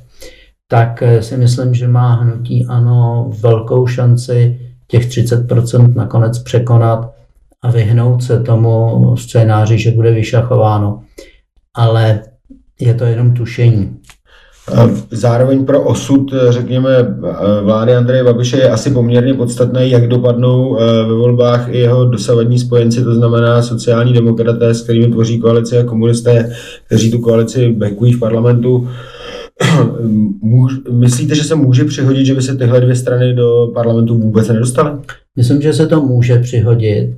tak 0.69 1.03
eh, 1.03 1.23
si 1.23 1.37
myslím, 1.37 1.75
že 1.75 1.89
má 1.89 2.15
hnutí 2.15 2.67
ano 2.69 3.31
velkou 3.41 3.87
šanci 3.87 4.61
těch 4.87 5.09
30% 5.09 5.95
nakonec 5.95 6.39
překonat 6.39 7.15
a 7.63 7.71
vyhnout 7.71 8.23
se 8.23 8.41
tomu 8.41 9.17
scénáři, 9.17 9.79
že 9.79 9.91
bude 9.91 10.11
vyšachováno. 10.11 11.03
Ale 11.75 12.23
je 12.81 12.95
to 12.95 13.05
jenom 13.05 13.35
tušení. 13.35 13.97
Zároveň 15.11 15.65
pro 15.65 15.83
osud, 15.83 16.35
řekněme, 16.49 16.91
vlády 17.63 17.95
Andreje 17.95 18.25
Babiše 18.25 18.57
je 18.57 18.71
asi 18.71 18.91
poměrně 18.91 19.35
podstatné, 19.35 19.89
jak 19.89 20.09
dopadnou 20.09 20.79
eh, 20.79 20.85
ve 20.85 21.15
volbách 21.15 21.69
i 21.69 21.79
jeho 21.79 22.05
dosavadní 22.05 22.59
spojenci, 22.59 23.05
to 23.05 23.15
znamená 23.15 23.63
sociální 23.63 24.13
demokraté, 24.13 24.75
s 24.75 24.83
kterými 24.83 25.13
tvoří 25.13 25.39
koalice 25.41 25.79
a 25.79 25.85
komunisté, 25.85 26.53
kteří 26.87 27.11
tu 27.11 27.19
koalici 27.19 27.73
backují 27.73 28.13
v 28.13 28.21
parlamentu. 28.21 28.89
Myslíte, 30.91 31.35
že 31.35 31.45
se 31.45 31.55
může 31.55 31.85
přihodit, 31.85 32.27
že 32.27 32.35
by 32.35 32.43
se 32.43 32.57
tyhle 32.57 32.81
dvě 32.81 32.97
strany 32.97 33.35
do 33.35 33.71
parlamentu 33.75 34.19
vůbec 34.19 34.49
nedostaly? 34.49 34.91
Myslím, 35.37 35.63
že 35.63 35.73
se 35.73 35.87
to 35.87 36.01
může 36.01 36.39
přihodit. 36.39 37.11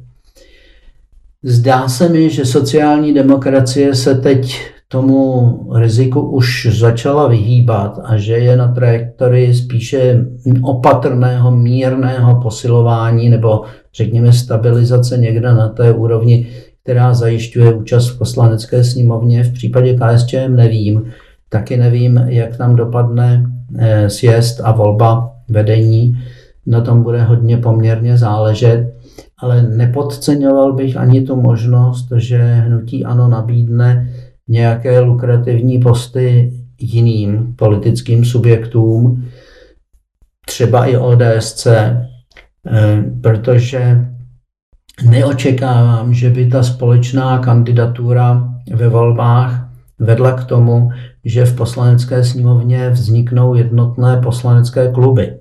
Zdá 1.42 1.88
se 1.88 2.08
mi, 2.08 2.30
že 2.30 2.44
sociální 2.44 3.14
demokracie 3.14 3.94
se 3.94 4.14
teď 4.14 4.58
tomu 4.88 5.58
riziku 5.74 6.20
už 6.20 6.68
začala 6.70 7.28
vyhýbat 7.28 8.00
a 8.04 8.16
že 8.16 8.32
je 8.32 8.56
na 8.56 8.68
trajektorii 8.68 9.54
spíše 9.54 10.24
opatrného, 10.62 11.50
mírného 11.50 12.40
posilování 12.42 13.28
nebo 13.28 13.62
řekněme 13.94 14.32
stabilizace 14.32 15.18
někde 15.18 15.54
na 15.54 15.68
té 15.68 15.92
úrovni, 15.92 16.46
která 16.82 17.14
zajišťuje 17.14 17.74
účast 17.74 18.08
v 18.08 18.18
poslanecké 18.18 18.84
sněmovně. 18.84 19.44
V 19.44 19.52
případě 19.52 19.98
KSČM 19.98 20.56
nevím, 20.56 21.12
taky 21.48 21.76
nevím, 21.76 22.24
jak 22.26 22.56
tam 22.56 22.76
dopadne 22.76 23.46
eh, 23.78 24.10
sjezd 24.10 24.60
a 24.64 24.72
volba 24.72 25.30
vedení. 25.48 26.18
Na 26.66 26.80
tom 26.80 27.02
bude 27.02 27.22
hodně 27.22 27.56
poměrně 27.56 28.18
záležet, 28.18 28.94
ale 29.38 29.62
nepodceňoval 29.62 30.72
bych 30.72 30.96
ani 30.96 31.22
tu 31.22 31.36
možnost, 31.36 32.06
že 32.16 32.38
hnutí 32.38 33.04
ano 33.04 33.28
nabídne 33.28 34.08
nějaké 34.48 35.00
lukrativní 35.00 35.78
posty 35.78 36.52
jiným 36.78 37.54
politickým 37.56 38.24
subjektům, 38.24 39.24
třeba 40.46 40.86
i 40.86 40.96
ODSC, 40.96 41.66
eh, 41.66 43.04
protože 43.22 44.06
neočekávám, 45.04 46.14
že 46.14 46.30
by 46.30 46.46
ta 46.46 46.62
společná 46.62 47.38
kandidatura 47.38 48.54
ve 48.74 48.88
volbách 48.88 49.68
vedla 49.98 50.32
k 50.32 50.44
tomu, 50.44 50.90
že 51.24 51.44
v 51.44 51.56
poslanecké 51.56 52.24
sněmovně 52.24 52.90
vzniknou 52.90 53.54
jednotné 53.54 54.16
poslanecké 54.16 54.92
kluby 54.92 55.38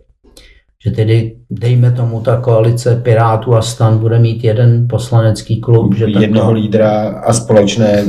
že 0.83 0.91
tedy 0.91 1.35
dejme 1.49 1.91
tomu 1.91 2.21
ta 2.21 2.37
koalice 2.37 2.95
Pirátů 3.03 3.55
a 3.55 3.61
stan 3.61 3.97
bude 3.97 4.19
mít 4.19 4.43
jeden 4.43 4.87
poslanecký 4.89 5.61
klub. 5.61 5.95
Že 5.95 6.05
Jednoho 6.05 6.31
takto... 6.31 6.51
lídra 6.51 7.09
a 7.09 7.33
společné 7.33 7.99
e, 7.99 8.05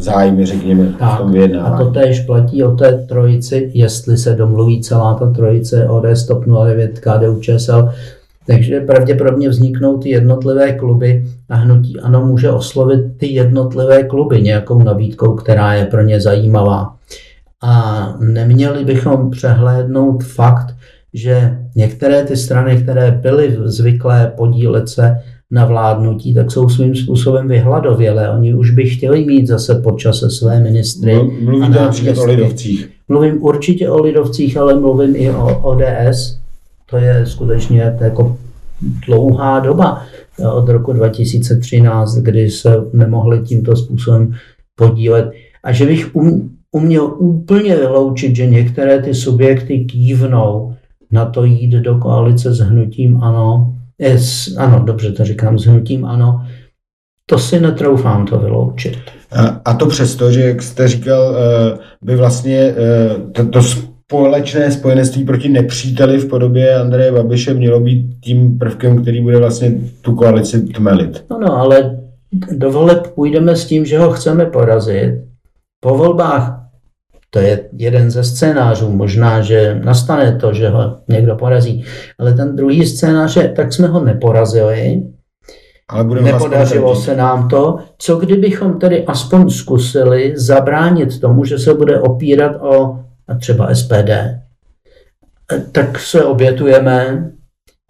zájmy, 0.00 0.46
řekněme, 0.46 0.94
tak, 0.98 1.14
v 1.14 1.18
tom 1.18 1.32
vyjednávání. 1.32 1.74
A 1.74 1.78
to 1.78 1.90
též 1.90 2.20
platí 2.20 2.64
o 2.64 2.72
té 2.72 2.92
trojici, 2.92 3.70
jestli 3.74 4.16
se 4.16 4.34
domluví 4.34 4.80
celá 4.80 5.14
ta 5.14 5.30
trojice 5.30 5.88
ODS, 5.88 6.26
TOP 6.26 6.44
09, 6.64 7.00
KDU, 7.00 7.40
ČSL, 7.40 7.88
takže 8.46 8.80
pravděpodobně 8.80 9.48
vzniknou 9.48 9.98
ty 9.98 10.08
jednotlivé 10.08 10.72
kluby 10.72 11.24
a 11.48 11.54
hnutí 11.54 12.00
ano 12.00 12.26
může 12.26 12.50
oslovit 12.50 13.00
ty 13.16 13.26
jednotlivé 13.26 14.04
kluby 14.04 14.42
nějakou 14.42 14.82
nabídkou, 14.82 15.34
která 15.34 15.74
je 15.74 15.84
pro 15.84 16.02
ně 16.02 16.20
zajímavá. 16.20 16.94
A 17.62 18.14
neměli 18.20 18.84
bychom 18.84 19.30
přehlédnout 19.30 20.24
fakt, 20.24 20.74
že 21.14 21.58
některé 21.76 22.24
ty 22.24 22.36
strany, 22.36 22.76
které 22.76 23.10
byly 23.10 23.56
zvyklé 23.64 24.32
podílet 24.36 24.88
se 24.88 25.16
na 25.50 25.64
vládnutí, 25.64 26.34
tak 26.34 26.50
jsou 26.50 26.68
svým 26.68 26.94
způsobem 26.94 27.48
vyhladovělé. 27.48 28.30
Oni 28.30 28.54
už 28.54 28.70
by 28.70 28.86
chtěli 28.86 29.24
mít 29.24 29.46
zase 29.46 29.74
počase 29.74 30.30
své 30.30 30.60
ministry. 30.60 31.14
Mluvíte 31.40 31.80
například 31.80 32.18
o 32.18 32.24
lidovcích. 32.24 32.88
Mluvím 33.08 33.42
určitě 33.42 33.90
o 33.90 34.02
lidovcích, 34.02 34.56
ale 34.56 34.74
mluvím 34.74 35.16
i 35.16 35.30
o 35.30 35.58
ODS. 35.58 36.38
To 36.90 36.96
je 36.96 37.26
skutečně 37.26 37.94
jako 38.00 38.36
dlouhá 39.06 39.60
doba 39.60 40.02
od 40.52 40.68
roku 40.68 40.92
2013, 40.92 42.14
kdy 42.14 42.50
se 42.50 42.76
nemohli 42.92 43.40
tímto 43.40 43.76
způsobem 43.76 44.34
podílet. 44.74 45.30
A 45.64 45.72
že 45.72 45.86
bych 45.86 46.16
um, 46.16 46.50
uměl 46.72 47.14
úplně 47.18 47.76
vyloučit, 47.76 48.36
že 48.36 48.46
některé 48.46 49.02
ty 49.02 49.14
subjekty 49.14 49.78
kývnou 49.78 50.74
na 51.10 51.26
to 51.26 51.44
jít 51.44 51.70
do 51.70 51.98
koalice 51.98 52.54
s 52.54 52.58
hnutím 52.58 53.22
ano, 53.22 53.74
je, 53.98 54.18
ano, 54.58 54.82
dobře 54.84 55.12
to 55.12 55.24
říkám, 55.24 55.58
s 55.58 55.64
hnutím 55.64 56.04
ano, 56.04 56.46
to 57.30 57.38
si 57.38 57.60
netroufám 57.60 58.26
to 58.26 58.38
vyloučit. 58.38 58.98
A, 59.32 59.60
a 59.64 59.74
to 59.74 59.86
přesto, 59.86 60.32
že, 60.32 60.42
jak 60.42 60.62
jste 60.62 60.88
říkal, 60.88 61.36
eh, 61.36 61.78
by 62.02 62.16
vlastně 62.16 62.58
eh, 62.58 63.16
to, 63.32 63.48
to 63.48 63.62
společné 64.06 64.70
spojenství 64.70 65.24
proti 65.24 65.48
nepříteli 65.48 66.18
v 66.18 66.28
podobě 66.28 66.74
Andreje 66.74 67.12
Babiše 67.12 67.54
mělo 67.54 67.80
být 67.80 68.16
tím 68.20 68.58
prvkem, 68.58 69.02
který 69.02 69.20
bude 69.20 69.38
vlastně 69.38 69.74
tu 70.02 70.14
koalici 70.14 70.60
tmelit. 70.62 71.24
No, 71.30 71.38
no, 71.38 71.56
ale 71.56 71.98
do 72.52 72.70
voleb 72.70 73.06
půjdeme 73.14 73.56
s 73.56 73.66
tím, 73.66 73.84
že 73.84 73.98
ho 73.98 74.12
chceme 74.12 74.46
porazit. 74.46 75.14
Po 75.80 75.96
volbách 75.96 76.65
to 77.36 77.42
je 77.42 77.68
jeden 77.72 78.10
ze 78.10 78.24
scénářů. 78.24 78.90
Možná, 78.90 79.40
že 79.40 79.80
nastane 79.84 80.36
to, 80.36 80.52
že 80.52 80.68
ho 80.68 80.98
někdo 81.08 81.36
porazí. 81.36 81.84
Ale 82.18 82.34
ten 82.34 82.56
druhý 82.56 82.86
scénář 82.86 83.36
je, 83.36 83.48
tak 83.48 83.72
jsme 83.72 83.88
ho 83.88 84.04
neporazili, 84.04 85.02
ale 85.88 86.04
nepodařilo 86.04 86.96
se 86.96 87.16
nám 87.16 87.48
to. 87.48 87.78
Co 87.98 88.16
kdybychom 88.16 88.78
tedy 88.78 89.04
aspoň 89.04 89.50
zkusili 89.50 90.32
zabránit 90.36 91.20
tomu, 91.20 91.44
že 91.44 91.58
se 91.58 91.74
bude 91.74 92.00
opírat 92.00 92.56
o 92.60 92.98
třeba 93.40 93.74
SPD? 93.74 94.10
Tak 95.72 95.98
se 95.98 96.24
obětujeme 96.24 97.30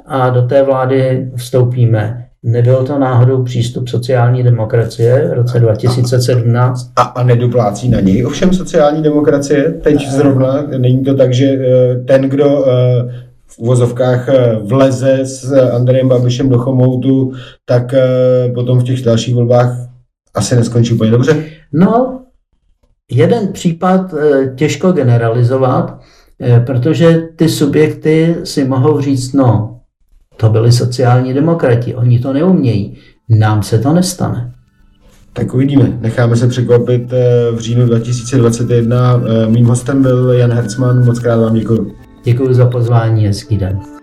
a 0.07 0.31
do 0.31 0.43
té 0.43 0.63
vlády 0.63 1.31
vstoupíme. 1.37 2.26
Nebyl 2.49 2.85
to 2.85 2.99
náhodou 2.99 3.43
přístup 3.43 3.89
sociální 3.89 4.43
demokracie 4.43 5.29
v 5.29 5.33
roce 5.33 5.61
2017? 5.61 6.93
A, 6.97 7.03
a 7.03 7.23
nedoplácí 7.23 7.89
na 7.89 8.01
něj 8.01 8.27
ovšem 8.27 8.53
sociální 8.53 9.03
demokracie 9.03 9.81
teď 9.83 10.09
zrovna? 10.09 10.63
Není 10.79 11.05
to 11.05 11.15
tak, 11.15 11.35
že 11.35 11.47
eh, 11.47 11.97
ten, 12.05 12.23
kdo 12.23 12.67
eh, 12.67 12.73
v 13.47 13.59
uvozovkách 13.59 14.29
eh, 14.29 14.57
vleze 14.63 15.19
s 15.25 15.53
Andrejem 15.53 16.09
Babišem 16.09 16.49
do 16.49 16.59
chomoutu, 16.59 17.33
tak 17.65 17.95
potom 18.55 18.79
v 18.79 18.85
těch 18.85 19.03
dalších 19.03 19.35
volbách 19.35 19.89
asi 20.35 20.57
neskončí 20.57 20.95
úplně 20.95 21.11
dobře? 21.11 21.45
No, 21.73 22.21
jeden 23.11 23.49
případ 23.53 24.15
těžko 24.55 24.93
generalizovat, 24.93 26.01
protože 26.67 27.23
ty 27.37 27.49
subjekty 27.49 28.37
si 28.45 28.65
mohou 28.65 29.01
říct, 29.01 29.33
no, 29.33 29.76
to 30.37 30.49
byli 30.49 30.73
sociální 30.73 31.35
demokrati, 31.35 31.95
oni 31.95 32.19
to 32.19 32.33
neumějí. 32.33 32.97
Nám 33.29 33.63
se 33.63 33.79
to 33.79 33.93
nestane. 33.93 34.53
Tak 35.33 35.55
uvidíme. 35.55 35.99
Necháme 36.01 36.37
se 36.37 36.49
překvapit 36.49 37.13
eh, 37.13 37.51
v 37.53 37.61
říjnu 37.61 37.87
2021. 37.87 39.21
Eh, 39.27 39.49
mým 39.49 39.67
hostem 39.67 40.03
byl 40.03 40.33
Jan 40.33 40.53
Hercman. 40.53 41.05
Moc 41.05 41.19
krát 41.19 41.37
vám 41.37 41.55
děkuji. 41.55 41.93
Děkuji 42.25 42.55
za 42.55 42.67
pozvání. 42.67 43.27
Hezký 43.27 43.57
den. 43.57 43.96